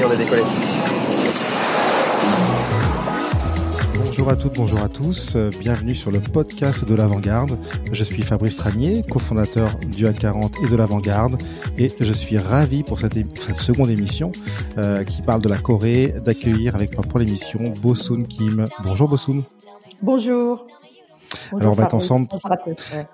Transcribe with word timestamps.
Y 0.00 0.02
est, 0.02 0.06
on 0.06 0.10
a 0.10 0.16
décollé. 0.16 0.42
Bonjour 3.96 4.28
à 4.28 4.36
toutes, 4.36 4.56
bonjour 4.56 4.80
à 4.80 4.88
tous. 4.88 5.36
Bienvenue 5.58 5.94
sur 5.94 6.10
le 6.10 6.20
podcast 6.20 6.84
de 6.84 6.94
l'Avant-Garde. 6.94 7.58
Je 7.92 8.04
suis 8.04 8.22
Fabrice 8.22 8.56
Tranier, 8.56 9.02
cofondateur 9.02 9.70
du 9.78 10.06
A40 10.06 10.64
et 10.64 10.68
de 10.68 10.76
l'Avant-Garde. 10.76 11.40
Et 11.78 11.88
je 11.98 12.12
suis 12.12 12.38
ravi 12.38 12.82
pour 12.82 13.00
cette, 13.00 13.14
seconde 13.58 13.90
émission 13.90 14.32
euh, 14.78 15.04
qui 15.04 15.22
parle 15.22 15.40
de 15.42 15.48
la 15.48 15.58
Corée, 15.58 16.14
d'accueillir 16.24 16.74
avec 16.74 16.94
moi 16.94 17.04
pour 17.08 17.18
l'émission 17.18 17.72
Bosun 17.80 18.24
Kim. 18.24 18.64
Bonjour 18.84 19.08
Bosun. 19.08 19.42
Bonjour. 20.02 20.66
Bonjour, 21.52 21.60
Alors, 21.60 21.72
on 21.72 21.76
va 21.76 21.84
être 21.84 21.94
ensemble. 21.94 22.26
Bonjour 22.30 22.52
à 22.52 22.56
tous, 22.56 22.94
ouais. 22.94 23.06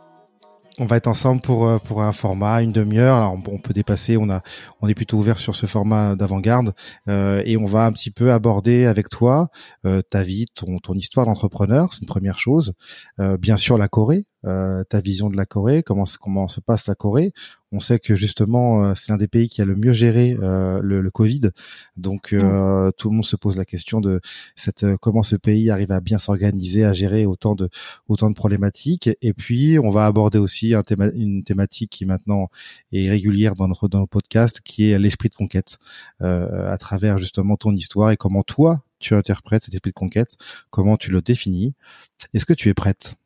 On 0.79 0.85
va 0.85 0.98
être 0.98 1.07
ensemble 1.07 1.41
pour 1.41 1.66
euh, 1.66 1.79
pour 1.79 2.03
un 2.03 2.12
format 2.12 2.62
une 2.62 2.73
demi-heure. 2.73 3.17
Alors 3.17 3.33
on, 3.33 3.59
peut 3.59 3.73
dépasser. 3.73 4.19
On 4.19 4.29
a 4.29 4.43
on 4.83 4.89
est 4.89 4.95
plutôt 4.95 5.17
ouvert 5.17 5.39
sur 5.39 5.57
ce 5.57 5.65
format 5.65 6.17
d'avant-garde 6.17 6.75
euh, 7.09 7.43
et 7.47 7.57
on 7.57 7.65
va 7.65 7.87
un 7.87 7.92
petit 7.92 8.11
peu 8.11 8.31
aborder 8.31 8.84
avec 8.84 9.09
toi 9.09 9.48
euh, 9.87 10.03
ta 10.03 10.23
vie, 10.23 10.45
ton 10.55 10.78
ton 10.78 10.92
histoire 10.92 11.25
d'entrepreneur. 11.25 11.95
C'est 11.95 12.03
une 12.03 12.06
première 12.06 12.39
chose. 12.39 12.75
Bien 13.19 13.56
sûr 13.56 13.78
la 13.78 13.89
Corée, 13.89 14.27
ta 14.42 15.00
vision 15.03 15.31
de 15.31 15.37
la 15.37 15.47
Corée, 15.47 15.83
comment 15.83 16.05
comment 16.20 16.48
se 16.48 16.61
passe 16.61 16.87
la 16.89 16.95
Corée. 16.95 17.33
On 17.72 17.81
sait 17.81 17.98
que 17.98 18.14
justement 18.14 18.84
euh, 18.84 18.95
c'est 18.95 19.09
l'un 19.11 19.17
des 19.17 19.27
pays 19.28 19.48
qui 19.48 19.61
a 19.61 19.64
le 19.64 19.75
mieux 19.75 19.92
géré 19.92 20.36
euh, 20.41 20.81
le, 20.83 21.00
le 21.00 21.11
Covid. 21.11 21.50
Donc 21.97 22.33
euh, 22.33 22.91
tout 22.97 23.11
le 23.11 23.14
monde 23.17 23.25
se 23.25 23.36
pose 23.36 23.56
la 23.56 23.64
question 23.64 24.00
de 24.00 24.20
cette 24.55 24.84
euh, 24.84 24.97
comment 24.97 25.22
ce 25.25 25.36
pays 25.36 25.69
arrive 25.70 25.91
à 25.91 26.00
bien 26.00 26.19
s'organiser, 26.19 26.84
à 26.84 26.92
gérer 26.92 27.27
autant 27.27 27.55
de 27.56 27.69
autant 28.09 28.31
de 28.31 28.34
problématiques. 28.34 29.11
Et 29.20 29.33
puis, 29.33 29.78
on 29.78 29.91
va 29.91 30.06
aborder 30.06 30.39
aussi 30.39 30.75
un 30.75 30.83
théma- 30.83 31.12
une 31.14 31.42
thématique 31.42 31.91
qui 31.91 32.06
maintenant 32.06 32.50
est 32.92 33.11
régulière 33.11 33.55
dans 33.55 33.67
notre 33.69 33.89
dans 33.89 33.98
nos 33.98 34.06
podcasts, 34.06 34.61
qui 34.61 34.91
est 34.91 34.98
l'esprit 34.98 35.28
de 35.28 35.34
conquête, 35.34 35.78
euh, 36.22 36.72
à 36.72 36.78
travers 36.78 37.19
justement 37.19 37.56
ton 37.56 37.75
histoire 37.75 38.11
et 38.12 38.17
comment 38.17 38.44
toi 38.44 38.83
tu 38.98 39.14
interprètes 39.14 39.64
cet 39.64 39.75
esprit 39.75 39.91
de 39.91 39.94
conquête, 39.94 40.37
comment 40.70 40.97
tu 40.97 41.11
le 41.11 41.20
définis. 41.20 41.75
Est-ce 42.33 42.47
que 42.47 42.55
tu 42.55 42.69
es 42.69 42.75
prête? 42.75 43.17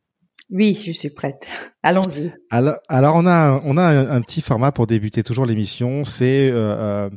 Oui, 0.50 0.80
je 0.84 0.92
suis 0.92 1.10
prête. 1.10 1.46
Allons-y. 1.82 2.32
alors, 2.50 2.76
alors, 2.88 3.16
on 3.16 3.26
a 3.26 3.32
un, 3.32 3.62
on 3.64 3.76
a 3.76 3.82
un, 3.82 4.10
un 4.10 4.20
petit 4.20 4.42
format 4.42 4.72
pour 4.72 4.86
débuter 4.86 5.22
toujours 5.22 5.46
l'émission, 5.46 6.04
c'est 6.04 6.50
euh, 6.50 7.06
euh, 7.06 7.10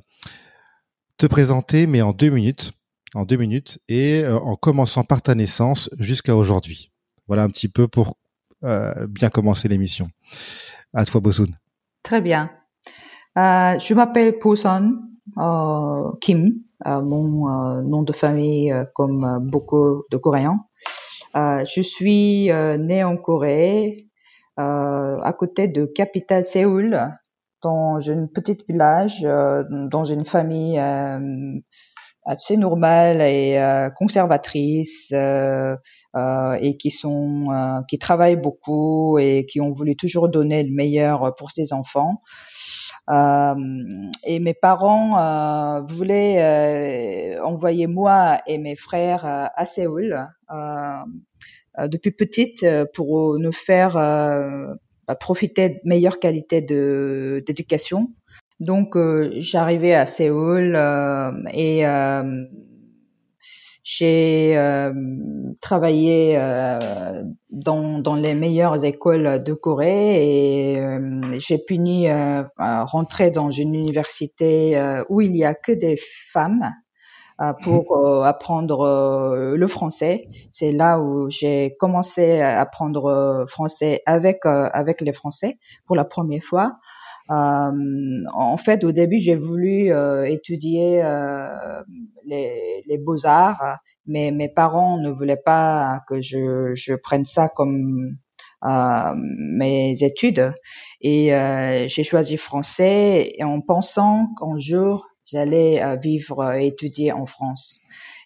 te 1.18 1.26
présenter, 1.26 1.88
mais 1.88 2.02
en 2.02 2.12
deux 2.12 2.30
minutes, 2.30 2.74
en 3.16 3.26
deux 3.26 3.38
minutes, 3.38 3.80
et 3.88 4.24
euh, 4.24 4.38
en 4.38 4.56
commençant 4.56 5.04
par 5.04 5.22
ta 5.22 5.36
naissance 5.36 5.90
jusqu'à 6.00 6.36
aujourd'hui. 6.36 6.92
Voilà 7.28 7.44
un 7.44 7.50
petit 7.50 7.70
peu 7.70 7.88
pour 7.88 8.18
euh, 8.64 9.08
bien 9.08 9.30
commencer 9.30 9.68
l'émission. 9.68 10.10
À 10.94 11.06
toi, 11.06 11.20
Bosun. 11.20 11.48
Très 12.04 12.22
bien. 12.22 12.52
Je 13.36 13.94
m'appelle 13.96 14.38
Poson 14.38 15.00
Kim, 16.22 16.54
mon 16.86 17.82
nom 17.82 18.04
de 18.04 18.14
famille 18.14 18.72
comme 18.94 19.40
beaucoup 19.50 20.04
de 20.12 20.18
Coréens. 20.18 20.60
Euh, 21.36 21.66
je 21.66 21.82
suis 21.82 22.52
euh, 22.52 22.78
née 22.78 23.04
en 23.04 23.18
Corée, 23.18 24.08
euh, 24.60 25.20
à 25.22 25.34
côté 25.34 25.68
de 25.68 25.86
capitale 25.86 26.46
Séoul, 26.46 27.00
dans 27.64 28.00
une 28.00 28.30
petite 28.30 28.68
village, 28.68 29.22
dans 29.22 30.04
une 30.04 30.26
famille 30.26 30.78
assez 32.26 32.58
normale 32.58 33.22
et 33.22 33.58
euh, 33.60 33.90
conservatrice. 33.90 35.12
euh, 35.14 35.76
euh, 36.16 36.58
et 36.62 36.78
qui 36.78 36.92
sont 36.92 37.46
qui 37.90 37.98
travaillent 37.98 38.36
beaucoup 38.36 39.18
et 39.18 39.48
qui 39.50 39.60
ont 39.62 39.72
voulu 39.72 39.96
toujours 39.96 40.30
donner 40.30 40.62
le 40.64 40.72
meilleur 40.72 41.34
pour 41.36 41.50
ses 41.50 41.74
enfants. 41.74 42.22
Euh, 43.10 43.56
et 44.26 44.40
mes 44.40 44.54
parents 44.54 45.20
euh, 45.20 45.82
voulaient 45.82 47.36
euh, 47.38 47.44
envoyer 47.44 47.88
moi 47.88 48.40
et 48.48 48.58
mes 48.58 48.76
frères 48.76 49.26
à 49.26 49.66
Séoul 49.66 50.28
depuis 51.88 52.12
petite 52.12 52.66
pour 52.94 53.40
nous 53.40 53.52
faire 53.52 53.94
bah, 53.96 55.16
profiter 55.16 55.70
de 55.70 55.80
meilleure 55.84 56.20
qualité 56.20 56.62
de 56.62 57.44
d'éducation. 57.46 58.10
Donc 58.60 58.96
j'arrivais 59.38 59.96
à 59.96 60.06
Séoul 60.06 60.78
et 61.52 61.84
j'ai 63.84 64.58
euh, 64.58 64.94
travaillé 65.60 66.36
euh, 66.38 67.24
dans, 67.50 68.00
dans 68.00 68.16
les 68.16 68.34
meilleures 68.34 68.86
écoles 68.86 69.44
de 69.44 69.54
Corée 69.54 70.72
et 70.72 70.80
euh, 70.80 71.22
j'ai 71.38 71.58
pu 71.58 71.80
ni, 71.80 72.10
euh, 72.10 72.44
rentrer 72.58 73.30
dans 73.30 73.52
une 73.52 73.76
université 73.76 74.78
euh, 74.78 75.04
où 75.10 75.20
il 75.20 75.36
y 75.36 75.44
a 75.44 75.54
que 75.54 75.74
des 75.74 75.98
femmes 76.32 76.72
euh, 77.42 77.52
pour 77.64 77.98
euh, 77.98 78.22
apprendre 78.22 78.82
euh, 78.82 79.58
le 79.58 79.68
français. 79.68 80.30
C'est 80.50 80.72
là 80.72 81.00
où 81.00 81.30
j'ai 81.30 81.76
commencé 81.78 82.40
à 82.40 82.62
apprendre 82.62 83.44
français 83.50 84.02
avec 84.06 84.46
euh, 84.46 84.70
avec 84.72 85.02
les 85.02 85.12
Français 85.14 85.58
pour 85.86 85.98
la 85.98 86.06
première 86.06 86.44
fois. 86.44 86.78
Euh, 87.34 88.24
en 88.34 88.58
fait, 88.58 88.84
au 88.84 88.92
début, 88.92 89.18
j'ai 89.18 89.36
voulu 89.36 89.92
euh, 89.92 90.26
étudier 90.26 91.02
euh, 91.04 91.48
les, 92.26 92.84
les 92.88 92.98
beaux-arts, 92.98 93.80
mais 94.06 94.32
mes 94.32 94.50
parents 94.50 94.98
ne 94.98 95.10
voulaient 95.10 95.42
pas 95.44 96.02
que 96.08 96.22
je, 96.22 96.74
je 96.76 96.94
prenne 96.94 97.26
ça 97.26 97.50
comme 97.50 98.18
euh, 98.66 99.14
mes 99.16 100.04
études. 100.04 100.54
Et 101.02 101.34
euh, 101.34 101.88
j'ai 101.88 102.04
choisi 102.04 102.38
français 102.38 103.34
en 103.42 103.62
pensant 103.62 104.28
qu'un 104.40 104.60
jour, 104.60 105.08
j'allais 105.26 105.82
euh, 105.82 105.96
vivre 105.96 106.54
et 106.54 106.68
étudier 106.68 107.12
en 107.12 107.26
France. 107.26 107.80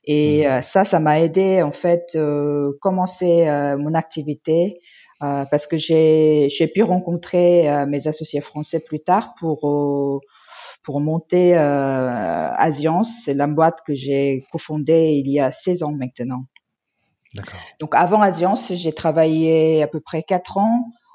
Et 0.03 0.47
euh, 0.47 0.61
ça, 0.61 0.83
ça 0.85 0.99
m'a 0.99 1.19
aidé 1.21 1.61
en 1.61 1.71
fait 1.71 2.17
commencer 2.81 3.45
mon 3.77 3.93
activité 3.93 4.79
parce 5.19 5.67
que 5.67 5.77
j'ai 5.77 6.47
j'ai 6.49 6.67
pu 6.67 6.83
rencontrer 6.83 7.69
euh, 7.69 7.85
mes 7.85 8.07
associés 8.07 8.41
français 8.41 8.79
plus 8.79 8.99
tard 8.99 9.33
pour 9.39 9.67
euh, 9.67 10.19
pour 10.83 11.01
monter 11.01 11.57
euh, 11.57 12.51
Asiance, 12.55 13.23
c'est 13.25 13.33
la 13.33 13.47
boîte 13.47 13.81
que 13.85 13.93
j'ai 13.93 14.45
cofondée 14.51 15.21
il 15.23 15.29
y 15.29 15.39
a 15.39 15.51
16 15.51 15.83
ans 15.83 15.91
maintenant. 15.91 16.45
D'accord. 17.33 17.59
Donc 17.79 17.93
avant 17.93 18.21
Asiance, 18.21 18.73
j'ai 18.73 18.93
travaillé 18.93 19.83
à 19.83 19.87
peu 19.87 19.99
près 19.99 20.23
quatre 20.23 20.57
ans 20.57 20.85
euh, 20.85 21.06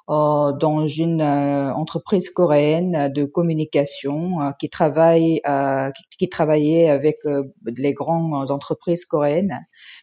dans 0.52 0.86
une 0.86 1.22
euh, 1.22 1.72
entreprise 1.72 2.30
coréenne 2.30 3.10
de 3.12 3.24
communication 3.24 4.40
euh, 4.40 4.50
qui 4.58 4.68
travaille 4.68 5.40
euh, 5.46 5.90
qui, 5.90 6.04
qui 6.18 6.28
travaillait 6.28 6.88
avec 6.88 7.18
euh, 7.24 7.44
les 7.64 7.92
grandes 7.94 8.50
entreprises 8.50 9.04
coréennes. 9.04 9.58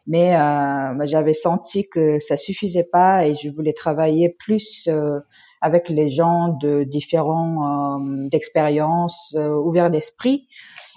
Mais 0.08 0.36
euh, 0.36 1.06
j'avais 1.06 1.34
senti 1.34 1.88
que 1.90 2.20
ça 2.20 2.38
suffisait 2.38 2.84
pas 2.84 3.28
et 3.28 3.36
je 3.36 3.50
voulais 3.50 3.74
travailler 3.74 4.30
plus 4.30 4.88
euh, 4.88 5.20
avec 5.62 5.90
les 5.90 6.10
gens 6.10 6.58
de 6.62 6.84
différents 6.84 8.00
euh, 8.00 8.28
d'expériences 8.30 9.36
euh, 9.38 9.56
ouverts 9.56 9.92
d'esprit. 9.92 10.48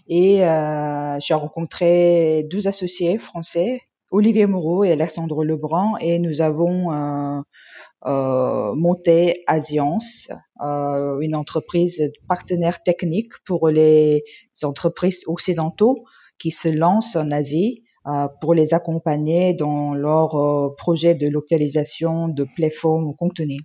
Et 0.08 0.44
euh, 0.44 1.19
j'ai 1.20 1.35
rencontré 1.35 2.47
12 2.50 2.67
associés 2.67 3.19
français 3.19 3.82
Olivier 4.12 4.44
Moreau 4.44 4.85
et 4.85 4.93
Alexandre 4.93 5.43
Lebrun 5.43 5.94
et 6.00 6.19
nous 6.19 6.43
avons 6.43 6.93
euh, 6.93 7.41
euh, 8.06 8.75
monté 8.75 9.44
Asiance, 9.46 10.31
euh, 10.60 11.20
une 11.20 11.37
entreprise 11.37 12.12
partenaire 12.28 12.82
technique 12.82 13.32
pour 13.44 13.69
les 13.69 14.25
entreprises 14.62 15.22
occidentaux 15.26 16.04
qui 16.38 16.50
se 16.50 16.69
lancent 16.69 17.16
en 17.16 17.31
Asie 17.31 17.84
euh, 18.06 18.26
pour 18.40 18.54
les 18.54 18.75
accompagner 18.75 19.54
dans 19.54 19.94
leur 19.94 20.34
euh, 20.34 20.75
projet 20.76 21.14
de 21.14 21.28
localisation 21.28 22.26
de 22.26 22.44
plateformes 22.44 23.14
contenues. 23.14 23.60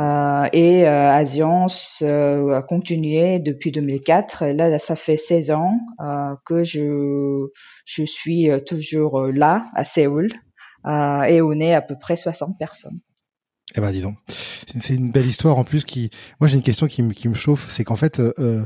Euh, 0.00 0.46
et 0.52 0.86
euh, 0.86 1.10
Asiance 1.10 2.02
euh, 2.04 2.50
a 2.50 2.62
continué 2.62 3.38
depuis 3.38 3.72
2004. 3.72 4.46
Là, 4.46 4.78
ça 4.78 4.94
fait 4.94 5.16
16 5.16 5.50
ans 5.52 5.78
euh, 6.00 6.34
que 6.44 6.64
je, 6.64 7.46
je 7.84 8.04
suis 8.04 8.50
euh, 8.50 8.60
toujours 8.60 9.22
là, 9.22 9.66
à 9.74 9.84
Séoul, 9.84 10.28
et 10.86 11.40
on 11.40 11.58
est 11.60 11.72
à 11.74 11.80
peu 11.80 11.96
près 11.98 12.16
60 12.16 12.58
personnes. 12.58 13.00
Eh 13.76 13.80
ben 13.80 13.90
dis 13.90 14.00
donc, 14.00 14.16
c'est 14.78 14.94
une 14.94 15.10
belle 15.10 15.26
histoire 15.26 15.58
en 15.58 15.64
plus 15.64 15.84
qui. 15.84 16.10
Moi 16.40 16.46
j'ai 16.48 16.56
une 16.56 16.62
question 16.62 16.86
qui, 16.86 17.06
qui 17.08 17.28
me 17.28 17.34
chauffe, 17.34 17.66
c'est 17.70 17.82
qu'en 17.82 17.96
fait, 17.96 18.20
euh, 18.20 18.64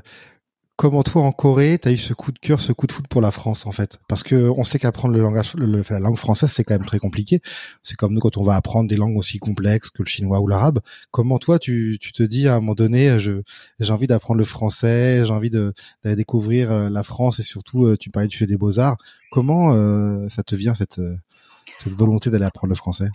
comment 0.76 1.02
toi 1.02 1.22
en 1.22 1.32
Corée, 1.32 1.78
tu 1.78 1.88
as 1.88 1.93
eu 1.93 1.96
ce 1.96 2.12
coup 2.12 2.31
de 2.31 2.38
cœur, 2.38 2.60
ce 2.60 2.72
coup 2.72 2.87
de 2.87 2.93
foot 2.93 3.08
pour 3.08 3.22
la 3.22 3.31
France 3.31 3.64
en 3.64 3.72
fait? 3.72 3.99
Parce 4.06 4.22
que 4.22 4.50
on 4.55 4.64
sait 4.64 4.78
qu'apprendre 4.78 5.14
le 5.14 5.22
langage, 5.22 5.55
le, 5.55 5.82
la 5.88 5.99
langue 5.99 6.19
française, 6.19 6.52
c'est 6.52 6.62
quand 6.62 6.75
même 6.75 6.84
très 6.84 6.99
compliqué. 6.99 7.40
C'est 7.82 7.96
comme 7.96 8.12
nous 8.12 8.20
quand 8.20 8.37
on 8.37 8.43
va 8.43 8.55
apprendre 8.55 8.87
des 8.87 8.96
langues 8.96 9.16
aussi 9.16 9.38
complexes 9.38 9.88
que 9.88 10.02
le 10.02 10.08
chinois 10.08 10.40
ou 10.40 10.46
l'arabe. 10.46 10.81
Comment 11.11 11.38
toi 11.38 11.58
tu, 11.58 11.96
tu 11.99 12.12
te 12.12 12.22
dis 12.22 12.46
à 12.46 12.56
un 12.56 12.61
moment 12.61 12.75
donné, 12.75 13.19
je 13.19 13.40
j'ai 13.81 13.93
envie 13.93 14.08
d'apprendre 14.08 14.38
le 14.38 14.44
français, 14.44 15.25
j'ai 15.25 15.32
envie 15.32 15.50
d'aller 15.50 16.16
découvrir 16.16 16.70
euh, 16.70 16.90
la 16.90 17.02
France 17.02 17.40
et 17.40 17.43
surtout 17.43 17.87
euh, 17.87 17.96
tu 17.96 18.11
parlais 18.11 18.28
du 18.28 18.37
fais 18.37 18.46
des 18.46 18.58
beaux 18.58 18.78
arts. 18.78 18.99
Comment 19.31 19.70
ça 20.28 20.43
te 20.43 20.54
vient 20.54 20.75
cette 20.75 21.00
cette 21.82 21.94
volonté 21.94 22.28
d'aller 22.28 22.44
apprendre 22.44 22.70
le 22.70 22.76
français? 22.76 23.08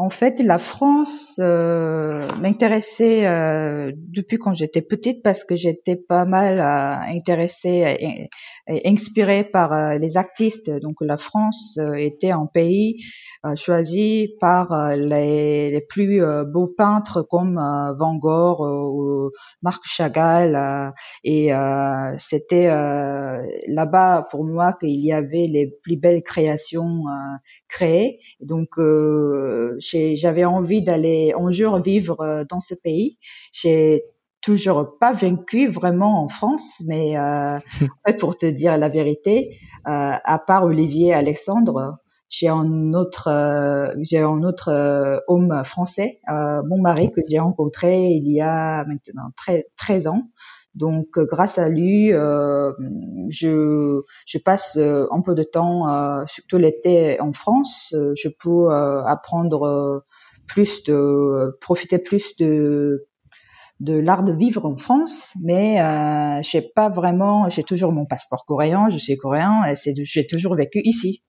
En 0.00 0.08
fait, 0.08 0.40
la 0.40 0.58
France 0.58 1.38
euh, 1.40 2.26
m'intéressait 2.40 3.26
euh, 3.26 3.92
depuis 3.94 4.38
quand 4.38 4.54
j'étais 4.54 4.80
petite 4.80 5.22
parce 5.22 5.44
que 5.44 5.56
j'étais 5.56 5.94
pas 5.94 6.24
mal 6.24 6.58
euh, 6.58 7.14
intéressée 7.14 7.96
et, 8.00 8.30
inspirée 8.88 9.44
par 9.44 9.98
les 9.98 10.16
artistes. 10.16 10.70
Donc 10.70 10.96
la 11.02 11.18
France 11.18 11.78
était 11.98 12.30
un 12.30 12.46
pays 12.46 13.02
euh, 13.46 13.56
choisi 13.56 14.36
par 14.38 14.70
euh, 14.70 14.96
les, 14.96 15.70
les, 15.70 15.80
plus 15.80 16.22
euh, 16.22 16.44
beaux 16.44 16.66
peintres 16.66 17.22
comme 17.22 17.54
Van 17.54 18.14
Gogh 18.16 18.60
ou 18.60 19.30
Marc 19.62 19.82
Chagall. 19.86 20.92
et 21.24 21.50
c'était 22.18 22.68
là-bas 23.66 24.26
pour 24.30 24.44
moi 24.44 24.74
qu'il 24.74 25.00
y 25.00 25.12
avait 25.12 25.44
les 25.44 25.66
plus 25.82 25.96
belles 25.96 26.22
créations 26.22 27.04
créées. 27.68 28.20
Donc 28.40 28.78
j'avais 30.14 30.44
envie 30.44 30.82
d'aller 30.82 31.34
un 31.38 31.50
jour 31.50 31.80
vivre 31.80 32.44
dans 32.48 32.60
ce 32.60 32.74
pays. 32.74 33.18
J'ai 33.52 34.04
toujours 34.42 34.98
pas 34.98 35.12
vaincu 35.12 35.68
vraiment 35.68 36.22
en 36.22 36.28
France, 36.28 36.82
mais 36.86 37.18
euh, 37.18 37.58
pour 38.18 38.36
te 38.36 38.46
dire 38.46 38.76
la 38.78 38.88
vérité, 38.88 39.58
euh, 39.86 40.12
à 40.24 40.38
part 40.38 40.64
Olivier 40.64 41.12
Alexandre, 41.12 41.98
j'ai 42.30 42.48
un 42.48 42.94
autre 42.94 43.28
euh, 43.28 43.92
j'ai 44.00 44.18
un 44.18 44.42
autre 44.44 44.68
euh, 44.68 45.18
homme 45.26 45.62
français 45.64 46.20
euh, 46.30 46.62
mon 46.64 46.80
mari 46.80 47.10
que 47.10 47.20
j'ai 47.28 47.40
rencontré 47.40 48.10
il 48.10 48.30
y 48.30 48.40
a 48.40 48.84
maintenant 48.84 49.30
13, 49.76 50.06
ans 50.06 50.22
donc 50.74 51.18
grâce 51.18 51.58
à 51.58 51.68
lui 51.68 52.08
je 52.10 54.02
je 54.26 54.38
passe 54.38 54.76
un 54.76 55.20
peu 55.20 55.34
de 55.34 55.42
temps 55.42 56.24
surtout 56.26 56.58
l'été 56.58 57.20
en 57.20 57.32
France 57.32 57.92
je 57.92 58.28
peux 58.28 58.70
apprendre 58.70 60.02
plus 60.46 60.82
de 60.84 61.56
profiter 61.60 61.98
plus 61.98 62.36
de 62.36 63.06
de 63.80 63.94
l'art 63.94 64.22
de 64.22 64.32
vivre 64.32 64.66
en 64.66 64.76
France, 64.76 65.32
mais 65.42 65.80
euh, 65.80 66.40
j'ai 66.42 66.60
pas 66.60 66.90
vraiment, 66.90 67.48
j'ai 67.48 67.64
toujours 67.64 67.92
mon 67.92 68.04
passeport 68.04 68.44
coréen, 68.44 68.90
je 68.90 68.98
suis 68.98 69.16
coréen, 69.16 69.64
et 69.64 69.74
j'ai 70.04 70.26
toujours 70.26 70.54
vécu 70.54 70.80
ici. 70.84 71.24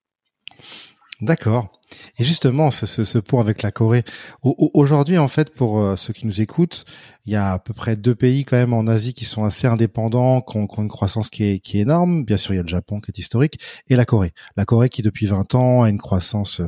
D'accord. 1.22 1.81
Et 2.22 2.24
justement, 2.24 2.70
ce, 2.70 2.86
ce, 2.86 3.18
point 3.18 3.42
avec 3.42 3.64
la 3.64 3.72
Corée. 3.72 4.04
Aujourd'hui, 4.44 5.18
en 5.18 5.28
fait, 5.28 5.52
pour 5.56 5.80
euh, 5.80 5.96
ceux 5.96 6.14
qui 6.14 6.28
nous 6.28 6.40
écoutent, 6.40 6.84
il 7.26 7.34
y 7.34 7.36
a 7.36 7.54
à 7.54 7.58
peu 7.58 7.74
près 7.74 7.96
deux 7.96 8.14
pays 8.14 8.46
quand 8.46 8.58
même 8.58 8.74
en 8.74 8.86
Asie 8.86 9.16
qui 9.16 9.26
sont 9.26 9.44
assez 9.44 9.66
indépendants, 9.66 10.42
qui 10.42 10.56
ont, 10.56 10.68
qui 10.68 10.80
ont 10.80 10.84
une 10.84 10.88
croissance 10.88 11.32
qui 11.32 11.46
est, 11.46 11.58
qui 11.58 11.80
est, 11.80 11.82
énorme. 11.82 12.24
Bien 12.24 12.38
sûr, 12.38 12.54
il 12.54 12.58
y 12.58 12.60
a 12.60 12.62
le 12.62 12.68
Japon 12.68 13.02
qui 13.02 13.10
est 13.10 13.18
historique 13.18 13.60
et 13.90 13.96
la 13.96 14.06
Corée. 14.06 14.34
La 14.56 14.66
Corée 14.66 14.90
qui 14.90 15.02
depuis 15.02 15.26
20 15.26 15.56
ans 15.56 15.82
a 15.82 15.90
une 15.90 15.98
croissance, 15.98 16.60
euh, 16.60 16.68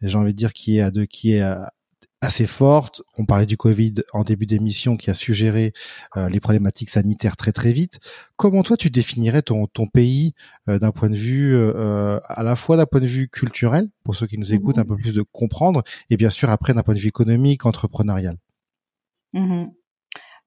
j'ai 0.00 0.16
envie 0.16 0.32
de 0.32 0.38
dire, 0.38 0.54
qui 0.54 0.78
est 0.78 0.80
à 0.80 0.90
deux, 0.90 1.04
qui 1.04 1.34
est 1.34 1.42
à, 1.42 1.70
assez 2.24 2.46
forte. 2.46 3.02
On 3.18 3.24
parlait 3.24 3.46
du 3.46 3.56
Covid 3.56 3.94
en 4.12 4.24
début 4.24 4.46
d'émission 4.46 4.96
qui 4.96 5.10
a 5.10 5.14
suggéré 5.14 5.72
euh, 6.16 6.28
les 6.28 6.40
problématiques 6.40 6.90
sanitaires 6.90 7.36
très 7.36 7.52
très 7.52 7.72
vite. 7.72 8.00
Comment 8.36 8.62
toi 8.62 8.76
tu 8.76 8.90
définirais 8.90 9.42
ton, 9.42 9.66
ton 9.66 9.86
pays 9.86 10.34
euh, 10.68 10.78
d'un 10.78 10.90
point 10.90 11.10
de 11.10 11.16
vue 11.16 11.54
euh, 11.54 12.18
à 12.24 12.42
la 12.42 12.56
fois 12.56 12.76
d'un 12.76 12.86
point 12.86 13.00
de 13.00 13.06
vue 13.06 13.28
culturel 13.28 13.88
pour 14.04 14.14
ceux 14.14 14.26
qui 14.26 14.38
nous 14.38 14.52
écoutent 14.52 14.78
un 14.78 14.84
peu 14.84 14.96
plus 14.96 15.14
de 15.14 15.22
comprendre 15.22 15.82
et 16.10 16.16
bien 16.16 16.30
sûr 16.30 16.50
après 16.50 16.72
d'un 16.72 16.82
point 16.82 16.94
de 16.94 16.98
vue 16.98 17.08
économique 17.08 17.66
entrepreneurial? 17.66 18.36
Mmh 19.32 19.66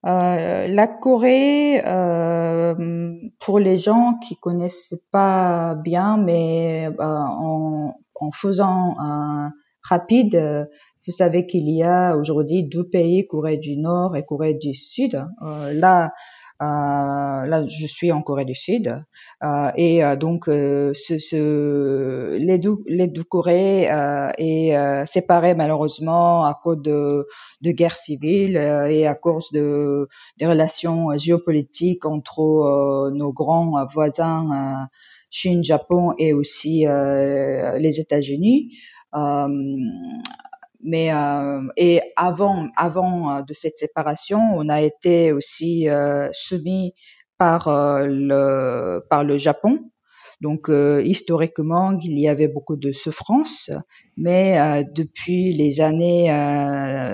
la 0.03 0.87
Corée, 0.87 1.81
pour 3.39 3.59
les 3.59 3.77
gens 3.77 4.13
qui 4.25 4.37
connaissent 4.37 4.95
pas 5.11 5.75
bien, 5.75 6.15
mais 6.15 6.87
en, 6.97 7.93
en, 8.15 8.31
faisant 8.31 8.95
un 8.99 9.51
rapide, 9.81 10.69
vous 11.07 11.13
savez 11.13 11.47
qu'il 11.47 11.69
y 11.69 11.83
a 11.83 12.15
aujourd'hui 12.17 12.63
deux 12.63 12.87
pays, 12.87 13.25
Corée 13.27 13.57
du 13.57 13.77
Nord 13.77 14.15
et 14.15 14.25
Corée 14.25 14.53
du 14.53 14.73
Sud. 14.75 15.25
Euh, 15.41 15.73
là, 15.73 16.11
euh, 16.59 16.65
là, 17.45 17.65
je 17.67 17.85
suis 17.85 18.11
en 18.11 18.23
Corée 18.23 18.43
du 18.43 18.55
Sud 18.55 19.03
euh, 19.43 19.71
et 19.75 20.03
euh, 20.03 20.15
donc 20.15 20.49
euh, 20.49 20.91
ce, 20.95 21.19
ce, 21.19 22.35
les 22.39 22.57
deux 22.57 22.77
les 22.87 23.07
deux 23.07 23.23
Corées 23.23 23.83
est 24.39 25.05
séparé 25.05 25.53
malheureusement 25.53 26.45
à 26.45 26.59
cause 26.61 26.81
de, 26.81 27.27
de 27.61 27.71
guerres 27.71 27.97
civiles 27.97 28.57
et 28.57 29.05
à 29.05 29.13
cause 29.13 29.51
de 29.51 30.07
des 30.39 30.47
relations 30.47 31.15
géopolitiques 31.17 32.05
entre 32.05 33.11
nos 33.11 33.31
grands 33.31 33.85
voisins 33.93 34.87
Chine, 35.29 35.63
Japon 35.63 36.13
et 36.17 36.33
aussi 36.33 36.85
les 36.85 37.99
États-Unis. 37.99 38.71
Euh, 40.77 40.83
mais 40.83 41.11
euh, 41.13 41.61
et 41.75 42.01
avant 42.15 42.67
avant 42.75 43.31
euh, 43.31 43.41
de 43.41 43.53
cette 43.53 43.77
séparation, 43.77 44.39
on 44.55 44.69
a 44.69 44.81
été 44.81 45.31
aussi 45.31 45.89
euh, 45.89 46.29
soumis 46.33 46.93
par 47.37 47.67
euh, 47.67 48.07
le 48.07 49.05
par 49.09 49.23
le 49.23 49.37
Japon. 49.37 49.79
Donc 50.39 50.69
historiquement, 51.03 51.97
il 51.99 52.19
y 52.19 52.27
avait 52.27 52.47
beaucoup 52.47 52.77
de 52.77 52.91
souffrances, 52.91 53.71
mais 54.17 54.83
depuis 54.93 55.51
les 55.51 55.81
années 55.81 56.29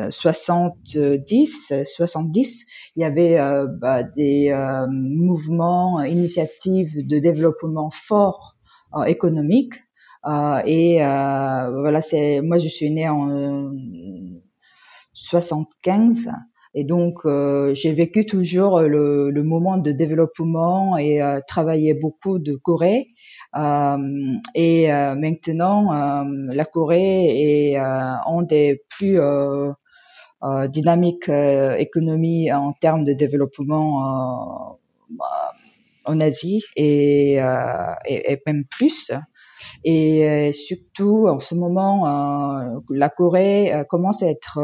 70, 0.10 1.72
70, 1.86 2.66
il 2.98 3.02
y 3.02 3.06
avait 3.06 3.40
bah, 3.80 4.04
des 4.04 4.54
mouvements, 4.92 6.02
initiatives 6.02 7.08
de 7.08 7.20
développement 7.20 7.90
fort 7.92 8.58
économique 9.08 9.76
euh, 9.76 9.93
et 10.26 11.04
euh, 11.04 11.72
voilà, 11.82 12.02
c'est 12.02 12.42
moi 12.42 12.58
je 12.58 12.68
suis 12.68 12.92
née 12.92 13.10
en 13.10 13.72
75 15.14 16.30
et 16.76 16.86
donc 16.86 17.26
euh, 17.26 17.74
j'ai 17.76 17.94
vécu 17.94 18.26
toujours 18.26 18.82
le, 18.82 19.30
le, 19.30 19.44
moment 19.44 19.78
de 19.78 19.92
développement 19.92 20.98
et 20.98 21.22
euh, 21.22 21.40
travaillé 21.48 21.94
beaucoup 21.94 22.40
de 22.40 22.56
Corée. 22.56 23.08
Euh, 23.56 23.98
et 24.56 24.88
maintenant, 24.88 26.24
la 26.24 26.66
Corée 26.66 27.26
est 27.28 27.78
une 27.78 28.46
des 28.48 28.82
plus 28.90 29.20
dynamiques 30.70 31.30
économies 31.78 32.52
en 32.52 32.74
termes 32.74 33.04
de 33.04 33.14
développement 33.14 34.80
en 36.06 36.20
Asie 36.20 36.64
et, 36.76 37.34
et, 37.36 38.32
et 38.32 38.42
même 38.48 38.64
plus. 38.72 39.12
Et 39.84 40.28
euh, 40.28 40.52
surtout, 40.54 41.28
en 41.28 41.40
ce 41.40 41.56
moment, 41.56 42.08
euh, 42.08 42.80
la 42.90 43.10
Corée 43.10 43.74
euh, 43.74 43.84
commence 43.84 44.24
à 44.24 44.28
être 44.28 44.60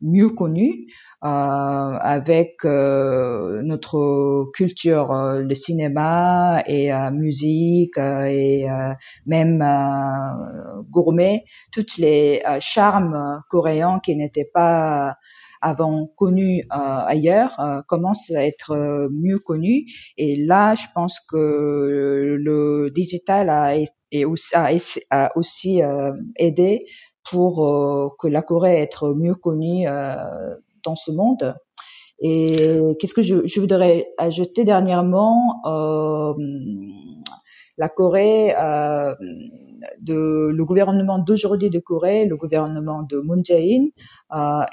mieux 0.00 0.28
connue 0.28 0.86
avec 1.22 2.62
notre 2.62 4.50
culture, 4.52 5.12
le 5.12 5.54
cinéma 5.54 6.62
et 6.66 6.92
musique 7.10 7.96
et 7.98 8.66
même 9.24 9.64
gourmet, 10.90 11.44
toutes 11.72 11.96
les 11.96 12.42
charmes 12.60 13.42
coréens 13.48 13.98
qui 14.04 14.14
n'étaient 14.14 14.48
pas 14.52 15.16
avant 15.66 16.06
connus 16.16 16.64
ailleurs 16.70 17.60
commencent 17.88 18.30
à 18.30 18.46
être 18.46 19.08
mieux 19.10 19.38
connus. 19.38 19.86
Et 20.16 20.36
là, 20.36 20.74
je 20.74 20.86
pense 20.94 21.18
que 21.20 22.36
le 22.38 22.90
digital 22.90 23.50
a 23.50 23.74
a, 25.10 25.36
aussi 25.36 25.82
euh, 25.82 26.12
aidé 26.36 26.86
pour 27.28 27.66
euh, 27.66 28.08
que 28.18 28.28
la 28.28 28.42
Corée 28.42 28.76
être 28.76 29.14
mieux 29.14 29.34
connue 29.34 29.88
euh, 29.88 30.14
dans 30.84 30.96
ce 30.96 31.10
monde. 31.10 31.54
Et 32.18 32.78
qu'est-ce 32.98 33.12
que 33.12 33.20
je, 33.20 33.46
je, 33.46 33.60
voudrais 33.60 34.08
ajouter 34.16 34.64
dernièrement 34.64 35.60
La 37.76 37.90
Corée, 37.90 38.54
de, 40.00 40.50
le 40.50 40.64
gouvernement 40.64 41.18
d'aujourd'hui 41.18 41.70
de 41.70 41.78
Corée, 41.78 42.26
le 42.26 42.36
gouvernement 42.36 43.02
de 43.02 43.18
Moon 43.18 43.42
Jae-in, 43.44 43.86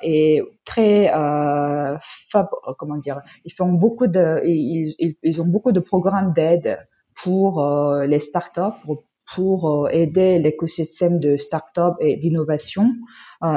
est 0.01 0.41
très, 0.65 1.07
fab, 1.09 2.47
comment 2.77 2.97
dire, 2.97 3.21
ils 3.45 3.53
font 3.53 3.71
beaucoup 3.73 4.07
de, 4.07 4.41
ils, 4.45 5.41
ont 5.41 5.45
beaucoup 5.45 5.71
de 5.71 5.79
programmes 5.79 6.33
d'aide 6.33 6.79
pour 7.23 7.63
les 8.07 8.19
startups, 8.19 8.79
pour 8.85 9.03
pour 9.35 9.89
aider 9.89 10.37
l'écosystème 10.37 11.19
de 11.19 11.37
start-up 11.37 11.95
et 12.01 12.17
d'innovation. 12.17 12.91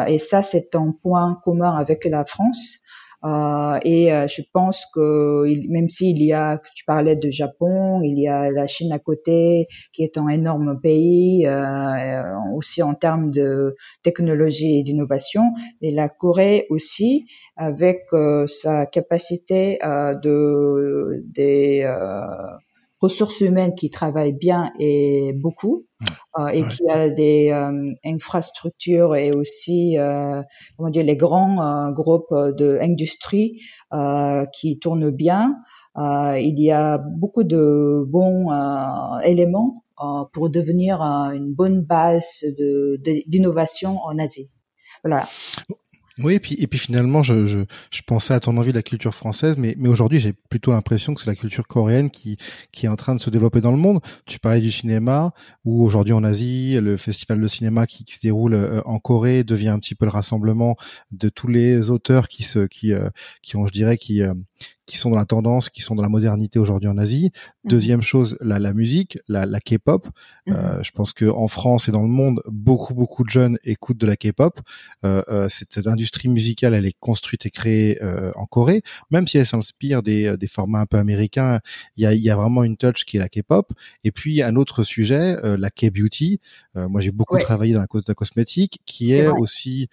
et 0.06 0.18
ça, 0.18 0.42
c'est 0.42 0.74
un 0.74 0.94
point 1.02 1.40
commun 1.44 1.76
avec 1.76 2.04
la 2.04 2.24
France. 2.24 2.78
Euh, 3.24 3.78
et 3.82 4.12
euh, 4.12 4.26
je 4.26 4.42
pense 4.52 4.86
que 4.94 5.44
même 5.68 5.88
s'il 5.88 6.22
y 6.22 6.32
a, 6.32 6.60
tu 6.74 6.84
parlais 6.84 7.16
de 7.16 7.30
Japon, 7.30 8.00
il 8.02 8.18
y 8.18 8.28
a 8.28 8.50
la 8.50 8.66
Chine 8.66 8.92
à 8.92 8.98
côté, 8.98 9.66
qui 9.92 10.02
est 10.02 10.18
un 10.18 10.28
énorme 10.28 10.80
pays, 10.80 11.46
euh, 11.46 12.22
aussi 12.54 12.82
en 12.82 12.94
termes 12.94 13.30
de 13.30 13.76
technologie 14.02 14.78
et 14.80 14.82
d'innovation, 14.82 15.42
et 15.82 15.90
la 15.90 16.08
Corée 16.08 16.66
aussi, 16.70 17.26
avec 17.56 18.04
sa 18.46 18.86
capacité 18.86 19.78
de 19.82 21.22
des 21.34 21.84
ressources 23.00 23.40
humaines 23.40 23.74
qui 23.74 23.90
travaillent 23.90 24.32
bien 24.32 24.72
et 24.78 25.32
beaucoup 25.34 25.86
euh, 26.38 26.46
et 26.48 26.62
qui 26.62 26.88
a 26.88 27.08
des 27.08 27.50
euh, 27.50 27.92
infrastructures 28.04 29.14
et 29.16 29.32
aussi 29.32 29.98
euh, 29.98 30.42
comment 30.76 30.90
dire 30.90 31.04
les 31.04 31.16
grands 31.16 31.90
groupes 31.92 32.32
de 32.32 32.78
industrie 32.80 33.60
qui 34.52 34.78
tournent 34.78 35.10
bien. 35.10 35.56
il 35.96 36.60
y 36.60 36.70
a 36.70 36.98
beaucoup 36.98 37.44
de 37.44 38.04
bons 38.06 38.50
éléments 39.24 39.82
pour 40.32 40.50
devenir 40.50 41.00
une 41.00 41.54
bonne 41.54 41.82
base 41.82 42.44
d'innovation 43.26 43.94
de, 43.94 43.98
en 43.98 44.18
Asie. 44.18 44.50
Voilà. 45.04 45.28
Oui, 46.18 46.34
et 46.34 46.40
puis, 46.40 46.54
et 46.58 46.66
puis 46.66 46.78
finalement, 46.78 47.22
je, 47.22 47.46
je, 47.46 47.58
je 47.90 48.00
pensais 48.00 48.32
à 48.32 48.40
ton 48.40 48.56
envie 48.56 48.70
de 48.70 48.76
la 48.76 48.82
culture 48.82 49.14
française, 49.14 49.56
mais, 49.58 49.74
mais 49.78 49.90
aujourd'hui, 49.90 50.18
j'ai 50.18 50.32
plutôt 50.32 50.72
l'impression 50.72 51.12
que 51.12 51.20
c'est 51.20 51.26
la 51.26 51.34
culture 51.36 51.66
coréenne 51.66 52.08
qui, 52.08 52.38
qui 52.72 52.86
est 52.86 52.88
en 52.88 52.96
train 52.96 53.14
de 53.14 53.20
se 53.20 53.28
développer 53.28 53.60
dans 53.60 53.70
le 53.70 53.76
monde. 53.76 54.00
Tu 54.24 54.38
parlais 54.38 54.60
du 54.60 54.72
cinéma, 54.72 55.32
où 55.66 55.84
aujourd'hui 55.84 56.14
en 56.14 56.24
Asie, 56.24 56.78
le 56.80 56.96
festival 56.96 57.38
de 57.38 57.46
cinéma 57.46 57.86
qui, 57.86 58.04
qui 58.04 58.14
se 58.14 58.20
déroule 58.22 58.54
euh, 58.54 58.80
en 58.86 58.98
Corée 58.98 59.44
devient 59.44 59.68
un 59.68 59.78
petit 59.78 59.94
peu 59.94 60.06
le 60.06 60.10
rassemblement 60.10 60.76
de 61.12 61.28
tous 61.28 61.48
les 61.48 61.90
auteurs 61.90 62.28
qui 62.28 62.44
se, 62.44 62.60
qui, 62.60 62.94
euh, 62.94 63.10
qui 63.42 63.56
ont, 63.58 63.66
je 63.66 63.72
dirais, 63.72 63.98
qui, 63.98 64.22
euh, 64.22 64.32
qui 64.86 64.96
sont 64.96 65.10
dans 65.10 65.18
la 65.18 65.24
tendance, 65.26 65.68
qui 65.68 65.82
sont 65.82 65.94
dans 65.94 66.02
la 66.02 66.08
modernité 66.08 66.58
aujourd'hui 66.58 66.88
en 66.88 66.96
Asie. 66.96 67.30
Mhm. 67.64 67.70
Deuxième 67.70 68.02
chose, 68.02 68.36
la, 68.40 68.58
la 68.58 68.72
musique, 68.72 69.18
la, 69.28 69.44
la 69.46 69.60
K-pop. 69.60 70.08
Mhm. 70.46 70.54
Euh, 70.54 70.82
je 70.82 70.90
pense 70.92 71.12
que 71.12 71.26
en 71.26 71.48
France 71.48 71.88
et 71.88 71.92
dans 71.92 72.02
le 72.02 72.08
monde, 72.08 72.40
beaucoup 72.46 72.94
beaucoup 72.94 73.24
de 73.24 73.30
jeunes 73.30 73.58
écoutent 73.64 73.98
de 73.98 74.06
la 74.06 74.16
K-pop. 74.16 74.60
Euh, 75.04 75.22
euh, 75.28 75.48
cette 75.48 75.86
industrie 75.86 76.28
musicale, 76.28 76.74
elle 76.74 76.86
est 76.86 76.96
construite 77.00 77.46
et 77.46 77.50
créée 77.50 78.02
euh, 78.02 78.32
en 78.36 78.46
Corée, 78.46 78.82
même 79.10 79.26
si 79.26 79.38
elle 79.38 79.46
s'inspire 79.46 80.02
des, 80.02 80.36
des 80.36 80.46
formats 80.46 80.80
un 80.80 80.86
peu 80.86 80.98
américains. 80.98 81.60
Il 81.96 82.02
y 82.02 82.06
a, 82.06 82.14
y 82.14 82.30
a 82.30 82.36
vraiment 82.36 82.64
une 82.64 82.76
touch 82.76 83.04
qui 83.04 83.16
est 83.16 83.20
la 83.20 83.28
K-pop. 83.28 83.72
Et 84.04 84.12
puis 84.12 84.42
un 84.42 84.56
autre 84.56 84.84
sujet, 84.84 85.36
euh, 85.44 85.56
la 85.56 85.70
K-beauty. 85.70 86.40
Euh, 86.76 86.88
moi, 86.88 87.00
j'ai 87.00 87.10
beaucoup 87.10 87.38
travaillé 87.38 87.74
dans 87.74 87.80
la 87.80 87.86
cause 87.86 88.04
de 88.04 88.10
la 88.10 88.14
cosmétique, 88.14 88.80
qui 88.86 89.12
est 89.12 89.26
aussi 89.26 89.88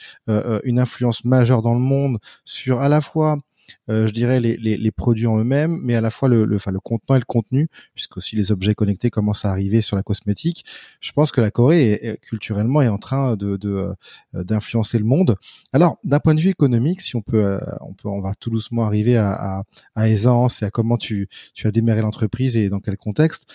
une 0.63 0.79
influence 0.79 1.25
majeure 1.25 1.61
dans 1.61 1.73
le 1.73 1.79
monde 1.79 2.19
sur 2.45 2.81
à 2.81 2.89
la 2.89 3.01
fois 3.01 3.37
euh, 3.37 3.37
je 3.87 4.11
dirais 4.11 4.39
les, 4.39 4.57
les, 4.57 4.77
les, 4.77 4.91
produits 4.91 5.27
en 5.27 5.37
eux-mêmes, 5.39 5.79
mais 5.83 5.95
à 5.95 6.01
la 6.01 6.09
fois 6.09 6.29
le, 6.29 6.45
le, 6.45 6.55
enfin, 6.55 6.71
le 6.71 6.79
contenant 6.79 7.15
et 7.15 7.19
le 7.19 7.25
contenu, 7.25 7.69
puisque 7.93 8.17
aussi 8.17 8.35
les 8.35 8.51
objets 8.51 8.73
connectés 8.75 9.09
commencent 9.09 9.45
à 9.45 9.49
arriver 9.49 9.81
sur 9.81 9.95
la 9.95 10.03
cosmétique. 10.03 10.65
Je 10.99 11.11
pense 11.11 11.31
que 11.31 11.41
la 11.41 11.51
Corée 11.51 11.91
est, 11.91 12.17
culturellement 12.21 12.81
est 12.81 12.87
en 12.87 12.97
train 12.97 13.35
de 13.35 13.57
euh, 13.65 13.93
d'influencer 14.33 14.97
le 14.97 15.05
monde. 15.05 15.35
Alors 15.71 15.97
d'un 16.03 16.19
point 16.19 16.35
de 16.35 16.41
vue 16.41 16.49
économique, 16.49 17.01
si 17.01 17.15
on 17.15 17.21
peut, 17.21 17.43
euh, 17.43 17.59
on 17.81 17.93
peut, 17.93 18.09
on 18.09 18.21
va 18.21 18.33
tout 18.35 18.49
doucement 18.49 18.85
arriver 18.85 19.17
à, 19.17 19.31
à, 19.31 19.63
à 19.95 20.09
aisance 20.09 20.61
et 20.61 20.65
à 20.65 20.69
comment 20.69 20.97
tu 20.97 21.27
tu 21.53 21.67
as 21.67 21.71
démarré 21.71 22.01
l'entreprise 22.01 22.55
et 22.55 22.69
dans 22.69 22.79
quel 22.79 22.97
contexte. 22.97 23.45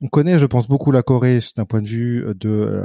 On 0.00 0.06
connaît, 0.06 0.38
je 0.38 0.46
pense, 0.46 0.68
beaucoup 0.68 0.92
la 0.92 1.02
Corée 1.02 1.40
d'un 1.56 1.64
point 1.64 1.82
de 1.82 1.88
vue 1.88 2.24
de 2.36 2.80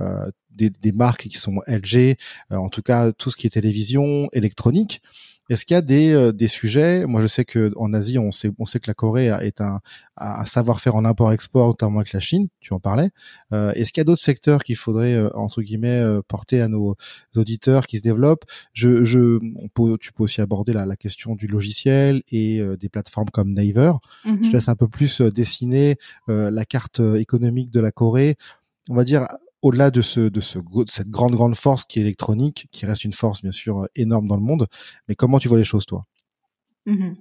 des, 0.50 0.72
des, 0.72 0.92
marques 0.92 1.28
qui 1.28 1.38
sont 1.38 1.62
LG, 1.68 2.18
en 2.50 2.70
tout 2.70 2.82
cas 2.82 3.12
tout 3.12 3.30
ce 3.30 3.38
qui 3.38 3.48
est 3.48 3.52
télévision, 3.52 4.30
électronique. 4.34 5.02
Est-ce 5.50 5.66
qu'il 5.66 5.76
y 5.76 5.78
a 5.78 5.82
des, 5.82 6.14
euh, 6.14 6.32
des 6.32 6.48
sujets? 6.48 7.06
Moi, 7.06 7.22
je 7.22 7.28
sais 7.28 7.46
que 7.46 7.72
en 7.76 7.94
Asie, 7.94 8.18
on 8.18 8.32
sait, 8.32 8.52
on 8.60 8.66
sait 8.66 8.80
que 8.80 8.90
la 8.90 8.94
Corée 8.94 9.28
est 9.28 9.62
un, 9.62 9.80
un 10.18 10.46
savoir-faire 10.46 10.96
en 10.96 11.06
import-export, 11.06 11.68
notamment 11.68 12.00
avec 12.00 12.14
la 12.14 12.20
Chine. 12.20 12.48
Tu 12.60 12.74
en 12.74 12.80
parlais. 12.80 13.10
Euh, 13.52 13.72
Est-ce 13.74 13.92
qu'il 13.92 14.02
y 14.02 14.04
a 14.04 14.06
d'autres 14.06 14.22
secteurs 14.22 14.64
qu'il 14.64 14.76
faudrait 14.76 15.14
euh, 15.14 15.30
entre 15.36 15.62
guillemets 15.62 16.00
euh, 16.00 16.22
porter 16.28 16.62
à 16.62 16.68
nos 16.68 16.96
auditeurs 17.36 17.88
qui 17.88 17.98
se 17.98 18.04
développent? 18.04 18.46
Je, 18.74 19.04
je, 19.04 19.40
on 19.58 19.68
peut, 19.70 19.98
tu 20.00 20.14
peux 20.14 20.24
aussi 20.24 20.42
aborder 20.42 20.74
la, 20.74 20.86
la 20.86 20.96
question 20.96 21.36
du 21.36 21.48
logiciel 21.48 22.24
et 22.32 22.62
des 22.80 22.90
plateformes 22.90 23.30
comme 23.30 23.54
Naver. 23.54 23.94
Je 24.26 24.32
mm-hmm. 24.32 24.54
laisse 24.54 24.70
un 24.70 24.76
peu 24.76 24.88
plus 24.88 25.22
dessiner 25.22 25.98
la 26.28 26.66
carte 26.66 27.00
économique 27.00 27.72
de 27.72 27.80
la 27.80 27.92
Corée 27.92 28.38
on 28.90 28.96
va 28.96 29.04
dire 29.04 29.28
au-delà 29.64 29.92
de 29.92 30.02
ce, 30.02 30.20
de 30.20 30.42
ce, 30.42 30.60
cette 30.88 31.10
grande, 31.10 31.34
grande 31.34 31.56
force 31.56 31.86
qui 31.86 32.00
est 32.00 32.02
électronique, 32.02 32.68
qui 32.72 32.86
reste 32.86 33.06
une 33.06 33.14
force, 33.14 33.42
bien 33.42 33.52
sûr, 33.52 33.88
énorme 33.96 34.28
dans 34.28 34.36
le 34.36 34.42
monde. 34.42 34.68
Mais 35.08 35.16
comment 35.16 35.40
tu 35.40 35.48
vois 35.48 35.58
les 35.58 35.64
choses, 35.64 35.86
toi? 35.86 36.06
Mm-hmm. 36.86 37.16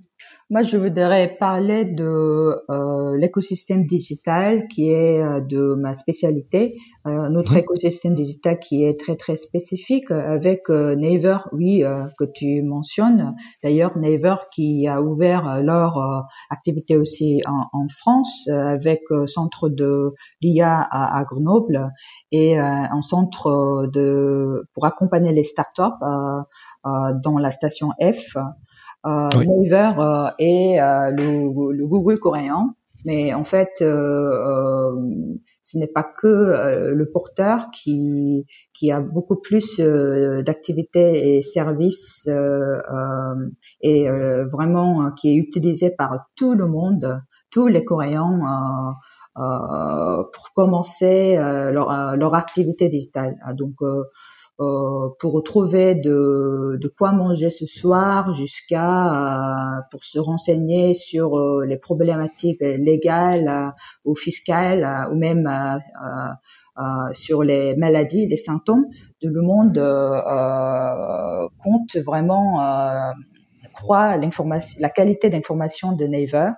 Moi, 0.52 0.60
je 0.60 0.76
voudrais 0.76 1.34
parler 1.40 1.86
de 1.86 2.62
euh, 2.68 3.16
l'écosystème 3.16 3.86
digital 3.86 4.68
qui 4.68 4.90
est 4.90 5.18
euh, 5.18 5.40
de 5.40 5.72
ma 5.72 5.94
spécialité. 5.94 6.74
Euh, 7.06 7.30
notre 7.30 7.52
mhm. 7.52 7.60
écosystème 7.60 8.14
digital 8.14 8.58
qui 8.60 8.84
est 8.84 9.00
très 9.00 9.16
très 9.16 9.36
spécifique 9.36 10.10
avec 10.10 10.68
euh, 10.68 10.94
Naver, 10.94 11.38
oui, 11.52 11.82
euh, 11.82 12.04
que 12.18 12.24
tu 12.24 12.60
mentionnes. 12.62 13.34
D'ailleurs, 13.62 13.96
Naver 13.96 14.36
qui 14.52 14.86
a 14.86 15.00
ouvert 15.00 15.62
leur 15.62 16.26
activité 16.50 16.98
aussi 16.98 17.40
en, 17.46 17.68
en 17.72 17.86
France 17.88 18.46
avec 18.48 19.00
centre 19.24 19.70
de 19.70 20.12
l'IA 20.42 20.82
à, 20.82 21.18
à, 21.18 21.24
Grenoble 21.24 21.90
et 22.30 22.58
un 22.58 23.00
centre 23.00 23.88
de 23.90 24.64
pour 24.74 24.84
accompagner 24.84 25.32
les 25.32 25.44
startups 25.44 26.04
dans 26.84 27.38
la 27.38 27.50
station 27.50 27.92
F 28.02 28.36
euh, 29.04 29.28
Naver 29.34 29.92
euh, 29.98 30.30
et 30.38 30.80
euh, 30.80 31.10
le, 31.10 31.72
le, 31.72 31.86
Google 31.86 32.18
coréen. 32.18 32.74
Mais 33.04 33.34
en 33.34 33.42
fait, 33.42 33.80
euh, 33.80 34.92
ce 35.62 35.76
n'est 35.76 35.88
pas 35.88 36.04
que 36.04 36.92
le 36.94 37.10
porteur 37.10 37.70
qui 37.72 38.46
qui 38.72 38.92
a 38.92 39.00
beaucoup 39.00 39.40
plus 39.40 39.80
d'activités 39.80 41.36
et 41.36 41.42
services 41.42 42.30
et 43.80 44.08
vraiment 44.52 45.10
qui 45.10 45.30
est 45.32 45.34
utilisé 45.34 45.90
par 45.90 46.26
tout 46.36 46.54
le 46.54 46.68
monde, 46.68 47.20
tous 47.50 47.66
les 47.66 47.84
Coréens. 47.84 48.38
pour 49.34 50.52
commencer 50.54 51.34
leur, 51.36 52.16
leur 52.16 52.34
activité 52.36 52.88
digitale. 52.88 53.34
Donc, 53.56 53.82
euh, 53.82 54.04
pour 54.58 55.42
trouver 55.44 55.94
de, 55.94 56.78
de, 56.80 56.88
quoi 56.88 57.12
manger 57.12 57.50
ce 57.50 57.66
soir 57.66 58.32
jusqu'à 58.34 59.78
euh, 59.78 59.80
pour 59.90 60.04
se 60.04 60.18
renseigner 60.18 60.94
sur 60.94 61.38
euh, 61.38 61.64
les 61.64 61.76
problématiques 61.76 62.60
légales 62.60 63.72
ou 64.04 64.14
fiscales 64.14 65.08
ou 65.10 65.16
même 65.16 65.50
sur 67.12 67.42
les 67.42 67.76
maladies, 67.76 68.26
les 68.26 68.36
symptômes. 68.36 68.86
De 69.22 69.28
le 69.28 69.42
monde 69.42 69.78
compte 71.58 71.96
vraiment 72.04 72.60
croit 73.72 74.16
l'information, 74.16 74.78
la 74.80 74.90
qualité 74.90 75.30
d'information 75.30 75.92
de 75.92 76.06
Naver 76.06 76.50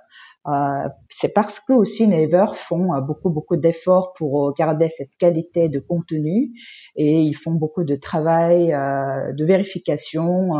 euh, 0.46 0.88
c'est 1.08 1.32
parce 1.32 1.58
que 1.58 1.72
aussi 1.72 2.06
Naver 2.06 2.52
font 2.54 2.94
euh, 2.94 3.00
beaucoup 3.00 3.30
beaucoup 3.30 3.56
d'efforts 3.56 4.12
pour 4.12 4.48
euh, 4.48 4.52
garder 4.52 4.90
cette 4.90 5.16
qualité 5.16 5.70
de 5.70 5.80
contenu 5.80 6.50
et 6.96 7.20
ils 7.20 7.34
font 7.34 7.52
beaucoup 7.52 7.82
de 7.82 7.96
travail 7.96 8.68
de 8.68 9.44
vérification 9.44 10.50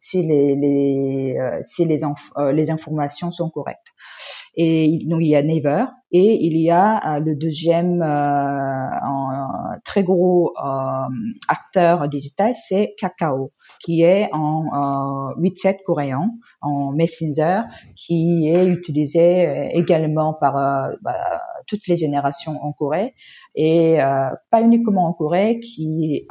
si 0.00 0.22
les, 0.22 0.54
les 0.54 1.38
si 1.62 1.84
les, 1.84 2.00
les 2.52 2.70
informations 2.70 3.30
sont 3.30 3.50
correctes. 3.50 3.88
Et 4.56 5.00
donc 5.06 5.20
il 5.20 5.28
y 5.28 5.36
a 5.36 5.42
Naver 5.42 5.86
et 6.12 6.44
il 6.44 6.56
y 6.60 6.70
a 6.70 7.18
le 7.18 7.34
deuxième 7.34 8.00
très 9.84 10.04
gros 10.04 10.54
acteur 11.48 12.08
digital, 12.08 12.54
c'est 12.54 12.94
Kakao, 12.98 13.52
qui 13.80 14.02
est 14.02 14.28
en 14.32 15.32
8-7 15.38 15.82
coréen, 15.84 16.30
en 16.60 16.92
Messenger, 16.92 17.62
qui 17.96 18.48
est 18.48 18.66
utilisé 18.66 19.46
euh, 19.46 19.68
également 19.72 20.34
par 20.34 20.56
euh, 20.56 20.94
bah, 21.02 21.40
toutes 21.66 21.86
les 21.88 21.96
générations 21.96 22.62
en 22.62 22.72
Corée 22.72 23.14
et 23.54 24.02
euh, 24.02 24.30
pas 24.50 24.62
uniquement 24.62 25.06
en 25.06 25.12
Corée, 25.12 25.60
qui 25.60 26.26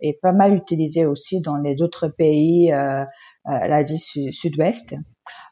est 0.00 0.20
pas 0.20 0.32
mal 0.32 0.54
utilisé 0.54 1.06
aussi 1.06 1.40
dans 1.40 1.56
les 1.56 1.82
autres 1.82 2.08
pays, 2.08 2.72
l'Asie 3.44 4.32
Sud-Ouest. 4.32 4.96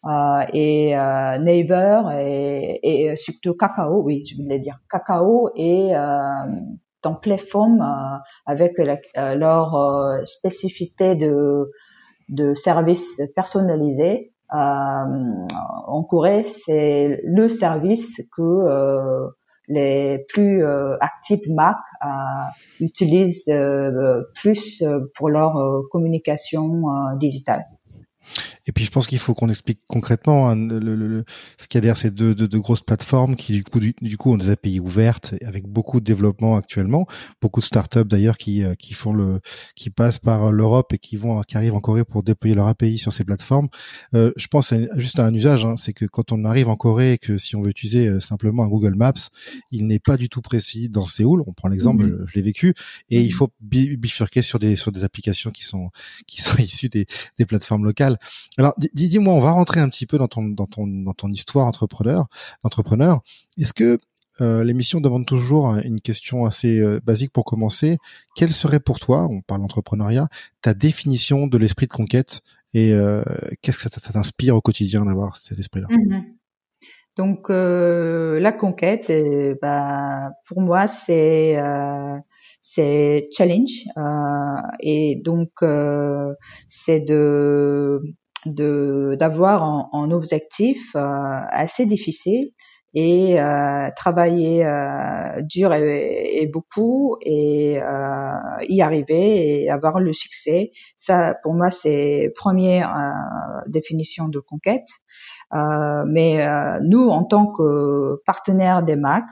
Et 0.04 0.94
Naver 0.94 2.02
et, 2.21 3.11
et, 3.11 3.16
surtout 3.16 3.54
Kakao, 3.54 4.02
oui, 4.02 4.25
je 4.26 4.40
voulais 4.40 4.59
dire 4.59 4.78
Kakao 4.90 5.50
et 5.56 5.92
dans 7.02 7.14
Playform 7.14 7.85
avec 8.47 8.78
leur 9.14 10.26
spécificité 10.26 11.14
de 11.16 11.71
de 12.28 12.54
services 12.54 13.21
personnalisés 13.37 14.32
euh, 14.54 14.56
en 15.87 16.02
Corée, 16.02 16.44
c'est 16.44 17.21
le 17.25 17.49
service 17.49 18.21
que 18.37 18.42
euh, 18.42 19.28
les 19.68 20.25
plus 20.28 20.64
actives 21.00 21.50
marques 21.50 21.87
utilisent 22.80 23.52
plus 24.35 24.85
pour 25.16 25.30
leur 25.30 25.54
communication 25.90 26.82
digitale. 27.16 27.64
Et 28.66 28.73
puis 28.73 28.85
je 28.85 28.90
pense 28.90 29.07
qu'il 29.07 29.19
faut 29.19 29.35
qu'on 29.35 29.49
explique 29.49 29.81
concrètement 29.88 30.49
hein, 30.49 30.57
le, 30.57 30.95
le, 30.95 31.25
ce 31.59 31.66
qu'il 31.66 31.78
y 31.78 31.81
a 31.81 31.81
derrière 31.81 31.97
ces 31.97 32.11
deux, 32.11 32.35
deux, 32.35 32.61
grosses 32.61 32.83
plateformes 32.83 33.35
qui 33.35 33.52
du 33.52 33.64
coup 33.64 33.81
du, 33.81 34.16
coup 34.16 34.33
ont 34.33 34.37
des 34.37 34.50
API 34.50 34.78
ouvertes 34.78 35.35
avec 35.45 35.66
beaucoup 35.66 35.99
de 35.99 36.04
développement 36.04 36.57
actuellement, 36.57 37.07
beaucoup 37.40 37.61
de 37.61 37.64
startups 37.64 38.04
d'ailleurs 38.04 38.38
qui 38.38 38.62
euh, 38.62 38.75
qui 38.75 38.95
font 38.95 39.12
le 39.12 39.40
qui 39.75 39.90
passent 39.90 40.21
par 40.21 40.52
l'Europe 40.52 40.92
et 40.92 40.99
qui 40.99 41.16
vont 41.16 41.40
qui 41.42 41.57
arrivent 41.57 41.75
en 41.75 41.81
Corée 41.81 42.04
pour 42.04 42.23
déployer 42.23 42.54
leur 42.54 42.69
API 42.69 42.99
sur 42.99 43.12
ces 43.12 43.25
plateformes. 43.25 43.69
Euh, 44.14 44.33
je 44.37 44.47
pense 44.47 44.73
juste 44.97 45.19
à 45.19 45.26
un 45.26 45.35
usage, 45.35 45.64
hein, 45.64 45.76
c'est 45.76 45.92
que 45.92 46.04
quand 46.04 46.31
on 46.31 46.45
arrive 46.45 46.69
en 46.69 46.76
Corée 46.76 47.14
et 47.14 47.19
que 47.19 47.38
si 47.38 47.57
on 47.57 47.62
veut 47.62 47.71
utiliser 47.71 48.07
euh, 48.07 48.21
simplement 48.21 48.62
un 48.62 48.69
Google 48.69 48.95
Maps, 48.95 49.12
il 49.71 49.87
n'est 49.87 49.99
pas 49.99 50.16
du 50.16 50.28
tout 50.28 50.40
précis 50.40 50.88
dans 50.88 51.07
Séoul. 51.07 51.42
On 51.47 51.52
prend 51.52 51.69
l'exemple, 51.69 52.07
mhm. 52.07 52.25
je, 52.26 52.35
l'ai 52.35 52.42
vécu, 52.42 52.75
et 53.11 53.21
il 53.21 53.26
mhm. 53.26 53.33
faut 53.33 53.49
bifurquer 53.61 54.42
sur 54.42 54.59
des 54.59 54.76
sur 54.76 54.92
des 54.92 55.02
applications 55.02 55.50
qui 55.50 55.64
sont 55.64 55.90
qui 56.26 56.40
sont 56.42 56.57
issues 56.62 56.88
des, 56.88 57.07
des 57.38 57.47
plateformes 57.47 57.85
locales. 57.85 58.19
Alors, 58.59 58.75
dis-moi, 58.76 59.32
on 59.32 59.40
va 59.40 59.52
rentrer 59.52 59.80
un 59.80 59.88
petit 59.88 60.06
peu 60.06 60.18
dans 60.18 60.28
ton 60.28 60.44
dans 60.44 60.66
ton 60.66 60.87
dans 60.87 61.14
ton 61.14 61.28
histoire 61.28 61.66
entrepreneur, 61.66 62.26
entrepreneur. 62.62 63.21
Est-ce 63.59 63.73
que 63.73 63.99
euh, 64.40 64.64
l'émission 64.64 65.00
demande 65.00 65.26
toujours 65.26 65.76
une 65.85 66.00
question 66.00 66.44
assez 66.44 66.80
euh, 66.80 67.00
basique 67.02 67.32
pour 67.32 67.44
commencer? 67.44 67.99
Quelle 68.37 68.52
serait 68.52 68.80
pour 68.80 68.99
toi, 68.99 69.26
on 69.30 69.40
parle 69.40 69.62
d'entrepreneuriat, 69.62 70.28
ta 70.61 70.75
définition 70.75 71.47
de 71.47 71.59
l'esprit 71.59 71.87
de 71.87 71.92
conquête 71.92 72.40
et 72.75 72.92
euh, 72.92 73.23
qu'est-ce 73.61 73.78
que 73.78 73.90
ça, 73.90 74.12
t'inspire 74.12 74.56
au 74.56 74.61
quotidien 74.61 75.04
d'avoir 75.04 75.37
cet 75.38 75.59
esprit-là? 75.59 75.88
Mm-hmm. 75.90 76.25
Donc 77.16 77.49
la 77.50 78.52
conquête, 78.52 79.12
bah, 79.61 80.30
pour 80.47 80.62
moi, 80.62 80.87
c'est 80.87 81.59
c'est 82.62 83.28
challenge 83.30 83.85
et 84.80 85.21
donc 85.23 85.50
c'est 86.68 87.00
de 87.00 88.00
d'avoir 88.46 89.62
un, 89.92 90.11
objectif 90.11 90.94
euh, 90.94 91.00
assez 91.00 91.87
difficile 91.87 92.50
et 92.94 93.40
euh, 93.40 93.88
travailler 93.96 94.66
euh, 94.66 95.40
dur 95.42 95.72
et, 95.72 96.49
beaucoup 96.52 97.16
et 97.22 97.80
euh, 97.80 98.32
y 98.68 98.82
arriver 98.82 99.62
et 99.62 99.70
avoir 99.70 99.99
le 99.99 100.12
succès. 100.12 100.72
Ça, 100.96 101.34
pour 101.42 101.54
moi, 101.54 101.70
c'est 101.70 102.32
première 102.37 102.94
euh, 102.94 103.61
définition 103.68 104.28
de 104.28 104.38
conquête. 104.38 104.88
Euh, 105.54 106.04
mais 106.06 106.46
nous, 106.82 107.08
en 107.08 107.25
tant 107.25 107.46
que 107.46 108.20
partenaire 108.26 108.82
des 108.82 108.96
Mac 108.96 109.25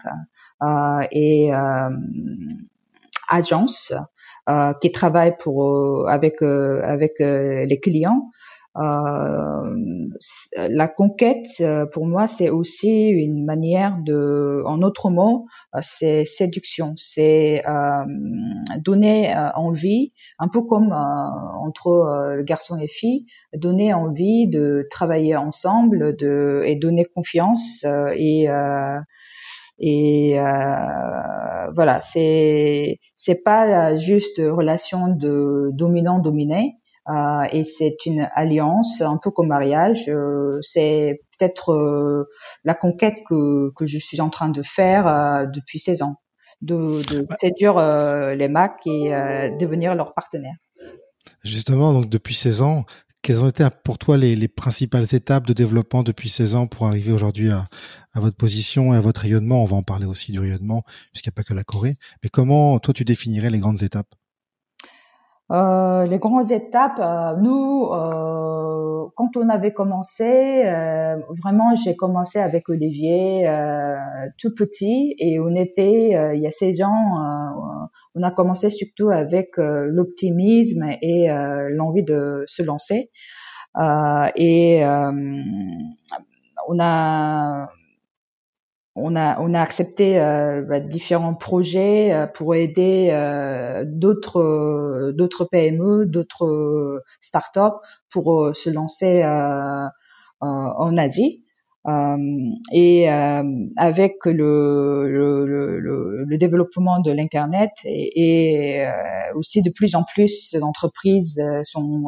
et 1.13 1.51
agence 3.29 3.93
qui 4.81 4.93
travaille 4.93 5.37
pour 5.39 6.09
avec 6.09 6.43
avec 6.43 7.15
les 7.19 7.81
clients, 7.83 8.31
la 10.57 10.89
conquête, 10.89 11.47
euh, 11.61 11.87
pour 11.87 12.07
moi, 12.07 12.29
c'est 12.29 12.51
aussi 12.51 13.09
une 13.09 13.45
manière 13.45 13.99
de, 14.05 14.63
en 14.67 14.83
autre 14.83 15.11
mot, 15.11 15.47
euh, 15.75 15.81
c'est 15.83 16.25
séduction, 16.25 16.95
c'est 16.97 17.63
donner 18.79 19.35
envie, 19.55 20.13
un 20.39 20.49
peu 20.49 20.63
comme 20.63 20.93
entre 20.93 22.43
garçon 22.43 22.79
et 22.79 22.89
fille, 22.89 23.27
donner 23.55 23.93
envie 23.95 24.49
de 24.49 24.87
travailler 24.91 25.37
ensemble, 25.37 26.17
de 26.17 26.63
et 26.65 26.77
donner 26.77 27.05
confiance 27.05 27.85
et 28.17 28.47
et 29.79 30.35
voilà, 31.75 32.01
c'est 32.01 32.99
c'est 33.15 33.43
pas 33.43 33.97
juste 33.97 34.39
relation 34.39 35.09
de 35.09 35.71
dominant 35.73 36.19
dominé, 36.19 36.75
euh, 36.75 36.80
et 37.09 37.65
c'est 37.65 37.97
une 38.07 38.29
alliance, 38.35 39.01
un 39.01 39.17
peu 39.17 39.31
comme 39.31 39.49
mariage. 39.49 40.09
Euh, 40.09 40.59
c'est 40.63 41.21
peut-être 41.39 41.73
euh, 41.73 42.29
la 42.65 42.75
conquête 42.75 43.17
que, 43.29 43.73
que 43.75 43.87
je 43.87 43.99
suis 43.99 44.21
en 44.21 44.31
train 44.31 44.49
de 44.49 44.63
faire 44.63 45.47
depuis 45.53 45.79
16 45.79 46.03
ans, 46.03 46.17
de, 46.61 47.03
de 47.13 47.27
séduire 47.41 47.77
les 48.35 48.49
Macs 48.49 48.87
et 48.87 49.11
devenir 49.59 49.95
leur 49.95 50.15
partenaire. 50.15 50.55
Justement, 51.45 51.93
donc 51.93 52.09
depuis 52.09 52.35
16 52.35 52.63
ans, 52.63 52.85
quelles 53.23 53.43
ont 53.43 53.49
été 53.49 53.67
pour 53.85 53.99
toi 53.99 54.17
les, 54.17 54.35
les, 54.35 54.49
principales 54.49 55.15
étapes 55.15 55.47
de 55.47 55.53
développement 55.53 56.03
depuis 56.03 56.29
16 56.29 56.55
ans 56.55 56.67
pour 56.67 56.87
arriver 56.87 57.13
aujourd'hui 57.13 57.51
à, 57.51 57.69
à, 58.13 58.21
votre 58.21 58.37
position 58.37 58.95
et 58.95 58.97
à 58.97 59.01
votre 59.01 59.23
rayonnement? 59.23 59.63
On 59.63 59.67
va 59.67 59.77
en 59.77 59.83
parler 59.83 60.07
aussi 60.07 60.33
du 60.33 60.41
rayonnement, 60.41 60.85
puisqu'il 61.13 61.29
n'y 61.29 61.35
a 61.35 61.37
pas 61.37 61.43
que 61.43 61.55
la 61.55 61.65
Corée. 61.65 61.99
Mais 62.23 62.31
comment 62.31 62.79
toi 62.79 62.95
tu 62.95 63.05
définirais 63.05 63.51
les 63.51 63.59
grandes 63.59 63.83
étapes? 63.83 64.15
Euh, 65.51 66.05
les 66.07 66.19
grandes 66.19 66.53
étapes, 66.53 67.01
euh, 67.01 67.35
nous, 67.41 67.89
euh, 67.93 69.09
quand 69.17 69.37
on 69.37 69.49
avait 69.49 69.73
commencé, 69.73 70.63
euh, 70.65 71.17
vraiment, 71.43 71.75
j'ai 71.75 71.97
commencé 71.97 72.39
avec 72.39 72.69
Olivier 72.69 73.49
tout 74.39 74.55
petit 74.55 75.17
et 75.19 75.41
on 75.41 75.55
était, 75.57 76.11
il 76.35 76.41
y 76.41 76.47
a 76.47 76.53
16 76.53 76.83
ans, 76.83 77.17
on 78.15 78.23
a 78.23 78.31
commencé 78.31 78.71
surtout 78.71 79.11
avec 79.11 79.57
l'optimisme 79.57 80.85
et 81.03 81.29
l'envie 81.71 82.05
de 82.05 82.45
se 82.47 82.63
lancer. 82.63 83.11
et 84.37 84.85
on 86.69 86.79
a 86.79 87.69
on 88.97 89.15
a 89.17 89.61
accepté 89.61 90.21
euh, 90.21 90.63
bah, 90.67 90.81
différents 90.81 91.35
projets 91.35 92.13
euh, 92.13 92.27
pour 92.27 92.55
aider 92.55 93.09
euh, 93.11 93.85
d'autres 93.87 95.45
PME, 95.51 96.07
d'autres 96.07 97.03
startups 97.21 97.79
pour 98.11 98.51
se 98.55 98.71
lancer 98.71 99.25
en 100.41 100.97
Asie. 100.97 101.45
et 102.73 103.09
avec 103.09 104.15
le, 104.27 105.07
développement 106.39 107.01
de 107.01 107.13
l'internet 107.13 107.71
et, 107.85 108.85
aussi 109.35 109.63
de 109.63 109.71
plus 109.71 109.95
en 109.95 110.03
plus 110.03 110.55
d'entreprises 110.55 111.41
sont 111.63 112.05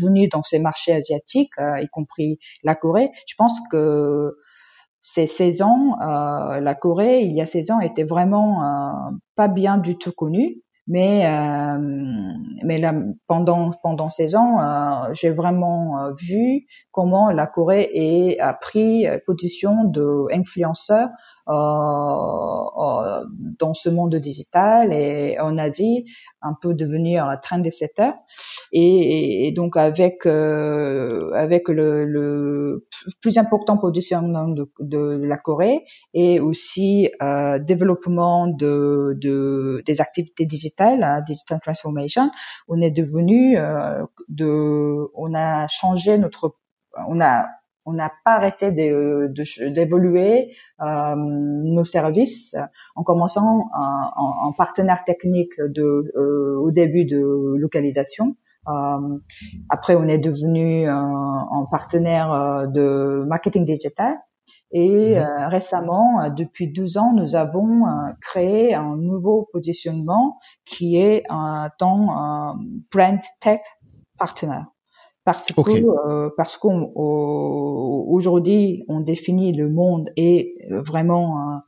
venues 0.00 0.28
dans 0.28 0.42
ces 0.42 0.58
marchés 0.58 0.92
asiatiques, 0.92 1.52
y 1.58 1.88
compris 1.88 2.38
la 2.62 2.74
Corée. 2.74 3.10
Je 3.26 3.34
pense 3.36 3.58
que 3.70 4.36
ces 5.00 5.26
16 5.26 5.62
ans, 5.62 5.96
euh, 6.00 6.60
la 6.60 6.74
Corée, 6.74 7.22
il 7.22 7.32
y 7.32 7.40
a 7.40 7.46
16 7.46 7.70
ans, 7.70 7.80
était 7.80 8.04
vraiment 8.04 8.62
euh, 8.62 9.10
pas 9.36 9.48
bien 9.48 9.78
du 9.78 9.96
tout 9.96 10.12
connue. 10.12 10.62
Mais 10.90 11.26
euh, 11.26 11.78
mais 12.64 12.78
là, 12.78 12.94
pendant 13.26 13.70
pendant 13.82 14.08
ces 14.08 14.34
ans, 14.34 14.58
euh, 14.58 15.12
j'ai 15.12 15.28
vraiment 15.28 16.00
euh, 16.00 16.12
vu 16.18 16.66
comment 16.92 17.30
la 17.30 17.46
Corée 17.46 17.90
est, 17.92 18.40
a 18.40 18.54
pris 18.54 19.06
position 19.26 19.84
de 19.84 20.24
influenceur 20.32 21.10
euh, 21.48 21.52
dans 23.58 23.74
ce 23.74 23.88
monde 23.88 24.14
digital 24.16 24.92
et 24.92 25.38
en 25.40 25.58
Asie 25.58 26.04
un 26.42 26.54
peu 26.60 26.74
devenir 26.74 27.38
trendsetter. 27.42 28.10
Et, 28.72 29.46
et 29.46 29.52
donc 29.52 29.76
avec 29.76 30.26
euh, 30.26 31.32
avec 31.34 31.68
le, 31.68 32.04
le, 32.04 32.86
plus 33.20 33.38
important 33.38 33.76
positionnement 33.78 34.48
de, 34.48 34.70
de, 34.80 35.20
la 35.22 35.38
Corée 35.38 35.84
et 36.14 36.40
aussi 36.40 37.10
euh, 37.22 37.58
développement 37.58 38.46
de, 38.46 39.16
de, 39.20 39.82
des 39.86 40.00
activités 40.00 40.46
digitales, 40.46 41.02
hein, 41.02 41.22
digital 41.26 41.60
transformation, 41.60 42.30
on 42.68 42.80
est 42.80 42.90
devenu 42.90 43.58
euh, 43.58 44.04
de 44.28 45.10
on 45.14 45.34
a 45.34 45.66
changé 45.68 46.18
notre 46.18 46.54
on 47.06 47.20
a 47.20 47.46
on 47.88 47.94
n'a 47.94 48.12
pas 48.24 48.32
arrêté 48.32 48.70
d'évoluer 48.70 50.54
euh, 50.80 51.14
nos 51.16 51.84
services 51.84 52.54
en 52.94 53.02
commençant 53.02 53.64
en, 53.74 54.52
partenaire 54.52 55.04
technique 55.04 55.54
de, 55.58 56.12
euh, 56.16 56.58
au 56.58 56.70
début 56.70 57.06
de 57.06 57.54
localisation. 57.56 58.36
Euh, 58.68 59.18
après, 59.70 59.94
on 59.94 60.06
est 60.06 60.18
devenu 60.18 60.88
en 60.90 61.66
partenaire 61.70 62.68
de 62.68 63.24
marketing 63.26 63.64
digital. 63.64 64.16
Et 64.70 65.18
mhm. 65.18 65.48
récemment, 65.48 66.28
depuis 66.28 66.70
12 66.70 66.98
ans, 66.98 67.14
nous 67.14 67.36
avons 67.36 67.84
créé 68.20 68.74
un 68.74 68.96
nouveau 68.96 69.48
positionnement 69.50 70.38
qui 70.66 70.98
est 70.98 71.22
un 71.30 71.70
temps 71.78 72.58
brand 72.92 73.20
tech 73.40 73.60
partner 74.18 74.60
parce 75.28 75.52
que 75.52 75.60
euh, 75.60 76.30
parce 76.38 76.56
qu'aujourd'hui 76.56 76.86
on, 78.88 79.00
définit 79.00 79.52
le 79.52 79.68
monde 79.68 80.08
et 80.16 80.56
vraiment 80.70 81.60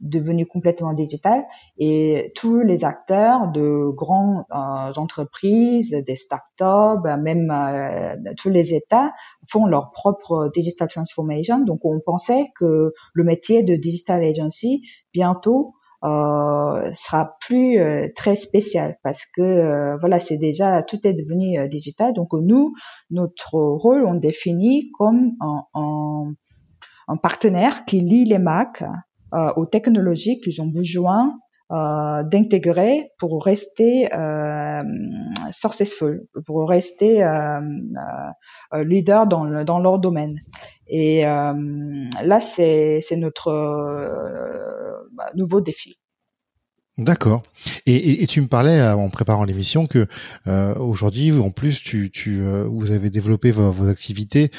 devenu 0.00 0.46
complètement 0.46 0.92
digital 0.94 1.44
et 1.78 2.32
tous 2.34 2.58
les 2.60 2.84
acteurs 2.84 3.46
de 3.52 3.88
grandes 3.90 4.44
euh, 4.50 4.92
entreprises, 4.96 5.92
des 5.92 6.16
startups, 6.16 7.08
même 7.22 7.52
euh, 7.52 8.16
tous 8.36 8.50
les 8.50 8.74
États 8.74 9.10
font 9.48 9.66
leur 9.66 9.90
propre 9.90 10.50
digital 10.52 10.88
transformation. 10.88 11.60
Donc 11.60 11.84
on 11.84 12.00
pensait 12.00 12.46
que 12.58 12.92
le 13.12 13.24
métier 13.24 13.62
de 13.62 13.76
digital 13.76 14.24
agency 14.24 14.82
bientôt 15.12 15.74
euh, 15.76 15.83
sera 16.04 17.36
plus 17.40 17.78
euh, 17.78 18.08
très 18.14 18.36
spécial 18.36 18.96
parce 19.02 19.24
que 19.24 19.40
euh, 19.40 19.96
voilà 19.98 20.20
c'est 20.20 20.36
déjà 20.36 20.82
tout 20.82 21.06
est 21.06 21.14
devenu 21.14 21.68
digital. 21.68 22.12
Donc 22.12 22.32
nous 22.32 22.74
notre 23.10 23.54
rôle 23.54 24.04
on 24.04 24.14
définit 24.14 24.90
comme 24.98 25.32
un, 25.40 26.34
un, 27.08 27.16
partenaire 27.16 27.84
qui 27.84 28.00
lie 28.00 28.24
les 28.24 28.38
marques 28.38 28.84
aux 29.56 29.66
technologies 29.66 30.40
qu'ils 30.40 30.62
ont 30.62 30.66
besoin 30.66 31.26
euh, 31.28 31.43
d'intégrer 31.70 33.10
pour 33.18 33.42
rester 33.44 34.12
euh, 34.12 34.82
successful, 35.50 36.26
pour 36.46 36.68
rester 36.68 37.24
euh, 37.24 37.60
euh, 38.72 38.84
leader 38.84 39.26
dans, 39.26 39.64
dans 39.64 39.78
leur 39.78 39.98
domaine. 39.98 40.40
Et 40.86 41.26
euh, 41.26 41.52
là, 42.22 42.40
c'est 42.40 43.02
notre 43.16 43.50
bah, 45.12 45.30
nouveau 45.34 45.60
défi. 45.60 45.98
D'accord. 46.96 47.42
Et, 47.86 48.22
et, 48.22 48.26
tu 48.28 48.40
me 48.40 48.46
parlais 48.46 48.80
en 48.80 49.10
préparant 49.10 49.42
l'émission 49.42 49.88
que 49.88 50.06
aujourd'hui, 50.78 51.32
en 51.32 51.50
plus, 51.50 51.82
tu, 51.82 52.10
tu 52.12 52.40
vous 52.66 52.92
avez 52.92 53.10
développé 53.10 53.50
vos, 53.50 53.88
activités 53.88 54.50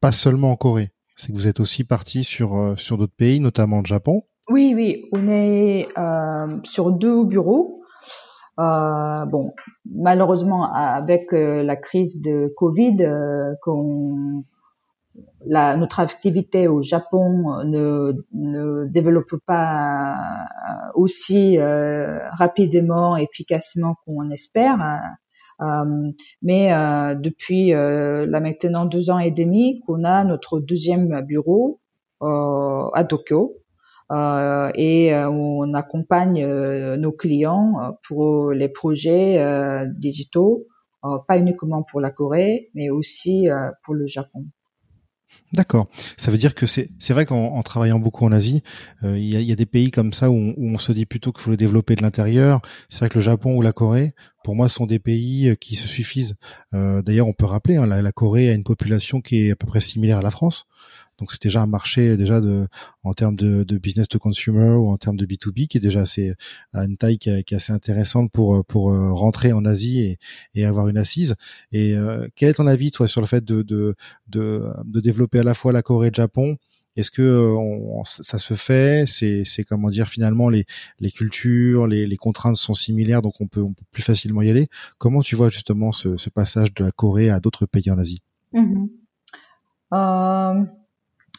pas 0.00 0.12
seulement 0.12 0.52
en 0.52 0.56
Corée. 0.56 0.90
C'est 1.16 1.32
que 1.32 1.36
vous 1.36 1.48
êtes 1.48 1.60
aussi 1.60 1.82
parti 1.82 2.22
sur 2.22 2.74
sur 2.76 2.98
d'autres 2.98 3.16
pays, 3.16 3.40
notamment 3.40 3.80
le 3.80 3.86
Japon. 3.86 4.22
Oui, 4.50 4.74
oui, 4.76 5.08
on 5.12 5.26
est 5.28 5.88
euh, 5.96 6.58
sur 6.64 6.92
deux 6.92 7.24
bureaux. 7.24 7.84
Euh, 8.60 9.24
bon, 9.24 9.54
malheureusement, 9.90 10.72
avec 10.72 11.32
euh, 11.32 11.62
la 11.62 11.76
crise 11.76 12.20
de 12.20 12.52
Covid, 12.56 12.96
euh, 13.00 13.54
la, 15.46 15.76
notre 15.76 16.00
activité 16.00 16.68
au 16.68 16.82
Japon 16.82 17.64
ne, 17.64 18.84
développe 18.86 19.34
pas 19.46 20.12
euh, 20.12 20.90
aussi 20.94 21.58
rapidement, 21.58 23.16
efficacement 23.16 23.96
qu'on 24.04 24.30
espère. 24.30 24.78
mais 26.42 26.68
depuis 27.16 27.70
là 27.70 28.40
maintenant 28.40 28.84
deux 28.84 29.10
ans 29.10 29.18
et 29.18 29.30
demi, 29.30 29.80
qu'on 29.86 30.04
a 30.04 30.24
notre 30.24 30.60
deuxième 30.60 31.20
bureau 31.22 31.80
à 32.20 33.04
Tokyo. 33.08 33.52
Euh, 34.12 34.70
et 34.74 35.14
euh, 35.14 35.30
on 35.30 35.72
accompagne 35.74 36.44
euh, 36.44 36.96
nos 36.96 37.12
clients 37.12 37.96
pour 38.06 38.52
les 38.52 38.68
projets 38.68 39.40
digitaux, 39.96 40.66
pas 41.02 41.38
uniquement 41.38 41.82
pour 41.82 42.00
la 42.00 42.10
Corée, 42.10 42.70
mais 42.74 42.90
aussi 42.90 43.46
pour 43.82 43.94
le 43.94 44.06
Japon. 44.06 44.46
D'accord. 45.52 45.88
Ça 46.16 46.30
veut 46.30 46.38
dire 46.38 46.54
que 46.54 46.66
c'est 46.66 46.88
vrai 47.10 47.26
qu'en 47.26 47.62
travaillant 47.62 47.98
beaucoup 47.98 48.24
en 48.24 48.32
Asie, 48.32 48.62
il 49.02 49.18
y, 49.18 49.36
a, 49.36 49.40
y, 49.40 49.52
a, 49.52 49.56
des 49.56 49.66
pays 49.66 49.90
comme 49.90 50.12
ça 50.12 50.30
où 50.30 50.34
on, 50.34 50.54
où 50.56 50.68
on 50.68 50.78
se 50.78 50.92
dit 50.92 51.06
plutôt 51.06 51.32
qu'il 51.32 51.42
faut 51.42 51.50
le 51.50 51.56
développer 51.56 51.96
de 51.96 52.02
l'intérieur. 52.02 52.60
C'est 52.88 53.00
vrai 53.00 53.08
que 53.08 53.18
le 53.18 53.24
Japon 53.24 53.54
ou 53.56 53.62
la 53.62 53.72
Corée, 53.72 54.14
pour 54.44 54.54
moi, 54.54 54.68
sont 54.68 54.86
des 54.86 55.00
pays 55.00 55.56
qui 55.58 55.74
se 55.74 55.88
suffisent. 55.88 56.36
Euh, 56.74 57.02
D'ailleurs, 57.02 57.26
on 57.26 57.32
peut 57.32 57.46
rappeler, 57.46 57.76
hein, 57.76 57.86
la, 57.86 58.02
la, 58.02 58.12
Corée 58.12 58.50
a 58.50 58.52
une 58.52 58.62
population 58.62 59.20
qui 59.20 59.46
est 59.46 59.50
à 59.52 59.56
peu 59.56 59.66
près 59.66 59.80
similaire 59.80 60.18
à 60.18 60.22
la 60.22 60.30
France. 60.30 60.66
Donc 61.18 61.30
c'est 61.30 61.42
déjà 61.42 61.62
un 61.62 61.66
marché 61.66 62.16
déjà 62.16 62.40
de 62.40 62.66
en 63.04 63.14
termes 63.14 63.36
de, 63.36 63.62
de, 63.62 63.78
business 63.78 64.08
to 64.08 64.18
consumer 64.18 64.70
ou 64.70 64.90
en 64.90 64.96
termes 64.96 65.16
de 65.16 65.24
B2B 65.26 65.68
qui 65.68 65.78
est 65.78 65.80
déjà 65.80 66.00
assez 66.00 66.34
à 66.72 66.84
une 66.84 66.96
taille 66.96 67.18
qui, 67.18 67.30
est 67.30 67.52
assez 67.52 67.72
intéressante 67.72 68.32
pour 68.32 68.64
pour 68.64 68.90
euh, 68.90 69.12
rentrer 69.12 69.52
en 69.52 69.64
Asie 69.64 70.00
et, 70.00 70.18
et 70.54 70.64
avoir 70.64 70.88
une 70.88 70.98
assise. 70.98 71.36
Et 71.70 71.96
euh, 71.96 72.26
quel 72.34 72.50
est 72.50 72.54
ton 72.54 72.66
avis 72.66 72.90
toi 72.90 73.06
sur 73.06 73.20
le 73.20 73.28
fait 73.28 73.44
de 73.44 73.62
de, 73.62 73.94
de, 74.26 74.64
de 74.84 75.00
développer 75.00 75.38
à 75.38 75.44
la 75.44 75.54
fois 75.54 75.72
la 75.72 75.82
Corée 75.82 76.08
et 76.08 76.10
le 76.10 76.16
Japon 76.16 76.56
est-ce 76.96 77.10
que 77.10 77.54
on, 77.56 78.04
ça 78.04 78.38
se 78.38 78.54
fait? 78.54 79.04
C'est, 79.06 79.64
comment 79.64 79.90
dire 79.90 80.08
finalement 80.08 80.48
les, 80.48 80.64
cultures, 81.14 81.86
les, 81.86 82.16
contraintes 82.16 82.56
sont 82.56 82.74
similaires, 82.74 83.22
donc 83.22 83.40
on 83.40 83.46
peut, 83.46 83.64
plus 83.90 84.02
facilement 84.02 84.42
y 84.42 84.50
aller. 84.50 84.68
Comment 84.98 85.22
tu 85.22 85.36
vois 85.36 85.48
justement 85.48 85.92
ce, 85.92 86.28
passage 86.30 86.74
de 86.74 86.84
la 86.84 86.92
Corée 86.92 87.30
à 87.30 87.40
d'autres 87.40 87.66
pays 87.66 87.90
en 87.90 87.98
Asie? 87.98 88.22
Mm-hmm. 88.52 88.88
euh, 89.94 90.64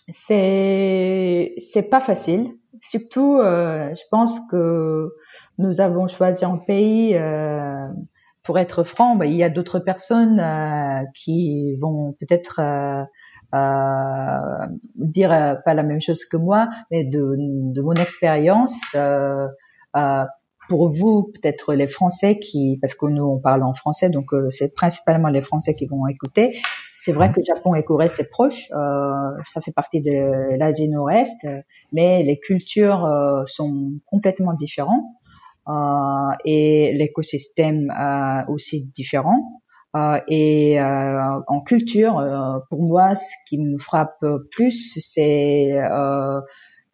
c'est 0.09 1.89
pas 1.89 2.01
facile. 2.01 2.51
Surtout, 2.81 3.37
euh, 3.37 3.93
je 3.95 4.03
pense 4.11 4.39
que 4.51 5.09
nous 5.57 5.81
avons 5.81 6.07
choisi 6.07 6.43
un 6.45 6.57
pays. 6.57 7.15
Euh, 7.15 7.87
pour 8.45 8.59
être 8.59 8.83
franc, 8.83 9.15
bah, 9.15 9.25
il 9.25 9.33
y 9.33 9.43
a 9.43 9.49
d'autres 9.49 9.79
personnes 9.79 10.39
euh, 10.39 11.03
qui 11.15 11.75
vont 11.77 12.13
peut-être 12.19 12.59
euh, 12.59 13.03
euh, 13.53 14.67
dire 14.95 15.29
pas 15.63 15.73
la 15.73 15.83
même 15.83 16.01
chose 16.01 16.25
que 16.25 16.37
moi, 16.37 16.69
mais 16.91 17.03
de, 17.03 17.35
de 17.37 17.81
mon 17.81 17.93
expérience, 17.93 18.79
pour 20.67 20.89
vous, 20.89 21.31
peut-être 21.33 21.73
les 21.73 21.87
Français 21.87 22.39
qui, 22.39 22.79
parce 22.81 22.95
que 22.95 23.05
nous 23.05 23.23
on 23.23 23.39
parle 23.39 23.63
en 23.63 23.73
français, 23.73 24.09
donc 24.09 24.31
c'est 24.49 24.73
principalement 24.73 25.29
les 25.29 25.41
Français 25.41 25.75
qui 25.75 25.85
vont 25.85 26.07
écouter. 26.07 26.57
C'est 26.97 27.11
vrai 27.11 27.31
que 27.31 27.43
Japon 27.43 27.75
et 27.75 27.83
Corée 27.83 28.09
c'est 28.09 28.29
proche, 28.29 28.71
euh, 28.71 29.37
ça 29.45 29.61
fait 29.61 29.71
partie 29.71 30.01
de 30.01 30.57
l'Asie 30.57 30.89
Nord-Est, 30.89 31.45
mais 31.91 32.23
les 32.23 32.39
cultures 32.39 33.05
euh, 33.05 33.43
sont 33.45 33.99
complètement 34.07 34.53
différentes 34.53 35.05
euh, 35.67 36.35
et 36.45 36.93
l'écosystème 36.93 37.91
euh, 37.91 38.43
aussi 38.47 38.89
différent. 38.91 39.61
Euh, 39.95 40.19
et 40.27 40.79
en 40.81 41.61
culture, 41.61 42.23
pour 42.69 42.83
moi, 42.83 43.15
ce 43.15 43.33
qui 43.47 43.57
me 43.57 43.77
frappe 43.77 44.23
plus, 44.51 44.99
c'est 44.99 45.71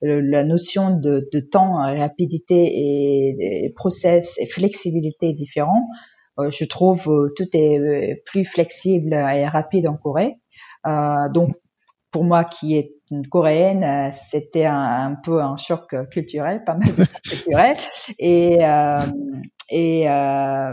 la 0.01 0.43
notion 0.43 0.97
de, 0.97 1.39
temps, 1.39 1.73
rapidité 1.73 3.65
et, 3.65 3.73
process 3.75 4.37
et 4.39 4.45
flexibilité 4.45 5.33
différents. 5.33 5.87
Euh, 6.39 6.49
je 6.51 6.65
trouve 6.65 7.07
euh, 7.09 7.33
tout 7.35 7.47
est 7.53 7.77
euh, 7.77 8.15
plus 8.25 8.45
flexible 8.45 9.13
et 9.13 9.45
rapide 9.47 9.87
en 9.87 9.97
Corée. 9.97 10.37
donc 10.85 11.55
pour 12.11 12.25
moi 12.25 12.43
qui 12.43 12.75
est 12.75 12.93
une 13.09 13.27
coréenne, 13.27 14.11
c'était 14.11 14.65
un, 14.65 15.15
peu 15.23 15.41
un 15.41 15.55
choc 15.55 15.95
culturel, 16.09 16.63
pas 16.65 16.73
mal 16.73 16.93
de 16.93 17.05
culturel. 17.29 17.77
Et, 18.19 18.59
et 19.71 20.05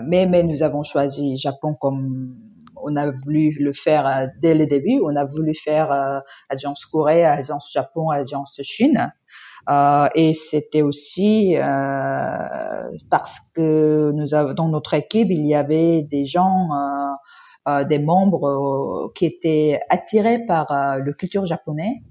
mais, 0.06 0.42
nous 0.42 0.62
avons 0.62 0.82
choisi 0.82 1.36
Japon 1.36 1.74
comme 1.80 2.36
on 2.80 2.94
a 2.96 3.10
voulu 3.10 3.56
le 3.58 3.72
faire 3.72 4.28
dès 4.40 4.54
le 4.54 4.66
début. 4.66 5.00
On 5.02 5.16
a 5.16 5.24
voulu 5.24 5.54
faire 5.54 6.22
agence 6.48 6.84
Corée, 6.86 7.24
agence 7.24 7.70
Japon, 7.72 8.10
agence 8.10 8.60
Chine. 8.62 9.12
Euh, 9.68 10.08
et 10.14 10.32
c'était 10.32 10.82
aussi 10.82 11.56
euh, 11.56 12.90
parce 13.10 13.38
que 13.54 14.12
dans 14.54 14.68
notre 14.68 14.94
équipe, 14.94 15.28
il 15.30 15.44
y 15.46 15.54
avait 15.54 16.02
des 16.02 16.24
gens, 16.24 16.68
euh, 17.68 17.84
des 17.84 17.98
membres 17.98 19.12
qui 19.14 19.26
étaient 19.26 19.80
attirés 19.90 20.46
par 20.46 20.98
le 20.98 21.12
culture 21.12 21.44
japonais. 21.44 22.02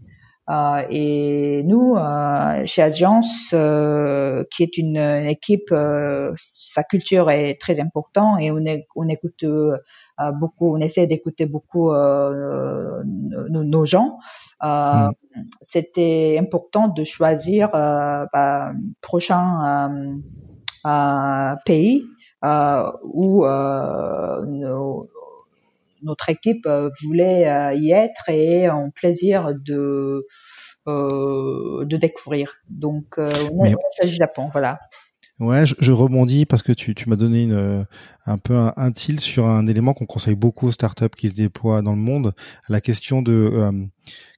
Euh, 0.50 0.84
et 0.90 1.64
nous, 1.66 1.96
euh, 1.96 2.66
chez 2.66 2.82
Agence, 2.82 3.50
euh, 3.54 4.46
qui 4.50 4.64
est 4.64 4.78
une, 4.78 4.98
équipe, 4.98 5.74
sa 6.36 6.84
culture 6.84 7.30
est 7.30 7.60
très 7.60 7.80
importante 7.80 8.40
et 8.40 8.52
on, 8.52 8.60
est, 8.60 8.88
on 8.96 9.10
écoute 9.10 9.46
beaucoup, 10.40 10.76
on 10.76 10.80
essaie 10.80 11.06
d'écouter 11.06 11.46
beaucoup 11.46 11.92
nos, 11.92 13.86
gens. 13.86 14.18
Mm. 14.64 15.10
C'était 15.62 16.38
important 16.40 16.88
de 16.88 17.04
choisir 17.04 17.70
bah, 17.72 18.72
prochain 19.02 19.92
pays 21.66 22.06
où 23.04 23.46
notre 26.02 26.30
équipe 26.30 26.66
euh, 26.66 26.90
voulait 27.04 27.48
euh, 27.48 27.74
y 27.74 27.92
être 27.92 28.30
et 28.30 28.70
en 28.70 28.90
plaisir 28.90 29.54
de 29.56 30.26
euh, 30.88 31.86
de 31.86 31.98
découvrir. 31.98 32.56
Donc, 32.70 33.18
on 33.18 33.66
a 33.66 33.74
choisi 34.00 34.16
Japon, 34.16 34.50
voilà. 34.52 34.80
Ouais, 35.40 35.66
je, 35.66 35.92
rebondis 35.92 36.48
parce 36.48 36.64
que 36.64 36.72
tu, 36.72 36.96
tu 36.96 37.10
m'as 37.10 37.16
donné 37.16 37.44
une, 37.44 37.86
un 38.26 38.38
peu 38.40 38.56
un, 38.56 38.74
un 38.76 38.92
tilt 38.92 39.20
sur 39.20 39.46
un 39.46 39.68
élément 39.68 39.94
qu'on 39.94 40.08
conseille 40.08 40.36
beaucoup 40.36 40.68
aux 40.68 40.72
startups 40.72 41.16
qui 41.16 41.30
se 41.30 41.36
déploient 41.36 41.84
dans 41.84 41.92
le 41.92 42.00
monde. 42.02 42.34
La 42.70 42.82
question 42.82 43.22
de 43.22 43.72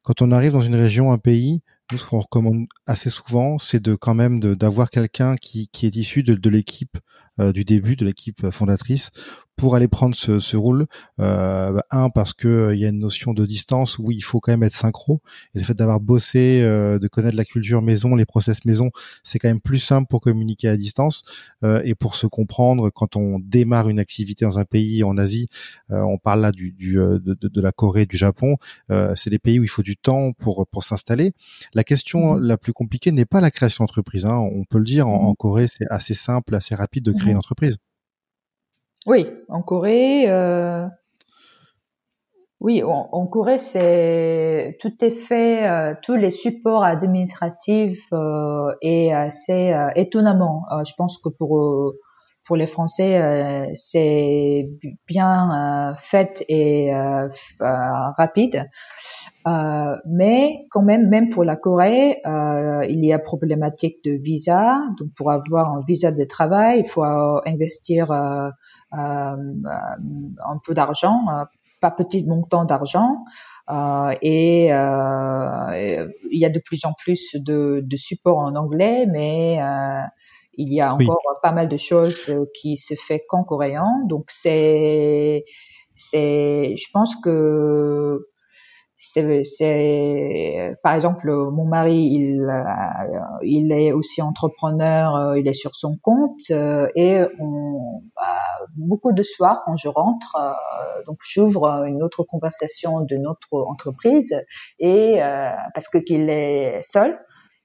quand 0.03 0.21
on 0.21 0.31
arrive 0.33 0.51
dans 0.51 0.61
une 0.61 0.75
région, 0.75 1.13
un 1.13 1.17
pays, 1.17 1.61
nous 1.91 1.97
ce 1.97 2.05
qu'on 2.05 2.19
recommande 2.19 2.65
assez 2.85 3.09
souvent, 3.09 3.57
c'est 3.57 3.81
de 3.81 3.95
quand 3.95 4.13
même 4.13 4.41
d'avoir 4.41 4.89
quelqu'un 4.89 5.35
qui, 5.35 5.69
qui 5.69 5.85
est 5.85 5.95
issu 5.95 6.21
de, 6.21 6.33
de 6.33 6.49
l'équipe 6.49 6.97
du 7.37 7.63
début, 7.63 7.95
de 7.95 8.05
l'équipe 8.05 8.49
fondatrice, 8.49 9.11
pour 9.59 9.75
aller 9.75 9.89
prendre 9.89 10.15
ce, 10.15 10.39
ce 10.39 10.55
rôle. 10.55 10.87
Euh, 11.19 11.79
un 11.91 12.09
parce 12.09 12.33
que 12.33 12.71
il 12.73 12.79
y 12.79 12.85
a 12.85 12.89
une 12.89 12.99
notion 12.99 13.33
de 13.33 13.45
distance 13.45 13.99
où 13.99 14.09
il 14.11 14.23
faut 14.23 14.39
quand 14.39 14.53
même 14.53 14.63
être 14.63 14.73
synchro. 14.73 15.21
Et 15.53 15.59
le 15.59 15.65
fait 15.65 15.73
d'avoir 15.73 15.99
bossé, 15.99 16.61
de 16.61 17.07
connaître 17.07 17.35
la 17.35 17.43
culture 17.43 17.81
maison, 17.81 18.15
les 18.15 18.25
process 18.25 18.63
maison, 18.63 18.89
c'est 19.23 19.37
quand 19.37 19.49
même 19.49 19.59
plus 19.59 19.79
simple 19.79 20.07
pour 20.09 20.21
communiquer 20.21 20.69
à 20.69 20.77
distance 20.77 21.23
et 21.63 21.93
pour 21.93 22.15
se 22.15 22.25
comprendre 22.25 22.89
quand 22.89 23.17
on 23.17 23.39
démarre 23.39 23.89
une 23.89 23.99
activité 23.99 24.45
dans 24.45 24.57
un 24.59 24.65
pays 24.65 25.03
en 25.03 25.17
Asie. 25.17 25.49
on 25.89 26.17
parle 26.17 26.41
là 26.41 26.51
du, 26.51 26.71
du 26.71 26.95
de, 26.95 27.19
de, 27.19 27.61
la 27.61 27.71
Corée, 27.71 28.05
du 28.05 28.17
Japon. 28.17 28.55
c'est 29.15 29.29
des 29.29 29.39
pays 29.39 29.59
où 29.59 29.63
il 29.63 29.69
faut 29.69 29.83
du 29.83 29.97
temps 29.97 30.31
pour 30.33 30.67
pour 30.67 30.83
s'installer. 30.83 31.33
La 31.73 31.83
question 31.83 32.35
mmh 32.35 32.39
la 32.39 32.57
plus 32.57 32.73
compliquée 32.73 33.11
n'est 33.11 33.25
pas 33.25 33.41
la 33.41 33.51
création 33.51 33.83
d'entreprise. 33.83 34.25
Hein. 34.25 34.37
On 34.37 34.63
peut 34.63 34.77
le 34.77 34.85
dire, 34.85 35.07
en, 35.07 35.31
mmh 35.31 35.35
Corée, 35.35 35.67
c'est 35.67 35.87
assez 35.89 36.13
simple, 36.13 36.55
assez 36.55 36.75
rapide 36.75 37.03
de 37.03 37.11
créer 37.11 37.27
mmh 37.27 37.31
une 37.31 37.37
entreprise. 37.37 37.77
Oui, 39.09 39.25
en 39.47 39.63
Corée, 39.63 40.29
euh... 40.29 40.85
oui, 42.59 42.83
en, 42.83 43.25
Corée, 43.25 43.57
c'est 43.57 44.77
tout 44.79 44.93
est 45.03 45.09
fait, 45.09 45.67
euh, 45.67 45.95
tous 46.03 46.15
les 46.15 46.29
supports 46.29 46.83
administratifs 46.83 48.05
euh, 48.13 48.71
et 48.83 49.11
euh, 49.15 49.89
étonnamment. 49.95 50.65
Euh, 50.71 50.83
je 50.85 50.93
pense 50.95 51.17
que 51.17 51.29
pour 51.29 51.95
pour 52.45 52.55
les 52.55 52.67
Français, 52.67 53.19
euh, 53.19 53.65
c'est 53.73 54.69
bien 55.07 55.91
euh, 55.91 55.93
fait 55.99 56.45
et 56.47 56.93
euh, 56.93 57.29
rapide. 57.59 58.69
mais 60.05 60.67
quand 60.69 60.83
même, 60.83 61.09
même 61.09 61.29
pour 61.29 61.43
la 61.43 61.55
Corée, 61.55 62.21
il 62.25 63.03
y 63.03 63.11
a 63.11 63.17
problématique 63.17 64.03
de 64.03 64.11
visa. 64.11 64.81
Donc, 64.99 65.09
pour 65.15 65.31
avoir 65.31 65.75
un 65.75 65.81
visa 65.87 66.11
de 66.11 66.25
travail, 66.25 66.83
il 66.85 66.87
faut 66.87 67.03
investir 67.03 68.11
un 68.91 70.57
peu 70.65 70.73
d'argent, 70.73 71.21
pas 71.81 71.91
petit 71.91 72.25
montant 72.25 72.65
d'argent. 72.65 73.23
et 74.21 74.65
il 74.65 76.39
y 76.39 76.45
a 76.45 76.49
de 76.49 76.59
plus 76.59 76.85
en 76.85 76.93
plus 76.93 77.35
de, 77.35 77.81
de 77.83 77.97
supports 77.97 78.39
en 78.39 78.55
anglais, 78.55 79.05
mais 79.05 79.59
il 80.59 80.73
y 80.73 80.81
a 80.81 80.93
encore 80.93 81.39
pas 81.41 81.53
mal 81.53 81.69
de 81.69 81.77
choses 81.77 82.21
euh, 82.27 82.45
qui 82.53 82.75
se 82.75 82.93
fait 82.93 83.23
qu'en 83.29 83.45
coréen. 83.45 84.01
Donc 84.07 84.25
c'est, 84.27 85.45
c'est, 85.95 86.75
je 86.77 86.85
pense 86.91 87.15
que 87.15 88.27
c'est, 89.01 90.77
par 90.83 90.93
exemple, 90.93 91.31
mon 91.31 91.65
mari, 91.65 92.09
il, 92.11 92.41
euh, 92.41 92.63
il 93.43 93.71
est 93.71 93.93
aussi 93.93 94.21
entrepreneur, 94.21 95.15
euh, 95.15 95.39
il 95.39 95.47
est 95.47 95.53
sur 95.53 95.73
son 95.73 95.97
compte 95.97 96.49
et 96.49 97.21
on, 97.39 98.01
bah, 98.15 98.67
beaucoup 98.75 99.13
de 99.13 99.23
soirs 99.23 99.61
quand 99.65 99.77
je 99.77 99.87
rentre, 99.87 100.37
donc 101.07 101.17
j'ouvre 101.21 101.85
une 101.87 102.03
autre 102.03 102.23
conversation 102.23 103.01
de 103.01 103.15
notre 103.15 103.53
entreprise 103.53 104.35
et 104.79 105.19
parce 105.73 105.87
que 105.87 105.97
qu'il 105.97 106.29
est 106.29 106.81
seul 106.81 107.17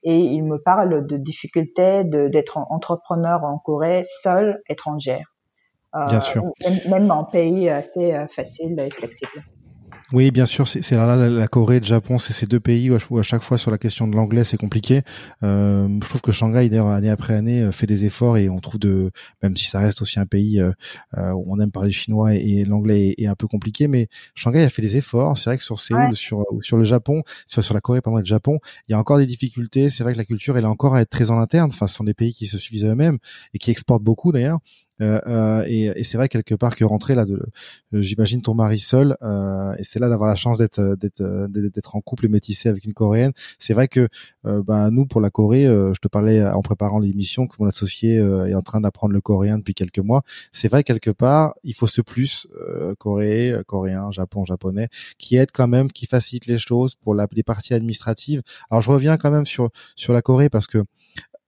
et 0.03 0.17
il 0.17 0.43
me 0.43 0.57
parle 0.57 1.05
de 1.05 1.17
difficultés 1.17 2.03
d'être 2.05 2.57
entrepreneur 2.69 3.43
en 3.43 3.57
Corée 3.57 4.03
seul, 4.03 4.61
étrangère. 4.69 5.35
Bien 6.09 6.19
sûr. 6.19 6.43
Même, 6.63 6.79
même 6.89 7.11
en 7.11 7.23
pays 7.23 7.69
assez 7.69 8.13
euh, 8.13 8.27
facile 8.27 8.79
et 8.79 8.89
flexible. 8.89 9.43
Oui, 10.13 10.29
bien 10.29 10.45
sûr, 10.45 10.67
c'est 10.67 10.91
là, 10.91 11.15
la 11.15 11.47
Corée, 11.47 11.79
le 11.79 11.85
Japon, 11.85 12.19
c'est 12.19 12.31
ces 12.31 12.45
deux 12.45 12.59
pays 12.59 12.91
où 12.91 13.17
à, 13.17 13.23
chaque 13.23 13.41
fois 13.41 13.57
sur 13.57 13.71
la 13.71 13.79
question 13.79 14.07
de 14.07 14.15
l'anglais, 14.15 14.43
c'est 14.43 14.55
compliqué. 14.55 15.01
Euh, 15.41 15.87
je 16.03 16.07
trouve 16.07 16.21
que 16.21 16.31
Shanghai, 16.31 16.69
d'ailleurs, 16.69 16.89
année 16.89 17.09
après 17.09 17.33
année, 17.33 17.63
euh, 17.63 17.71
fait 17.71 17.87
des 17.87 18.05
efforts 18.05 18.37
et 18.37 18.47
on 18.47 18.59
trouve 18.59 18.77
de, 18.77 19.09
même 19.41 19.57
si 19.57 19.65
ça 19.65 19.79
reste 19.79 20.03
aussi 20.03 20.19
un 20.19 20.27
pays 20.27 20.59
euh, 20.59 20.71
euh 21.17 21.31
où 21.31 21.45
on 21.47 21.59
aime 21.59 21.71
parler 21.71 21.91
chinois 21.91 22.35
et, 22.35 22.65
l'anglais 22.65 23.15
est, 23.17 23.25
un 23.25 23.33
peu 23.33 23.47
compliqué, 23.47 23.87
mais 23.87 24.07
Shanghai 24.35 24.61
a 24.61 24.69
fait 24.69 24.83
des 24.83 24.95
efforts. 24.95 25.39
C'est 25.39 25.49
vrai 25.49 25.57
que 25.57 25.63
sur 25.63 25.79
Séoul, 25.79 26.15
sur 26.15 26.45
sur 26.61 26.77
le 26.77 26.83
Japon, 26.83 27.23
sur 27.47 27.73
la 27.73 27.81
Corée, 27.81 28.01
pardon, 28.01 28.19
et 28.19 28.21
le 28.21 28.27
Japon, 28.27 28.59
il 28.87 28.91
y 28.91 28.95
a 28.95 28.99
encore 28.99 29.17
des 29.17 29.25
difficultés. 29.25 29.89
C'est 29.89 30.03
vrai 30.03 30.13
que 30.13 30.19
la 30.19 30.25
culture, 30.25 30.55
elle 30.55 30.65
est 30.65 30.67
encore 30.67 30.93
à 30.93 31.01
être 31.01 31.09
très 31.09 31.31
en 31.31 31.39
interne. 31.39 31.71
Enfin, 31.73 31.87
ce 31.87 31.95
sont 31.95 32.03
des 32.03 32.13
pays 32.13 32.33
qui 32.33 32.45
se 32.45 32.59
suffisent 32.59 32.85
eux-mêmes 32.85 33.17
et 33.55 33.57
qui 33.57 33.71
exportent 33.71 34.03
beaucoup 34.03 34.31
d'ailleurs. 34.31 34.59
Euh, 35.01 35.19
euh, 35.27 35.65
et, 35.67 35.85
et 35.95 36.03
c'est 36.03 36.17
vrai 36.17 36.29
quelque 36.29 36.55
part 36.55 36.75
que 36.75 36.85
rentrer 36.85 37.15
là, 37.15 37.25
de, 37.25 37.35
euh, 37.93 38.01
j'imagine 38.01 38.41
ton 38.41 38.53
mari 38.53 38.79
seul, 38.79 39.17
et 39.77 39.83
c'est 39.83 39.99
là 39.99 40.09
d'avoir 40.09 40.29
la 40.29 40.35
chance 40.35 40.57
d'être 40.57 40.95
d'être 40.95 41.47
d'être 41.49 41.95
en 41.95 42.01
couple 42.01 42.25
et 42.25 42.29
métissé 42.29 42.69
avec 42.69 42.85
une 42.85 42.93
coréenne. 42.93 43.31
C'est 43.59 43.73
vrai 43.73 43.87
que 43.87 44.07
ben 44.43 44.91
nous 44.91 45.05
pour 45.05 45.21
la 45.21 45.29
Corée, 45.29 45.65
je 45.65 45.99
te 45.99 46.07
parlais 46.07 46.43
en 46.45 46.61
préparant 46.61 46.99
l'émission 46.99 47.47
que 47.47 47.55
mon 47.59 47.67
associé 47.67 48.15
est 48.15 48.55
en 48.55 48.61
train 48.61 48.81
d'apprendre 48.81 49.13
le 49.13 49.21
coréen 49.21 49.57
depuis 49.57 49.73
quelques 49.73 49.99
mois. 49.99 50.23
C'est 50.51 50.67
vrai 50.67 50.83
quelque 50.83 51.11
part, 51.11 51.55
il 51.63 51.73
faut 51.73 51.87
ce 51.87 52.01
plus 52.01 52.47
Corée, 52.99 53.55
coréen, 53.67 54.11
Japon, 54.11 54.45
japonais, 54.45 54.89
qui 55.17 55.37
aide 55.37 55.51
quand 55.53 55.67
même, 55.67 55.91
qui 55.91 56.05
facilite 56.05 56.45
les 56.47 56.57
choses 56.57 56.95
pour 56.95 57.15
la, 57.15 57.27
les 57.31 57.43
parties 57.43 57.73
administratives. 57.73 58.41
Alors 58.69 58.81
je 58.81 58.91
reviens 58.91 59.17
quand 59.17 59.31
même 59.31 59.45
sur 59.45 59.69
sur 59.95 60.13
la 60.13 60.21
Corée 60.21 60.49
parce 60.49 60.67
que 60.67 60.83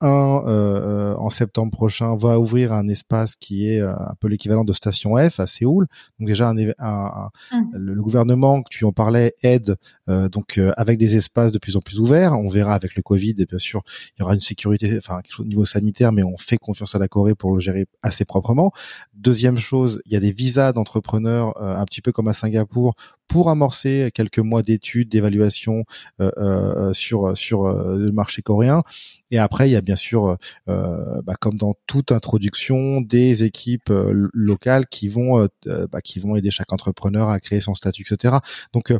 un 0.00 0.44
euh, 0.46 0.48
euh, 0.48 1.16
en 1.16 1.30
septembre 1.30 1.72
prochain 1.72 2.14
va 2.14 2.38
ouvrir 2.38 2.72
un 2.72 2.86
espace 2.88 3.34
qui 3.34 3.68
est 3.68 3.80
euh, 3.80 3.92
un 3.92 4.14
peu 4.20 4.28
l'équivalent 4.28 4.64
de 4.64 4.72
Station 4.72 5.16
F 5.16 5.40
à 5.40 5.46
Séoul. 5.46 5.86
Donc 6.18 6.28
déjà 6.28 6.48
un, 6.48 6.56
un, 6.78 7.30
mmh. 7.52 7.76
le, 7.76 8.02
gouvernement 8.02 8.62
que 8.62 8.68
tu 8.70 8.84
en 8.84 8.92
parlais 8.92 9.34
aide 9.42 9.76
donc 10.06 10.58
avec 10.76 10.98
des 10.98 11.16
espaces 11.16 11.52
de 11.52 11.58
plus 11.58 11.76
en 11.76 11.80
plus 11.80 12.00
ouverts. 12.00 12.32
On 12.32 12.48
verra 12.48 12.74
avec 12.74 12.94
le 12.94 13.02
Covid 13.02 13.34
et 13.38 13.46
bien 13.46 13.58
sûr 13.58 13.82
il 14.16 14.20
y 14.20 14.22
aura 14.22 14.34
une 14.34 14.40
sécurité, 14.40 14.96
enfin 14.96 15.20
quelque 15.20 15.34
chose 15.34 15.44
au 15.44 15.48
niveau 15.48 15.64
sanitaire, 15.64 16.12
mais 16.12 16.22
on 16.22 16.38
fait 16.38 16.56
confiance 16.56 16.94
à 16.94 16.98
la 16.98 17.08
Corée 17.08 17.34
pour 17.34 17.54
le 17.54 17.60
gérer 17.60 17.86
assez 18.02 18.24
proprement. 18.24 18.72
Deuxième 19.14 19.58
chose, 19.58 20.00
il 20.06 20.12
y 20.12 20.16
a 20.16 20.20
des 20.20 20.32
visas 20.32 20.72
d'entrepreneurs 20.72 21.60
un 21.60 21.84
petit 21.84 22.00
peu 22.00 22.12
comme 22.12 22.28
à 22.28 22.32
Singapour 22.32 22.94
pour 23.28 23.50
amorcer 23.50 24.10
quelques 24.12 24.38
mois 24.38 24.62
d'études, 24.62 25.10
d'évaluation 25.10 25.84
euh, 26.20 26.30
euh, 26.38 26.92
sur 26.94 27.36
sur 27.36 27.66
euh, 27.66 27.96
le 27.98 28.10
marché 28.10 28.42
coréen. 28.42 28.82
Et 29.30 29.38
après, 29.38 29.68
il 29.68 29.72
y 29.72 29.76
a 29.76 29.82
bien 29.82 29.94
sûr, 29.94 30.38
bah, 30.66 31.34
comme 31.38 31.58
dans 31.58 31.74
toute 31.86 32.12
introduction, 32.12 33.02
des 33.02 33.44
équipes 33.44 33.92
locales 34.32 34.86
qui 34.86 35.08
vont 35.08 35.46
bah, 35.66 36.00
qui 36.02 36.18
vont 36.18 36.34
aider 36.34 36.50
chaque 36.50 36.72
entrepreneur 36.72 37.28
à 37.28 37.38
créer 37.38 37.60
son 37.60 37.74
statut, 37.74 38.06
etc. 38.10 38.36
Donc, 38.72 38.90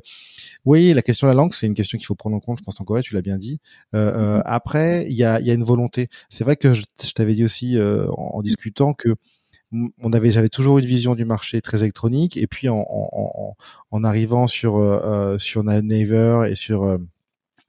oui, 0.66 0.92
la 0.92 1.00
question 1.00 1.28
de 1.28 1.30
la 1.30 1.34
langue, 1.34 1.54
c'est 1.54 1.66
une 1.66 1.72
question 1.72 1.96
qu'il 1.96 2.06
faut 2.06 2.14
prendre 2.14 2.36
en 2.36 2.40
compte. 2.40 2.58
Je 2.58 2.62
pense 2.62 2.78
en 2.78 2.84
Corée, 2.84 3.00
tu 3.00 3.14
l'as 3.14 3.22
bien 3.22 3.38
dit. 3.38 3.58
Mm-hmm. 3.94 4.42
Après, 4.44 5.06
il 5.08 5.16
y 5.16 5.24
a, 5.24 5.40
y 5.40 5.50
a 5.50 5.54
une 5.54 5.64
volonté. 5.64 6.08
C'est 6.28 6.44
vrai 6.44 6.56
que 6.56 6.74
je, 6.74 6.82
t'avais 7.14 7.34
dit 7.34 7.44
aussi 7.44 7.78
en, 7.80 8.12
en 8.12 8.42
discutant 8.42 8.92
que 8.92 9.14
on 9.72 10.12
avait 10.12 10.32
j'avais 10.32 10.48
toujours 10.48 10.78
une 10.78 10.84
vision 10.84 11.14
du 11.14 11.24
marché 11.24 11.60
très 11.60 11.78
électronique 11.78 12.36
et 12.36 12.46
puis 12.46 12.68
en, 12.68 12.84
en, 12.88 13.56
en 13.90 14.04
arrivant 14.04 14.46
sur 14.46 14.76
euh, 14.76 15.00
euh 15.04 15.38
sur 15.38 15.62
Naver 15.62 16.46
et 16.48 16.54
sur 16.54 16.84
euh, 16.84 16.98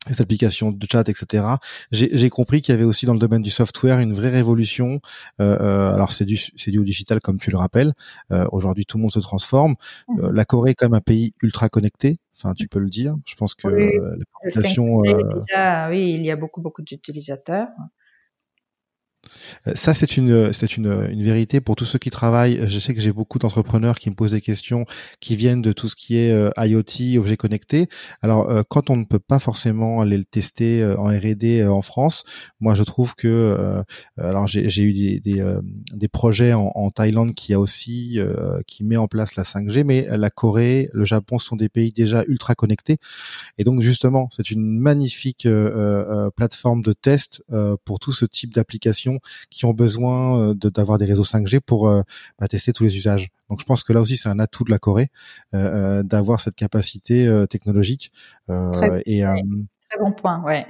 les 0.09 0.21
applications 0.21 0.71
de 0.71 0.87
chat, 0.89 1.07
etc. 1.09 1.45
J'ai 1.91 2.29
compris 2.29 2.61
qu'il 2.61 2.73
y 2.73 2.77
avait 2.77 2.85
aussi 2.85 3.05
dans 3.05 3.13
le 3.13 3.19
domaine 3.19 3.41
du 3.41 3.49
software 3.49 3.99
une 3.99 4.13
vraie 4.13 4.29
révolution. 4.29 5.01
Euh, 5.39 5.57
euh 5.59 5.93
alors 5.93 6.11
c'est 6.11 6.25
du 6.25 6.37
c'est 6.37 6.71
du 6.71 6.83
digital 6.83 7.19
comme 7.19 7.37
tu 7.37 7.51
le 7.51 7.57
rappelles. 7.57 7.93
Euh, 8.31 8.45
Aujourd'hui 8.51 8.85
tout 8.85 8.97
le 8.97 9.01
monde 9.01 9.11
se 9.11 9.19
transforme. 9.19 9.75
Mmh. 10.07 10.29
la 10.29 10.45
Corée 10.45 10.71
est 10.71 10.75
quand 10.75 10.87
même 10.87 10.93
un 10.93 11.01
pays 11.01 11.33
ultra 11.41 11.69
connecté. 11.69 12.19
Enfin 12.35 12.53
tu 12.53 12.67
peux 12.67 12.79
le 12.79 12.89
dire. 12.89 13.15
Je 13.25 13.35
pense 13.35 13.55
que 13.55 13.67
la 13.67 14.25
population. 14.41 14.99
oui, 15.89 16.13
il 16.13 16.25
y 16.25 16.31
a 16.31 16.35
beaucoup 16.35 16.61
beaucoup 16.61 16.81
d'utilisateurs. 16.81 17.67
Euh, 19.67 19.73
ça, 19.75 19.93
c'est 19.93 20.17
une, 20.17 20.53
c'est 20.53 20.77
une, 20.77 21.07
une 21.09 21.21
vérité 21.21 21.61
pour 21.61 21.75
tous 21.75 21.85
ceux 21.85 21.99
qui 21.99 22.09
travaillent. 22.09 22.61
Je 22.67 22.79
sais 22.79 22.93
que 22.93 23.01
j'ai 23.01 23.11
beaucoup 23.11 23.39
d'entrepreneurs 23.39 23.99
qui 23.99 24.09
me 24.09 24.15
posent 24.15 24.31
des 24.31 24.41
questions 24.41 24.85
qui 25.19 25.35
viennent 25.35 25.61
de 25.61 25.71
tout 25.71 25.87
ce 25.87 25.95
qui 25.95 26.17
est 26.17 26.31
euh, 26.31 26.49
IoT, 26.57 27.19
objets 27.19 27.37
connectés. 27.37 27.87
Alors, 28.21 28.49
euh, 28.49 28.63
quand 28.67 28.89
on 28.89 28.97
ne 28.97 29.05
peut 29.05 29.19
pas 29.19 29.39
forcément 29.39 30.01
aller 30.01 30.17
le 30.17 30.25
tester 30.25 30.85
en 30.97 31.05
R&D 31.05 31.65
en 31.65 31.81
France, 31.81 32.23
moi, 32.59 32.75
je 32.75 32.83
trouve 32.83 33.15
que, 33.15 33.83
alors 34.17 34.47
j'ai 34.47 34.81
eu 34.81 34.93
des, 34.93 35.19
des, 35.19 35.55
des 35.93 36.07
projets 36.07 36.53
en, 36.53 36.71
en, 36.75 36.89
Thaïlande 36.91 37.33
qui 37.33 37.53
a 37.53 37.59
aussi, 37.59 38.19
qui 38.67 38.83
met 38.83 38.97
en 38.97 39.07
place 39.07 39.35
la 39.35 39.43
5G, 39.43 39.83
mais 39.83 40.07
la 40.09 40.29
Corée, 40.29 40.89
le 40.93 41.05
Japon 41.05 41.39
sont 41.39 41.55
des 41.55 41.69
pays 41.69 41.91
déjà 41.91 42.23
ultra 42.27 42.55
connectés. 42.55 42.97
Et 43.57 43.63
donc, 43.63 43.81
justement, 43.81 44.29
c'est 44.31 44.51
une 44.51 44.79
magnifique 44.79 45.47
plateforme 46.35 46.81
de 46.81 46.93
test 46.93 47.43
pour 47.85 47.99
tout 47.99 48.11
ce 48.11 48.25
type 48.25 48.53
d'application 48.53 49.08
qui 49.49 49.65
ont 49.65 49.73
besoin 49.73 50.39
euh, 50.39 50.53
d'avoir 50.53 50.97
des 50.97 51.05
réseaux 51.05 51.23
5G 51.23 51.59
pour 51.59 51.87
euh, 51.87 52.01
bah, 52.39 52.47
tester 52.47 52.73
tous 52.73 52.83
les 52.83 52.97
usages. 52.97 53.29
Donc 53.49 53.59
je 53.59 53.65
pense 53.65 53.83
que 53.83 53.93
là 53.93 54.01
aussi 54.01 54.17
c'est 54.17 54.29
un 54.29 54.39
atout 54.39 54.63
de 54.63 54.71
la 54.71 54.79
Corée 54.79 55.09
euh, 55.53 56.03
d'avoir 56.03 56.41
cette 56.41 56.55
capacité 56.55 57.27
technologique. 57.49 58.11
Très, 58.47 59.03
et, 59.05 59.21
très 59.21 59.99
bon 59.99 60.11
point, 60.11 60.41
ouais. 60.43 60.65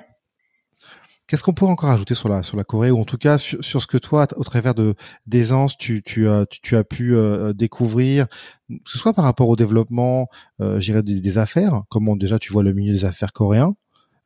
Qu'est-ce 1.27 1.43
qu'on 1.43 1.53
pourrait 1.53 1.71
encore 1.71 1.91
ajouter 1.91 2.15
sur 2.15 2.27
la 2.27 2.41
sur 2.41 2.57
la 2.57 2.63
Corée? 2.63 2.89
Ou 2.89 2.99
en 2.99 3.05
tout 3.05 3.17
cas 3.17 3.37
sur, 3.37 3.63
sur 3.63 3.81
ce 3.81 3.87
que 3.87 3.97
toi 3.97 4.27
au 4.35 4.43
travers 4.43 4.73
de 4.73 4.95
d'aisance 5.27 5.77
tu 5.77 6.01
tu 6.01 6.27
as 6.27 6.45
tu, 6.47 6.75
as 6.75 6.83
pu 6.83 7.15
découvrir 7.53 8.27
que 8.69 8.89
ce 8.89 8.97
soit 8.97 9.13
par 9.13 9.25
rapport 9.25 9.49
au 9.49 9.55
développement 9.55 10.27
euh, 10.59 10.79
des, 10.79 11.21
des, 11.21 11.37
affaires 11.37 11.83
comment 11.89 12.15
déjà 12.15 12.39
tu 12.39 12.51
vois 12.51 12.63
le 12.63 12.73
milieu 12.73 12.93
des 12.93 13.05
affaires 13.05 13.31
coréen 13.31 13.75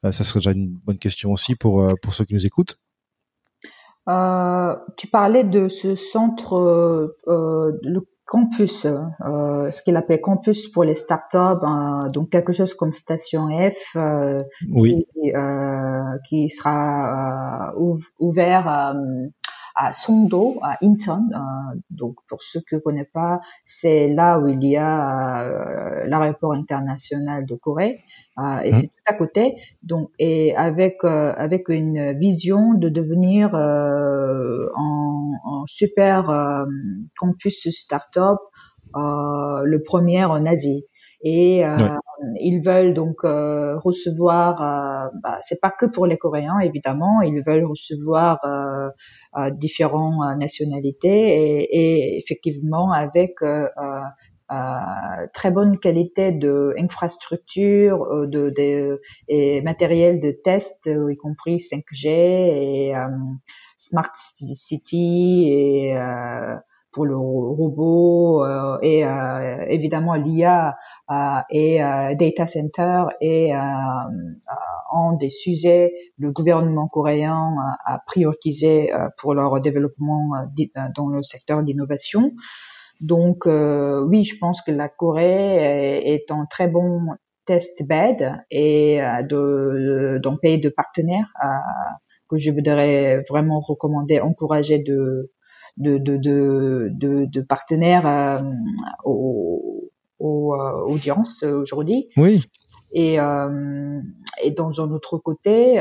ça 0.04 0.12
serait 0.12 0.40
déjà 0.40 0.52
une 0.52 0.70
bonne 0.70 0.98
question 0.98 1.32
aussi 1.32 1.56
pour 1.56 1.94
pour 2.02 2.14
ceux 2.14 2.26
qui 2.26 2.34
nous 2.34 2.46
écoutent 2.46 2.78
euh, 4.10 4.76
tu 4.98 5.08
parlais 5.08 5.44
de 5.44 5.70
ce 5.70 5.96
centre, 5.96 6.56
euh, 6.56 7.18
euh, 7.28 7.72
le 7.84 8.02
campus, 8.26 8.86
euh, 8.86 9.72
ce 9.72 9.84
qu'il 9.84 9.96
appelle 9.96 10.20
campus 10.20 10.68
pour 10.68 10.84
les 10.84 10.96
startups, 10.96 11.38
euh, 11.38 12.10
donc 12.10 12.30
quelque 12.30 12.52
chose 12.52 12.74
comme 12.74 12.94
Station 12.94 13.48
F, 13.50 13.96
euh, 13.96 14.44
oui. 14.72 15.06
qui, 15.14 15.34
euh, 15.36 16.18
qui 16.28 16.50
sera 16.50 17.74
ouvert 18.20 18.96
à 19.76 19.94
Songdo, 19.94 20.60
à 20.62 20.78
Incheon. 20.82 21.30
Euh, 21.34 21.80
donc 21.90 22.16
pour 22.28 22.44
ceux 22.44 22.62
qui 22.62 22.76
ne 22.76 22.80
connaissent 22.80 23.12
pas, 23.14 23.42
c'est 23.66 24.08
là 24.08 24.40
où 24.40 24.48
il 24.48 24.64
y 24.64 24.78
a 24.78 25.42
euh, 25.42 26.06
l'aéroport 26.08 26.54
international 26.54 27.46
de 27.46 27.56
Corée 27.56 28.02
euh, 28.40 28.60
et 28.60 28.72
mmh. 28.72 28.76
c'est 28.76 28.88
tout 28.88 29.04
à 29.06 29.14
côté. 29.14 29.56
Donc 29.82 30.12
et 30.20 30.56
avec 30.56 31.04
avec 31.04 31.70
une 31.70 32.18
vision 32.18 32.74
de 32.74 32.90
devenir 32.90 33.54
en, 33.54 35.32
en, 35.44 35.66
super 35.66 36.66
campus 37.18 37.70
startup 37.70 38.40
le 38.96 39.78
premier 39.80 40.26
en 40.26 40.46
Asie 40.46 40.86
et 41.24 41.66
euh, 41.66 41.78
ils 42.42 42.62
veulent 42.62 42.94
donc 42.94 43.24
euh, 43.24 43.80
recevoir, 43.80 44.62
euh, 44.62 45.10
bah, 45.24 45.38
c'est 45.42 45.62
pas 45.62 45.72
que 45.72 45.86
pour 45.86 46.06
les 46.06 46.18
Coréens 46.18 46.60
évidemment, 46.60 47.22
ils 47.22 47.42
veulent 47.48 47.66
recevoir 47.66 48.40
euh, 48.46 48.90
euh 49.38 49.50
différentes 49.52 50.38
nationalités 50.38 51.62
et, 51.62 51.64
et, 51.72 52.20
effectivement 52.20 52.92
avec 52.92 53.36
très 55.34 55.52
bonne 55.52 55.80
qualité 55.80 56.32
de 56.32 56.76
infrastructure, 56.78 58.28
de, 58.28 58.50
de 58.50 59.02
et 59.30 59.62
matériel 59.62 60.20
de 60.20 60.32
test, 60.32 60.88
y 60.88 61.16
compris 61.16 61.58
5G 61.58 62.08
et 62.10 62.94
smart 63.78 64.12
city 64.14 65.48
et 65.50 65.96
pour 66.94 67.06
le 67.06 67.18
robot 67.18 68.46
euh, 68.46 68.78
et 68.82 69.06
euh, 69.06 69.66
évidemment 69.68 70.14
l'IA 70.14 70.78
euh, 71.12 71.40
et 71.50 71.80
data 72.16 72.46
center 72.46 73.06
et 73.20 73.52
en 74.92 75.14
des 75.14 75.30
sujets 75.30 75.92
le 76.18 76.32
gouvernement 76.32 76.88
coréen 76.88 77.56
a 77.86 78.00
priorisé 78.06 78.92
pour 79.18 79.34
leur 79.34 79.60
développement 79.60 80.32
dans 80.96 81.08
le 81.08 81.24
secteur 81.24 81.64
d'innovation. 81.64 82.32
Donc 83.02 83.46
oui, 83.46 84.24
je 84.24 84.38
pense 84.40 84.62
que 84.62 84.72
la 84.72 84.88
Corée 84.88 86.06
est, 86.14 86.32
un 86.32 86.46
très 86.46 86.68
bon 86.68 87.08
test 87.46 87.86
bed 87.86 88.32
et 88.52 89.02
de 89.30 90.20
d'un 90.24 90.38
pays 90.38 90.60
de 90.60 90.70
partenaires 90.70 91.34
que 92.30 92.38
je 92.38 92.52
voudrais 92.52 93.24
vraiment 93.30 93.60
recommander, 93.60 94.20
encourager 94.22 94.80
de 94.80 95.32
de, 95.78 95.98
de, 95.98 96.18
de, 96.18 97.26
de, 97.26 97.42
partenaires 97.42 98.08
euh, 98.08 98.42
aux, 99.04 99.92
aux, 100.20 100.56
euh, 100.56 100.86
audiences 100.86 101.44
aujourd'hui. 101.44 102.08
Oui. 102.18 102.44
Et, 102.94 103.20
euh, 103.20 104.00
et 104.44 104.52
dans 104.52 104.82
un 104.82 104.92
autre 104.92 105.18
côté, 105.18 105.78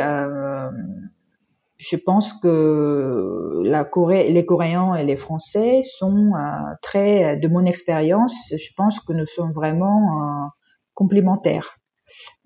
je 1.77 1.97
pense 1.97 2.33
que 2.33 3.63
la 3.65 3.85
Corée, 3.85 4.33
les 4.33 4.47
Coréens 4.47 4.95
et 4.95 5.05
les 5.05 5.17
Français 5.17 5.83
sont 5.83 6.33
très, 6.81 7.37
de 7.37 7.49
mon 7.49 7.67
expérience, 7.67 8.35
je 8.51 8.71
pense 8.77 9.01
que 9.01 9.13
nous 9.13 9.27
sommes 9.27 9.53
vraiment 9.53 10.51
complémentaires. 10.95 11.77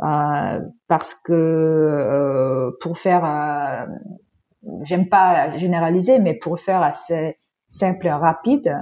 Euh, 0.03 0.61
parce 0.87 1.15
que 1.15 2.71
pour 2.81 2.99
faire 2.99 3.25
j'aime 4.83 5.09
pas 5.09 5.57
généraliser, 5.57 6.19
mais 6.19 6.35
pour 6.35 6.59
faire 6.61 6.83
assez 6.83 7.39
simple 7.69 8.07
et 8.07 8.13
rapide, 8.13 8.77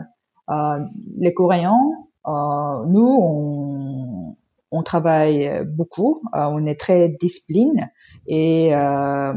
euh, 0.50 0.78
les 1.18 1.32
Coréens, 1.32 1.78
euh, 2.26 2.84
nous, 2.86 3.18
on, 3.20 4.36
on, 4.70 4.82
travaille 4.82 5.62
beaucoup, 5.66 6.22
euh, 6.34 6.44
on 6.50 6.64
est 6.66 6.78
très 6.78 7.08
discipline 7.08 7.90
et 8.26 8.74
euh, 8.74 9.32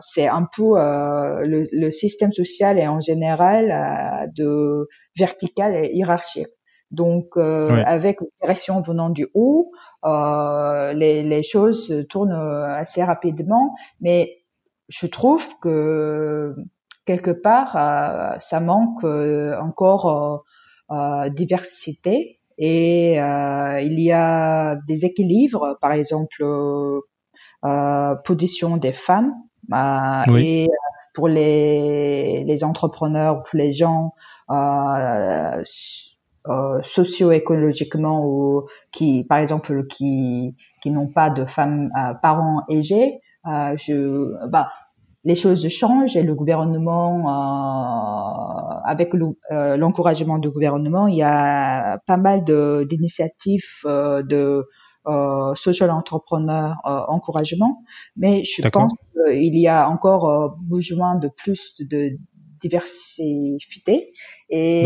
c'est 0.00 0.28
un 0.28 0.46
peu 0.56 0.78
euh, 0.78 1.44
le, 1.44 1.64
le, 1.72 1.90
système 1.90 2.32
social 2.32 2.78
est 2.78 2.86
en 2.86 3.00
général 3.00 4.30
de 4.36 4.88
vertical 5.16 5.74
et 5.74 5.90
hiérarchique. 5.94 6.46
Donc, 6.90 7.36
avec 7.36 8.22
une 8.22 8.28
direction 8.40 8.80
venant 8.80 9.10
du 9.10 9.28
haut, 9.34 9.72
les, 10.04 11.22
les 11.22 11.42
choses 11.42 12.06
tournent 12.08 12.32
assez 12.32 13.04
rapidement, 13.04 13.74
mais 14.00 14.37
je 14.88 15.06
trouve 15.06 15.46
que 15.60 16.54
quelque 17.04 17.30
part, 17.30 17.76
euh, 17.76 18.36
ça 18.38 18.60
manque 18.60 19.04
euh, 19.04 19.58
encore 19.60 20.44
euh, 20.90 21.28
diversité 21.30 22.38
et 22.58 23.14
il 23.14 24.00
y 24.00 24.12
a 24.12 24.76
des 24.88 25.04
équilibres, 25.04 25.78
par 25.80 25.92
exemple, 25.92 26.44
position 28.24 28.76
des 28.76 28.92
femmes 28.92 29.32
et 30.36 30.68
pour 31.14 31.28
les, 31.28 32.42
les 32.44 32.64
entrepreneurs, 32.64 33.44
pour 33.44 33.56
les 33.56 33.72
gens 33.72 34.12
euh, 34.50 35.62
socio-écologiquement 36.82 38.26
ou 38.26 38.64
qui, 38.90 39.22
par 39.22 39.38
exemple, 39.38 39.86
qui 39.86 40.56
qui 40.82 40.90
n'ont 40.90 41.06
pas 41.06 41.30
de 41.30 41.44
femmes 41.44 41.92
parents 42.22 42.64
âgés, 42.68 43.20
euh, 43.20 43.27
je, 43.76 44.46
bah, 44.48 44.68
les 45.24 45.34
choses 45.34 45.68
changent 45.68 46.16
et 46.16 46.22
le 46.22 46.34
gouvernement, 46.34 47.12
euh, 47.28 48.80
avec 48.84 49.14
euh, 49.14 49.76
l'encouragement 49.76 50.38
du 50.38 50.50
gouvernement, 50.50 51.06
il 51.06 51.16
y 51.16 51.22
a 51.22 51.98
pas 52.06 52.16
mal 52.16 52.44
d'initiatives 52.44 53.82
de, 53.84 54.22
de 54.22 54.68
euh, 55.06 55.54
social 55.54 55.90
entrepreneur 55.90 56.76
encouragement, 56.84 57.82
mais 58.16 58.42
je 58.44 58.66
pense 58.68 58.92
qu'il 59.12 59.58
y 59.58 59.68
a 59.68 59.88
encore 59.88 60.56
besoin 60.60 61.16
de 61.16 61.28
plus 61.28 61.74
de 61.80 62.16
diversité. 62.60 64.06
Et 64.50 64.84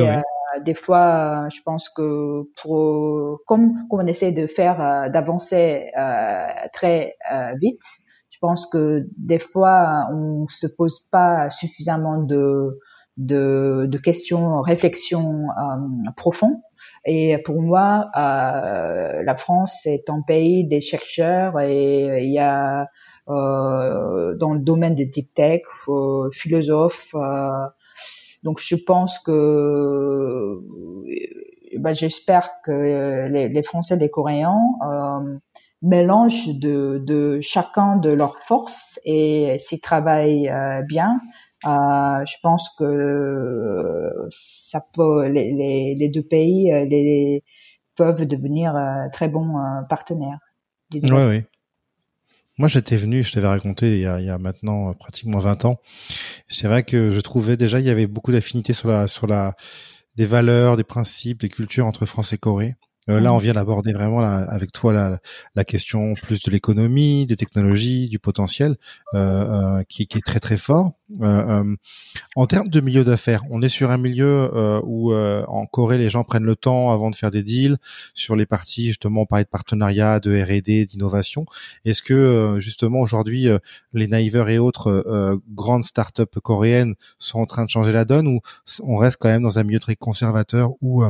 des 0.65 0.75
fois, 0.75 1.49
je 1.51 1.61
pense 1.63 1.89
que 1.89 2.43
pour 2.61 3.41
comme, 3.47 3.87
comme 3.89 4.01
on 4.01 4.07
essaie 4.07 4.33
de 4.33 4.47
faire 4.47 5.11
d'avancer 5.11 5.91
très 6.73 7.17
vite, 7.61 7.85
pense 8.43 8.67
que 8.67 9.07
des 9.17 9.39
fois, 9.39 10.09
on 10.13 10.47
se 10.49 10.67
pose 10.67 10.99
pas 11.11 11.49
suffisamment 11.51 12.19
de, 12.19 12.81
de, 13.17 13.87
de 13.89 13.99
questions, 13.99 14.61
réflexions 14.61 15.47
euh, 15.49 16.11
profondes. 16.17 16.59
Et 17.07 17.39
pour 17.45 17.63
moi, 17.63 18.11
euh, 18.17 19.23
la 19.23 19.37
France 19.37 19.87
est 19.87 20.11
un 20.11 20.23
pays 20.23 20.67
des 20.67 20.81
chercheurs 20.81 21.61
et 21.61 22.25
il 22.25 22.33
y 22.33 22.41
a 22.41 22.89
euh, 23.29 24.35
dans 24.37 24.53
le 24.55 24.59
domaine 24.61 24.97
des 24.97 25.07
deep 25.07 25.33
tech, 25.35 25.63
euh, 25.89 26.29
philosophes. 26.33 27.15
Euh, 27.15 27.67
donc 28.43 28.59
je 28.61 28.75
pense 28.75 29.21
que 29.21 30.59
bah, 31.79 31.93
j'espère 31.93 32.51
que 32.65 33.29
les, 33.29 33.49
les, 33.49 33.63
Français, 33.63 33.95
les 33.97 34.11
Coréens 34.11 34.59
mélange 35.83 36.49
de, 36.59 36.99
de 37.05 37.41
chacun 37.41 37.97
de 37.97 38.11
leurs 38.11 38.39
forces 38.39 39.01
et 39.05 39.57
s'ils 39.59 39.81
travaillent 39.81 40.49
euh, 40.49 40.83
bien, 40.83 41.21
euh, 41.67 42.25
je 42.25 42.35
pense 42.43 42.71
que 42.79 44.11
ça 44.31 44.85
peut 44.95 45.27
les, 45.29 45.53
les, 45.53 45.95
les 45.97 46.09
deux 46.09 46.23
pays 46.23 46.73
euh, 46.73 46.85
les, 46.85 47.43
peuvent 47.97 48.27
devenir 48.27 48.75
très 49.13 49.29
bons 49.29 49.55
partenaires. 49.89 50.39
Oui, 50.95 51.01
oui. 51.03 51.43
Moi, 52.59 52.69
j'étais 52.69 52.97
venu, 52.97 53.23
je 53.23 53.33
t'avais 53.33 53.49
raconté 53.49 53.97
il 53.97 54.01
y, 54.01 54.07
a, 54.07 54.21
il 54.21 54.27
y 54.27 54.31
a 54.31 54.39
maintenant 54.39 54.93
pratiquement 54.95 55.39
20 55.39 55.65
ans. 55.65 55.79
C'est 56.49 56.69
vrai 56.69 56.85
que 56.85 57.11
je 57.11 57.21
trouvais 57.21 57.57
déjà 57.57 57.81
il 57.81 57.87
y 57.87 57.91
avait 57.91 58.07
beaucoup 58.07 58.33
d'affinités 58.33 58.73
sur 58.73 58.89
la 58.89 59.09
sur 59.09 59.27
la 59.27 59.55
des 60.17 60.27
valeurs, 60.27 60.77
des 60.77 60.85
principes, 60.85 61.41
des 61.41 61.49
cultures 61.49 61.87
entre 61.87 62.07
France 62.07 62.33
et 62.33 62.39
Corée. 62.39 62.75
Euh, 63.11 63.21
là, 63.21 63.33
on 63.33 63.39
vient 63.39 63.55
d'aborder 63.55 63.93
vraiment 63.93 64.21
avec 64.21 64.71
toi 64.73 64.93
la, 64.93 65.19
la, 65.55 65.65
question 65.65 66.15
plus 66.15 66.41
de 66.43 66.51
l'économie, 66.51 67.27
des 67.27 67.37
technologies, 67.37 68.09
du 68.09 68.19
potentiel, 68.19 68.77
euh, 69.15 69.79
euh, 69.79 69.83
qui, 69.89 70.07
qui, 70.07 70.19
est 70.19 70.23
très 70.23 70.41
très 70.41 70.59
fort. 70.59 70.93
Euh, 71.21 71.25
euh, 71.25 71.77
en 72.37 72.47
termes 72.47 72.69
de 72.69 72.81
milieu 72.81 73.05
d'affaires, 73.05 73.43
on 73.51 73.63
est 73.63 73.69
sur 73.69 73.91
un 73.91 73.99
milieu 73.99 74.51
euh, 74.55 74.81
où 74.85 75.13
en 75.15 75.67
Corée 75.67 75.99
les 75.99 76.11
gens 76.11 76.25
prennent 76.25 76.45
le 76.45 76.57
temps 76.57 76.91
avant 76.91 77.11
de 77.11 77.17
faire 77.17 77.31
des 77.31 77.43
deals 77.43 77.77
sur 78.15 78.37
les 78.37 78.47
parties 78.47 78.87
justement 78.87 79.23
on 79.23 79.27
parlait 79.27 79.45
de 79.45 79.49
partenariat, 79.49 80.21
de 80.21 80.41
R&D, 80.41 80.87
d'innovation. 80.87 81.45
Est-ce 81.85 82.03
que 82.03 82.57
justement 82.61 83.01
aujourd'hui 83.01 83.49
les 83.93 84.07
Naver 84.07 84.45
et 84.49 84.59
autres 84.59 85.41
grandes 85.51 85.85
startups 85.85 86.41
coréennes 86.43 86.95
sont 87.19 87.41
en 87.41 87.47
train 87.47 87.65
de 87.65 87.71
changer 87.71 87.93
la 87.93 88.05
donne 88.05 88.29
ou 88.29 88.41
on 88.83 88.97
reste 88.97 89.19
quand 89.21 89.29
même 89.29 89.43
dans 89.43 89.59
un 89.59 89.65
milieu 89.65 89.81
très 89.81 89.97
conservateur 89.97 90.71
où 90.81 91.03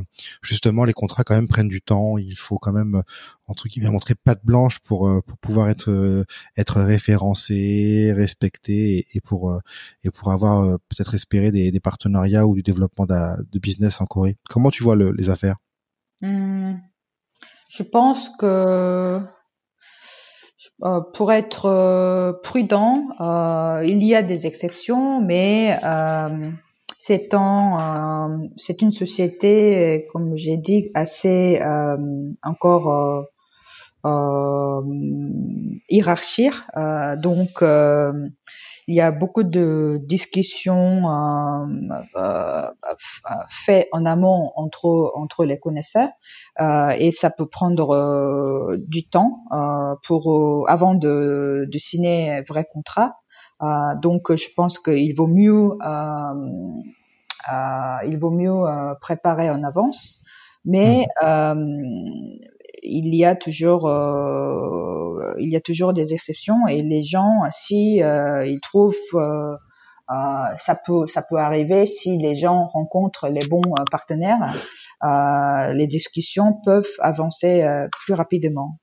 justement 0.42 0.84
les 0.84 0.92
contrats 0.92 1.24
quand 1.24 1.34
même 1.34 1.48
prennent 1.48 1.68
du 1.68 1.81
temps. 1.84 2.18
Il 2.18 2.36
faut 2.36 2.58
quand 2.58 2.72
même 2.72 3.02
entre 3.46 3.68
qui 3.68 3.80
vient 3.80 3.90
montrer 3.90 4.14
patte 4.14 4.44
blanche 4.44 4.78
pour 4.80 5.10
pour 5.24 5.38
pouvoir 5.38 5.68
être 5.68 6.24
être 6.56 6.80
référencé, 6.80 8.12
respecté 8.14 9.06
et, 9.14 9.20
pour 9.20 9.60
et 10.04 10.10
pour 10.10 10.32
avoir 10.32 10.78
peut-être 10.88 11.14
espéré 11.14 11.50
des, 11.52 11.80
partenariats 11.80 12.46
ou 12.46 12.54
du 12.54 12.62
développement 12.62 13.06
de, 13.06 13.58
business 13.58 14.00
en 14.00 14.06
Corée. 14.06 14.36
Comment 14.48 14.70
tu 14.70 14.82
vois 14.82 14.96
le, 14.96 15.12
les 15.12 15.28
affaires? 15.30 15.56
Hmm. 16.20 16.74
Je 17.68 17.82
pense 17.82 18.28
que 18.38 19.20
euh, 20.84 21.00
pour 21.14 21.32
être 21.32 21.66
euh, 21.66 22.32
prudent, 22.42 23.06
euh, 23.20 23.84
il 23.86 24.04
y 24.04 24.14
a 24.14 24.22
des 24.22 24.46
exceptions, 24.46 25.20
mais 25.20 25.78
c'est 27.04 27.28
c'est 28.56 28.82
une 28.82 28.92
société, 28.92 30.06
comme 30.12 30.36
j'ai 30.36 30.56
dit, 30.56 30.90
assez 30.94 31.60
encore 32.42 33.26
hiérarchique. 35.88 36.54
donc 37.18 37.62
il 38.88 38.94
y 38.96 39.00
a 39.00 39.10
beaucoup 39.12 39.44
de 39.44 40.00
discussions 40.04 41.08
euh, 41.08 41.66
euh, 42.16 42.68
faites 43.48 43.88
en 43.92 44.04
amont 44.04 44.52
entre 44.56 45.12
entre 45.14 45.44
les 45.44 45.58
connaisseurs 45.58 46.08
euh, 46.60 46.94
et 46.98 47.12
ça 47.12 47.30
peut 47.30 47.46
prendre 47.46 47.94
euh, 47.94 48.76
du 48.88 49.08
temps 49.08 49.44
euh, 49.52 49.94
pour 50.04 50.68
avant 50.68 50.94
de, 50.94 51.66
de 51.70 51.78
signer 51.78 52.30
un 52.30 52.42
vrai 52.42 52.66
contrat. 52.70 53.21
Donc 54.00 54.34
je 54.34 54.48
pense 54.56 54.78
qu'il 54.78 55.14
vaut 55.14 55.26
mieux 55.26 55.70
il 58.06 58.18
vaut 58.18 58.30
mieux 58.30 58.64
préparer 59.00 59.50
en 59.50 59.62
avance. 59.62 60.22
Mais 60.64 61.06
mmh 61.22 62.38
il 62.82 63.14
y 63.14 63.24
a 63.24 63.36
toujours 63.36 63.86
euh, 63.86 65.34
il 65.38 65.50
y 65.50 65.56
a 65.56 65.60
toujours 65.60 65.92
des 65.92 66.12
exceptions 66.12 66.66
et 66.66 66.78
les 66.78 67.04
gens 67.04 67.42
si 67.50 68.02
euh, 68.02 68.44
ils 68.46 68.60
trouvent 68.60 68.96
euh, 69.14 69.56
ça 70.56 70.76
peut 70.84 71.06
ça 71.06 71.22
peut 71.22 71.36
arriver 71.36 71.86
si 71.86 72.18
les 72.18 72.34
gens 72.34 72.66
rencontrent 72.66 73.28
les 73.28 73.46
bons 73.48 73.62
partenaires 73.90 74.54
les 75.72 75.86
discussions 75.86 76.54
peuvent 76.64 76.96
avancer 76.98 77.64
plus 77.92 78.12
rapidement 78.14 78.78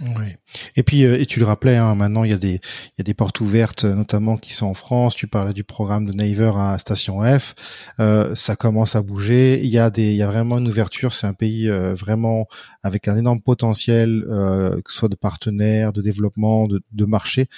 oui. 0.00 0.34
Et 0.76 0.82
puis, 0.82 1.04
euh, 1.04 1.18
et 1.18 1.24
tu 1.24 1.40
le 1.40 1.46
rappelais, 1.46 1.76
hein, 1.76 1.94
maintenant 1.94 2.22
il 2.22 2.30
y 2.30 2.34
a 2.34 2.38
des 2.38 2.54
il 2.56 2.98
y 2.98 3.00
a 3.00 3.04
des 3.04 3.14
portes 3.14 3.40
ouvertes, 3.40 3.84
notamment 3.84 4.36
qui 4.36 4.52
sont 4.52 4.66
en 4.66 4.74
France. 4.74 5.16
Tu 5.16 5.26
parlais 5.26 5.54
du 5.54 5.64
programme 5.64 6.04
de 6.04 6.12
Naver 6.12 6.52
à 6.56 6.78
Station 6.78 7.22
F. 7.22 7.54
Euh, 7.98 8.34
ça 8.34 8.56
commence 8.56 8.94
à 8.94 9.00
bouger. 9.00 9.58
Il 9.62 9.70
y 9.70 9.78
a 9.78 9.88
des 9.88 10.10
il 10.10 10.16
y 10.16 10.22
a 10.22 10.26
vraiment 10.26 10.58
une 10.58 10.68
ouverture. 10.68 11.14
C'est 11.14 11.26
un 11.26 11.32
pays 11.32 11.70
euh, 11.70 11.94
vraiment 11.94 12.46
avec 12.82 13.08
un 13.08 13.16
énorme 13.16 13.40
potentiel, 13.40 14.24
euh, 14.28 14.82
que 14.82 14.92
ce 14.92 14.98
soit 14.98 15.08
de 15.08 15.14
partenaires, 15.16 15.94
de 15.94 16.02
développement, 16.02 16.66
de, 16.68 16.82
de 16.92 17.04
marché, 17.06 17.48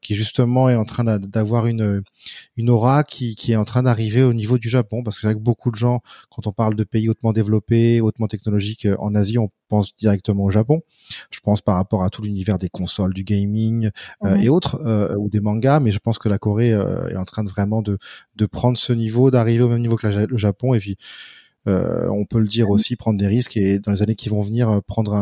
qui 0.00 0.14
justement 0.14 0.68
est 0.68 0.76
en 0.76 0.84
train 0.84 1.04
d'avoir 1.18 1.66
une 1.66 2.02
une 2.56 2.70
aura 2.70 3.02
qui 3.02 3.34
qui 3.34 3.52
est 3.52 3.56
en 3.56 3.64
train 3.64 3.82
d'arriver 3.82 4.22
au 4.22 4.32
niveau 4.32 4.58
du 4.58 4.68
Japon. 4.68 5.02
Parce 5.02 5.16
que 5.16 5.22
c'est 5.22 5.26
vrai 5.26 5.34
que 5.34 5.40
beaucoup 5.40 5.72
de 5.72 5.76
gens, 5.76 6.02
quand 6.30 6.46
on 6.46 6.52
parle 6.52 6.76
de 6.76 6.84
pays 6.84 7.08
hautement 7.08 7.32
développés, 7.32 8.00
hautement 8.00 8.28
technologiques 8.28 8.86
en 9.00 9.14
Asie, 9.16 9.38
pense 9.72 9.96
directement 9.96 10.44
au 10.44 10.50
Japon. 10.50 10.82
Je 11.30 11.40
pense 11.40 11.62
par 11.62 11.76
rapport 11.76 12.02
à 12.04 12.10
tout 12.10 12.20
l'univers 12.20 12.58
des 12.58 12.68
consoles, 12.68 13.14
du 13.14 13.24
gaming 13.24 13.90
euh, 14.22 14.36
et 14.36 14.50
autres, 14.50 14.78
euh, 14.84 15.16
ou 15.16 15.30
des 15.30 15.40
mangas. 15.40 15.80
Mais 15.80 15.92
je 15.92 15.98
pense 15.98 16.18
que 16.18 16.28
la 16.28 16.38
Corée 16.38 16.74
euh, 16.74 17.08
est 17.08 17.16
en 17.16 17.24
train 17.24 17.42
de 17.42 17.48
vraiment 17.48 17.80
de, 17.80 17.96
de 18.36 18.46
prendre 18.46 18.76
ce 18.76 18.92
niveau, 18.92 19.30
d'arriver 19.30 19.62
au 19.62 19.70
même 19.70 19.80
niveau 19.80 19.96
que 19.96 20.06
le 20.06 20.36
Japon. 20.36 20.74
Et 20.74 20.78
puis, 20.78 20.98
on 21.64 22.24
peut 22.28 22.40
le 22.40 22.48
dire 22.48 22.68
aussi, 22.70 22.96
prendre 22.96 23.18
des 23.18 23.28
risques 23.28 23.56
et 23.56 23.78
dans 23.78 23.92
les 23.92 24.02
années 24.02 24.16
qui 24.16 24.28
vont 24.28 24.42
venir, 24.42 24.82
prendre 24.86 25.14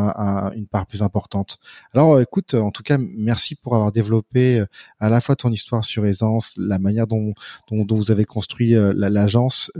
une 0.57 0.67
part 0.67 0.87
plus 0.87 1.03
importante. 1.03 1.59
Alors, 1.93 2.19
écoute, 2.19 2.55
en 2.55 2.71
tout 2.71 2.83
cas, 2.83 2.97
merci 2.99 3.55
pour 3.55 3.75
avoir 3.75 3.93
développé 3.93 4.65
à 4.99 5.11
la 5.11 5.21
fois 5.21 5.37
ton 5.37 5.53
histoire 5.53 5.85
sur 5.85 6.07
Aisance, 6.07 6.55
la 6.57 6.79
manière 6.79 7.07
dont, 7.07 7.35
dont, 7.71 7.85
dont 7.85 7.97
vous 7.97 8.11
avez 8.11 8.25
construit 8.25 8.75
l'agence 8.95 9.71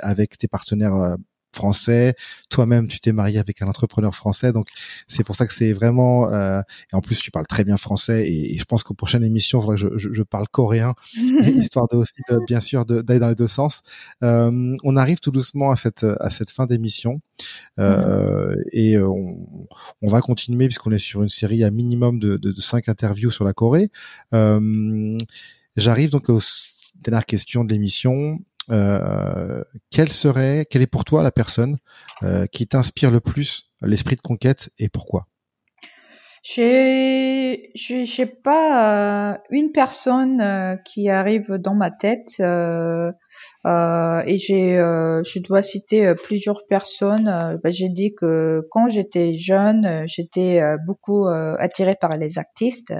avec 0.00 0.38
tes 0.38 0.46
partenaires 0.46 1.16
français. 1.52 2.14
Toi-même, 2.50 2.88
tu 2.88 3.00
t'es 3.00 3.12
marié 3.12 3.38
avec 3.38 3.62
un 3.62 3.68
entrepreneur 3.68 4.14
français, 4.14 4.52
donc 4.52 4.68
c'est 5.08 5.24
pour 5.24 5.36
ça 5.36 5.46
que 5.46 5.52
c'est 5.52 5.72
vraiment. 5.72 6.32
Euh, 6.32 6.60
et 6.92 6.96
en 6.96 7.00
plus, 7.00 7.20
tu 7.20 7.30
parles 7.30 7.46
très 7.46 7.64
bien 7.64 7.76
français, 7.76 8.30
et, 8.30 8.58
je 8.58 8.64
pense 8.64 8.82
qu'aux 8.82 8.94
prochaines 8.94 9.24
émissions, 9.24 9.66
que 9.66 9.76
je, 9.76 9.88
je, 9.96 10.22
parle 10.22 10.48
coréen, 10.48 10.94
histoire 11.14 11.88
de 11.88 11.96
aussi, 11.96 12.14
de, 12.30 12.38
bien 12.46 12.60
sûr, 12.60 12.84
d'aller 12.84 13.20
dans 13.20 13.28
les 13.28 13.34
deux 13.34 13.46
sens. 13.46 13.82
Euh, 14.22 14.76
on 14.84 14.96
arrive 14.96 15.20
tout 15.20 15.30
doucement 15.30 15.70
à 15.70 15.76
cette 15.76 16.04
à 16.04 16.30
cette 16.30 16.50
fin 16.50 16.66
d'émission, 16.66 17.20
euh, 17.78 18.54
et 18.72 18.98
on, 18.98 19.38
on, 20.02 20.08
va 20.08 20.20
continuer 20.20 20.66
puisqu'on 20.66 20.92
est 20.92 20.98
sur 20.98 21.22
une 21.22 21.28
série 21.28 21.64
à 21.64 21.70
minimum 21.70 22.18
de, 22.18 22.36
de, 22.36 22.52
de 22.52 22.60
cinq 22.60 22.88
interviews 22.88 23.30
sur 23.30 23.44
la 23.44 23.52
Corée. 23.52 23.90
J'arrive 25.78 26.10
donc 26.10 26.28
aux 26.28 26.40
dernières 26.96 27.24
questions 27.24 27.64
de 27.64 27.72
l'émission. 27.72 28.40
Euh, 28.70 29.64
quelle 29.90 30.10
serait, 30.10 30.66
quelle 30.68 30.82
est 30.82 30.86
pour 30.86 31.04
toi 31.04 31.22
la 31.22 31.30
personne 31.30 31.78
euh, 32.22 32.46
qui 32.46 32.66
t'inspire 32.66 33.10
le 33.10 33.20
plus 33.20 33.70
l'esprit 33.80 34.16
de 34.16 34.20
conquête 34.20 34.70
et 34.78 34.88
pourquoi? 34.88 35.26
J'ai, 36.44 37.72
j'ai 37.74 38.26
pas 38.26 39.32
euh, 39.32 39.38
une 39.50 39.72
personne 39.72 40.78
qui 40.84 41.10
arrive 41.10 41.54
dans 41.54 41.74
ma 41.74 41.90
tête 41.90 42.38
et 42.38 42.42
j'ai, 44.38 44.76
je 44.76 45.38
dois 45.40 45.62
citer 45.62 46.14
plusieurs 46.14 46.64
personnes. 46.68 47.58
Bah, 47.62 47.70
j'ai 47.70 47.88
dit 47.88 48.14
que 48.14 48.66
quand 48.70 48.88
j'étais 48.88 49.36
jeune, 49.36 50.04
j'étais 50.06 50.62
beaucoup 50.86 51.26
attirée 51.26 51.96
par 52.00 52.16
les 52.16 52.38
artistes. 52.38 52.94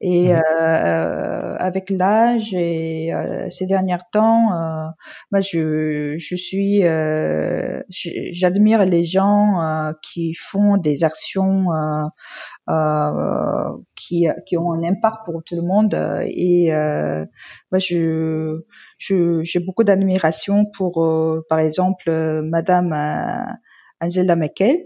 Et 0.00 0.32
mmh. 0.32 0.42
euh, 0.60 1.56
avec 1.58 1.90
l'âge 1.90 2.54
et 2.54 3.12
euh, 3.12 3.50
ces 3.50 3.66
derniers 3.66 3.96
temps, 4.12 4.52
euh, 4.52 4.86
moi 5.32 5.40
je, 5.40 6.14
je 6.18 6.36
suis, 6.36 6.86
euh, 6.86 7.80
j'admire 7.90 8.84
les 8.84 9.04
gens 9.04 9.60
euh, 9.60 9.92
qui 10.00 10.34
font 10.34 10.76
des 10.76 11.02
actions 11.02 11.66
qui, 13.96 14.28
qui 14.46 14.56
ont 14.56 14.72
un 14.72 14.84
impact 14.84 15.16
pour 15.24 15.42
tout 15.44 15.56
le 15.56 15.62
monde. 15.62 15.94
Et 16.26 16.70
moi 16.70 17.78
je, 17.80 18.60
je, 18.98 19.42
j'ai 19.42 19.58
beaucoup 19.58 19.82
d'admiration 19.82 20.64
pour, 20.64 21.04
par 21.48 21.58
exemple, 21.58 22.08
Madame 22.44 22.92
Angela 24.00 24.36
Merkel 24.36 24.84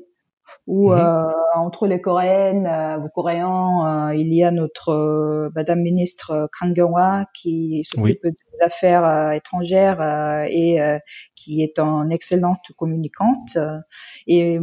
où 0.66 0.90
mmh 0.90 0.98
euh, 0.98 1.30
entre 1.54 1.86
les 1.86 2.00
Coréennes, 2.00 2.66
euh, 2.66 2.98
les 3.02 3.08
Coréens, 3.14 4.08
euh, 4.10 4.14
il 4.14 4.32
y 4.32 4.42
a 4.42 4.50
notre 4.50 5.50
Madame 5.54 5.80
ministre 5.80 6.48
Kang 6.58 6.74
Kyung-hwa 6.74 7.26
qui 7.34 7.82
s'occupe 7.84 8.22
des 8.22 8.62
affaires 8.62 9.32
étrangères 9.32 10.00
et 10.48 10.78
qui 11.34 11.62
est 11.62 11.78
une 11.78 12.10
excellente 12.10 12.72
communicante. 12.76 13.58
Et 14.26 14.58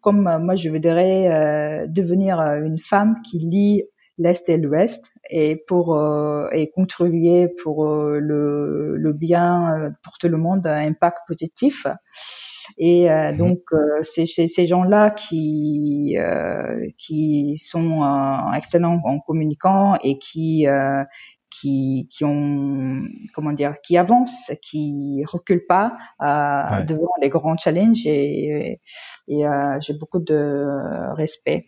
comme 0.00 0.38
moi, 0.42 0.54
je 0.54 0.70
voudrais 0.70 1.86
devenir 1.88 2.40
une 2.40 2.78
femme 2.78 3.16
qui 3.22 3.38
lit 3.38 3.84
l'est 4.22 4.48
et 4.48 4.56
l'ouest 4.56 5.04
et 5.30 5.56
pour 5.66 5.98
et 6.52 6.70
contribuer 6.70 7.48
pour 7.62 7.86
le, 7.86 8.96
le 8.96 9.12
bien 9.12 9.92
pour 10.02 10.18
tout 10.18 10.28
le 10.28 10.36
monde 10.36 10.66
un 10.66 10.86
impact 10.86 11.18
positif 11.26 11.86
et 12.78 13.10
euh, 13.10 13.32
mhm. 13.32 13.38
donc 13.38 13.60
euh, 13.72 14.02
c'est 14.02 14.26
ces 14.26 14.66
gens-là 14.66 15.10
qui 15.10 16.16
euh, 16.18 16.88
qui 16.98 17.58
sont 17.58 18.02
excellents 18.54 19.00
en 19.04 19.20
communiquant 19.20 19.96
et 20.02 20.18
qui 20.18 20.66
qui, 21.50 22.08
qui 22.10 22.24
ont 22.24 23.02
comment 23.34 23.52
dire 23.52 23.76
qui 23.82 23.98
avancent, 23.98 24.52
qui 24.62 25.22
reculent 25.26 25.66
pas 25.66 25.96
devant 26.20 27.12
les 27.20 27.28
grands 27.28 27.58
challenges 27.58 28.06
et, 28.06 28.80
et, 29.28 29.44
j'ai 29.80 29.94
beaucoup 29.94 30.20
de 30.20 31.14
respect. 31.14 31.66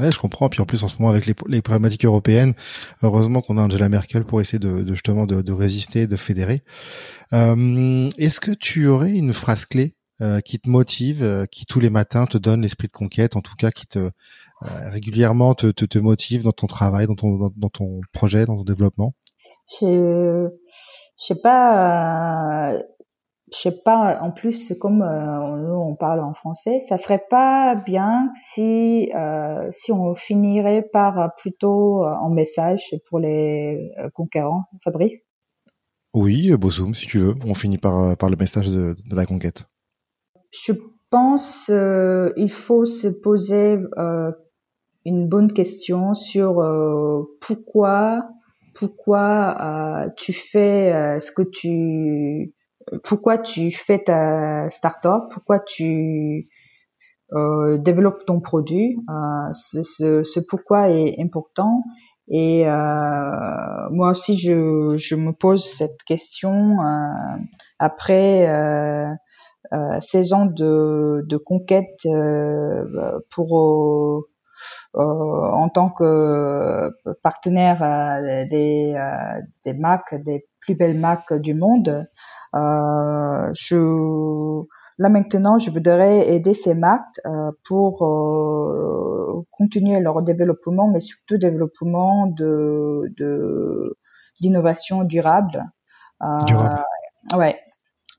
Ouais, 0.00 0.10
je 0.10 0.18
comprends. 0.18 0.48
Puis 0.48 0.60
en 0.60 0.66
plus, 0.66 0.82
en 0.82 0.88
ce 0.88 0.96
moment, 0.98 1.10
avec 1.10 1.26
les, 1.26 1.62
problématiques 1.62 2.04
européennes, 2.04 2.54
heureusement 3.02 3.42
qu'on 3.42 3.58
a 3.58 3.62
Angela 3.62 3.88
Merkel 3.88 4.24
pour 4.24 4.40
essayer 4.40 4.58
de, 4.58 4.84
justement 4.88 5.26
de, 5.26 5.40
de, 5.40 5.52
résister, 5.52 6.06
de 6.06 6.16
fédérer. 6.16 6.62
Euh, 7.32 8.10
Est-ce 8.18 8.40
que 8.40 8.50
tu 8.50 8.86
aurais 8.88 9.12
une 9.12 9.32
phrase 9.32 9.66
clé 9.66 9.96
euh, 10.20 10.40
qui 10.40 10.60
te 10.60 10.68
motive, 10.68 11.24
euh, 11.24 11.44
qui 11.44 11.66
tous 11.66 11.80
les 11.80 11.90
matins 11.90 12.26
te 12.26 12.38
donne 12.38 12.62
l'esprit 12.62 12.86
de 12.86 12.92
conquête, 12.92 13.34
en 13.34 13.40
tout 13.40 13.56
cas 13.56 13.72
qui 13.72 13.88
te 13.88 13.98
euh, 13.98 14.10
régulièrement 14.62 15.54
te, 15.54 15.72
te, 15.72 15.84
te, 15.84 15.98
motive 15.98 16.44
dans 16.44 16.52
ton 16.52 16.68
travail, 16.68 17.08
dans 17.08 17.16
ton 17.16 17.50
dans, 17.56 17.68
ton 17.68 18.00
projet, 18.12 18.46
dans 18.46 18.56
ton 18.56 18.62
développement? 18.62 19.14
Je 19.80 20.48
je 21.18 21.24
sais 21.24 21.34
pas 21.34 22.78
je 23.54 23.60
sais 23.60 23.82
pas 23.84 24.18
en 24.20 24.30
plus 24.30 24.74
comme 24.80 24.98
nous 24.98 25.74
on 25.74 25.94
parle 25.94 26.20
en 26.20 26.34
français, 26.34 26.80
ça 26.80 26.98
serait 26.98 27.24
pas 27.30 27.74
bien 27.74 28.32
si 28.34 29.10
si 29.70 29.92
on 29.92 30.14
finirait 30.14 30.82
par 30.82 31.34
plutôt 31.36 32.04
en 32.04 32.30
message 32.30 32.94
pour 33.08 33.18
les 33.18 33.92
conquérants, 34.12 34.64
Fabrice? 34.82 35.24
Oui, 36.14 36.56
Bozoom, 36.56 36.94
si 36.94 37.06
tu 37.06 37.18
veux. 37.18 37.34
On 37.44 37.54
finit 37.54 37.78
par, 37.78 38.16
par 38.16 38.30
le 38.30 38.36
message 38.36 38.68
de, 38.68 38.94
de 39.10 39.16
la 39.16 39.26
conquête 39.26 39.64
je 40.54 40.72
pense 41.10 41.68
euh, 41.70 42.32
il 42.36 42.50
faut 42.50 42.84
se 42.84 43.08
poser 43.08 43.78
euh, 43.98 44.32
une 45.04 45.28
bonne 45.28 45.52
question 45.52 46.14
sur 46.14 46.60
euh, 46.60 47.22
pourquoi 47.40 48.28
pourquoi 48.74 50.10
tu 50.16 50.32
fais 50.32 51.20
ce 51.20 51.30
que 51.30 51.42
tu 51.42 52.53
pourquoi 53.02 53.38
tu 53.38 53.70
fais 53.70 54.02
ta 54.04 54.68
startup, 54.70 55.24
pourquoi 55.32 55.60
tu 55.60 56.48
développes 57.78 58.24
ton 58.26 58.40
produit. 58.40 58.96
ce, 59.52 59.82
ce, 60.22 60.40
pourquoi 60.40 60.90
est 60.90 61.16
important. 61.20 61.82
Et 62.28 62.64
moi 62.64 64.10
aussi, 64.10 64.36
je, 64.36 64.96
je 64.96 65.16
me 65.16 65.32
pose 65.32 65.64
cette 65.64 66.02
question 66.04 66.76
après 67.78 68.48
euh, 69.72 69.98
16 70.00 70.32
ans 70.32 70.46
de, 70.46 71.24
de 71.26 71.36
conquête 71.36 72.00
euh, 72.06 73.18
pour 73.30 73.58
euh, 73.58 74.20
euh, 74.20 74.33
en 74.94 75.68
tant 75.68 75.90
que 75.90 76.88
partenaire 77.22 77.80
des, 78.50 78.94
des 79.64 79.74
marques, 79.74 80.14
des 80.22 80.46
plus 80.60 80.74
belles 80.74 80.98
marques 80.98 81.34
du 81.34 81.54
monde. 81.54 82.06
je 82.54 84.64
Là 84.98 85.08
maintenant, 85.08 85.58
je 85.58 85.70
voudrais 85.72 86.32
aider 86.32 86.54
ces 86.54 86.74
marques 86.74 87.20
euh, 87.26 87.50
pour 87.66 88.06
euh, 88.06 89.44
continuer 89.50 89.98
leur 89.98 90.22
développement, 90.22 90.88
mais 90.88 91.00
surtout 91.00 91.36
développement 91.36 92.28
de 92.28 93.12
d'innovation 94.40 95.02
durable. 95.02 95.64
Euh, 96.22 96.38
durable. 96.46 96.84
Ouais, 97.36 97.60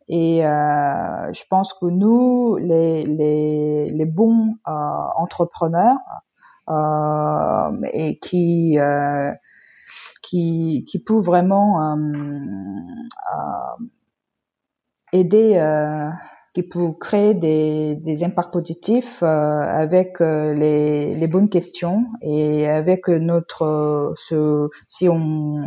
et 0.10 0.46
euh, 0.46 1.34
je 1.34 1.44
pense 1.50 1.74
que 1.74 1.86
nous, 1.86 2.58
les, 2.58 3.04
les, 3.04 3.90
les 3.90 4.06
bons 4.06 4.56
euh, 4.68 4.72
entrepreneurs 5.16 5.96
euh, 5.96 6.20
et 6.68 8.20
qui, 8.20 8.80
euh, 8.80 9.32
qui 10.22 10.84
qui 10.88 11.00
peuvent 11.00 11.24
vraiment 11.24 11.96
euh, 11.96 13.84
aider, 15.14 15.60
qui 16.54 16.64
peuvent 16.64 16.98
créer 17.00 17.34
des, 17.34 17.96
des 17.98 18.24
impacts 18.24 18.52
positifs 18.54 19.22
avec 19.24 20.20
les, 20.20 21.16
les 21.16 21.28
bonnes 21.28 21.50
questions 21.50 22.06
et 22.22 22.68
avec 22.68 23.08
notre 23.08 24.14
ce 24.16 24.70
si 24.88 25.08
on, 25.10 25.18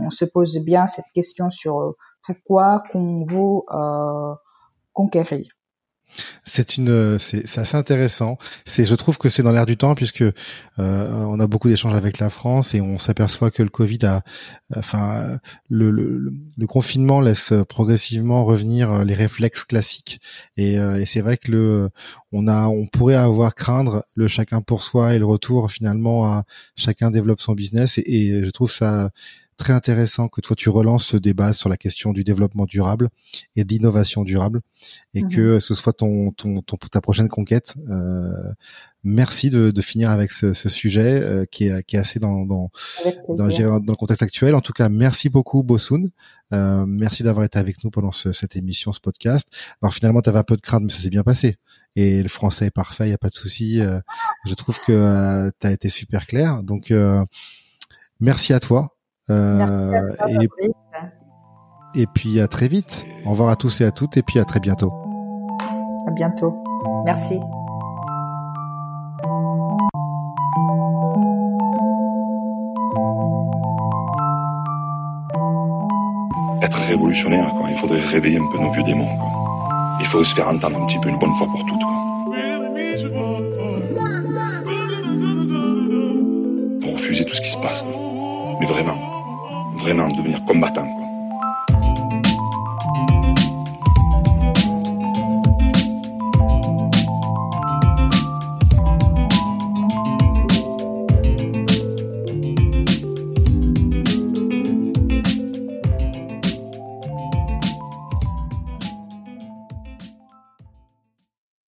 on 0.07 0.11
se 0.11 0.25
pose 0.25 0.59
bien 0.59 0.87
cette 0.87 1.11
question 1.15 1.51
sur 1.51 1.95
pourquoi 2.29 2.83
qu'on 2.93 3.25
veut 3.25 3.63
euh, 3.73 4.35
conquérir. 4.93 5.58
C'est 6.43 6.77
une, 6.77 7.19
c'est 7.19 7.59
assez 7.59 7.77
intéressant. 7.77 8.39
C'est, 8.65 8.85
je 8.85 8.95
trouve 8.95 9.19
que 9.19 9.29
c'est 9.29 9.43
dans 9.43 9.53
l'air 9.53 9.67
du 9.67 9.77
temps 9.77 9.95
puisque 9.95 10.23
euh, 10.23 10.33
on 10.79 11.41
a 11.41 11.47
beaucoup 11.47 11.69
d'échanges 11.69 11.95
avec 11.95 12.19
la 12.19 12.31
France 12.31 12.75
et 12.75 12.81
on 12.81 12.99
s'aperçoit 12.99 13.51
que 13.51 13.63
le 13.63 13.69
Covid 13.69 13.99
a, 14.05 14.23
enfin, 14.77 15.39
le, 15.69 15.91
le, 15.91 16.33
le, 16.57 16.67
confinement 16.67 17.21
laisse 17.21 17.53
progressivement 17.69 18.45
revenir 18.45 19.05
les 19.05 19.15
réflexes 19.15 19.65
classiques 19.65 20.21
et, 20.57 20.79
euh, 20.79 20.97
et 20.97 21.07
c'est 21.07 21.21
vrai 21.21 21.37
que 21.37 21.51
le, 21.51 21.91
on 22.33 22.49
a, 22.49 22.67
on 22.67 22.87
pourrait 22.87 23.15
avoir 23.15 23.55
craindre 23.55 24.05
le 24.15 24.29
chacun 24.29 24.61
pour 24.61 24.85
soi 24.85 25.15
et 25.15 25.19
le 25.19 25.27
retour 25.27 25.71
finalement 25.71 26.27
à 26.27 26.45
chacun 26.77 27.11
développe 27.11 27.41
son 27.41 27.55
business 27.55 27.99
et 27.99 28.43
je 28.45 28.51
trouve 28.51 28.71
ça 28.71 29.11
très 29.59 29.73
intéressant 29.73 30.29
que 30.29 30.41
toi 30.41 30.57
tu 30.57 30.71
relances 30.71 31.05
ce 31.05 31.17
débat 31.17 31.53
sur 31.53 31.69
la 31.69 31.77
question 31.77 32.13
du 32.13 32.25
développement 32.25 32.65
durable 32.65 33.11
et 33.57 33.65
de 33.65 33.69
l'innovation 33.69 34.23
durable 34.23 34.63
et 35.13 35.23
mhm. 35.23 35.31
que 35.31 35.61
ce 35.61 35.75
soit 35.75 35.93
ton, 35.93 36.31
ton, 36.31 36.63
ton, 36.63 36.77
ta 36.77 37.01
prochaine 37.01 37.29
conquête. 37.29 37.75
Euh, 37.91 38.31
merci 39.05 39.51
de, 39.51 39.71
de, 39.71 39.83
finir 39.83 40.11
avec 40.11 40.33
ce, 40.33 40.55
ce 40.55 40.69
sujet 40.69 41.21
euh, 41.21 41.45
qui, 41.45 41.67
est, 41.69 41.83
qui 41.85 41.97
est 41.97 41.99
assez 41.99 42.21
dans 42.21 42.47
dans, 42.47 42.71
dans, 43.29 43.47
le 43.47 43.97
contexte 43.97 44.23
actuel. 44.23 44.55
En 44.55 44.61
tout 44.61 44.73
cas, 44.73 44.89
merci 44.89 45.29
beaucoup 45.29 45.63
Bosun. 45.63 46.11
Euh, 46.53 46.87
merci 46.87 47.23
d'avoir 47.23 47.45
été 47.45 47.59
avec 47.59 47.83
nous 47.85 47.91
pendant 47.91 48.13
ce, 48.13 48.33
cette 48.33 48.57
émission, 48.57 48.93
ce 48.93 49.01
podcast. 49.01 49.49
Alors 49.83 49.93
finalement, 49.93 50.23
tu 50.23 50.31
avais 50.31 50.39
un 50.39 50.45
peu 50.45 50.57
de 50.57 50.63
crainte, 50.63 50.85
mais 50.85 50.91
ça 50.91 51.01
s'est 51.01 51.11
bien 51.11 51.25
passé. 51.25 51.57
Et 51.97 52.23
le 52.23 52.29
français 52.29 52.67
est 52.67 52.71
parfait, 52.71 53.09
il 53.09 53.11
y 53.11 53.15
a 53.15 53.19
pas 53.19 53.29
de 53.29 53.35
souci. 53.35 53.81
Euh, 53.81 54.01
je 54.47 54.55
trouve 54.55 54.79
que 54.87 54.93
euh, 54.93 55.51
tu 55.61 55.67
as 55.67 55.73
été 55.73 55.89
super 55.89 56.27
clair. 56.27 56.63
Donc 56.63 56.93
merci 58.21 58.53
à 58.53 58.61
toi. 58.61 58.98
Euh, 59.31 60.03
et, 61.95 62.07
puis 62.07 62.41
à 62.41 62.49
très 62.49 62.69
vite. 62.69 63.05
Au 63.27 63.31
revoir 63.31 63.51
à 63.51 63.57
tous 63.57 63.81
et 63.81 63.85
à 63.85 63.91
toutes 63.91 64.17
et 64.17 64.23
puis 64.23 64.39
à 64.39 64.45
très 64.45 64.61
bientôt. 64.61 64.93
À 66.07 66.11
bientôt. 66.13 66.57
Merci. 67.05 67.39
Être 76.63 76.79
révolutionnaire, 76.87 77.51
quoi. 77.59 77.69
il 77.71 77.77
faudrait 77.77 78.01
réveiller 78.01 78.39
un 78.39 78.47
peu 78.51 78.59
nos 78.59 78.71
vieux 78.71 78.83
démons. 78.83 79.09
Il 80.01 80.07
faudrait 80.07 80.25
se 80.25 80.35
faire 80.35 80.49
entendre 80.49 80.83
un 80.83 80.87
petit 80.87 80.99
peu 80.99 81.09
une 81.11 81.19
bonne 81.19 81.35
fois 81.35 81.47
pour 81.49 81.61
toutes. 81.67 81.79
Pour 86.81 86.93
refuser 86.93 87.25
tout 87.25 87.35
ce 87.35 87.41
qui 87.43 87.51
se 87.51 87.59
passe. 87.59 87.85
Mais 88.61 88.67
vraiment 88.67 89.18
vraiment 89.79 90.09
devenir 90.09 90.45
combattant. 90.45 91.08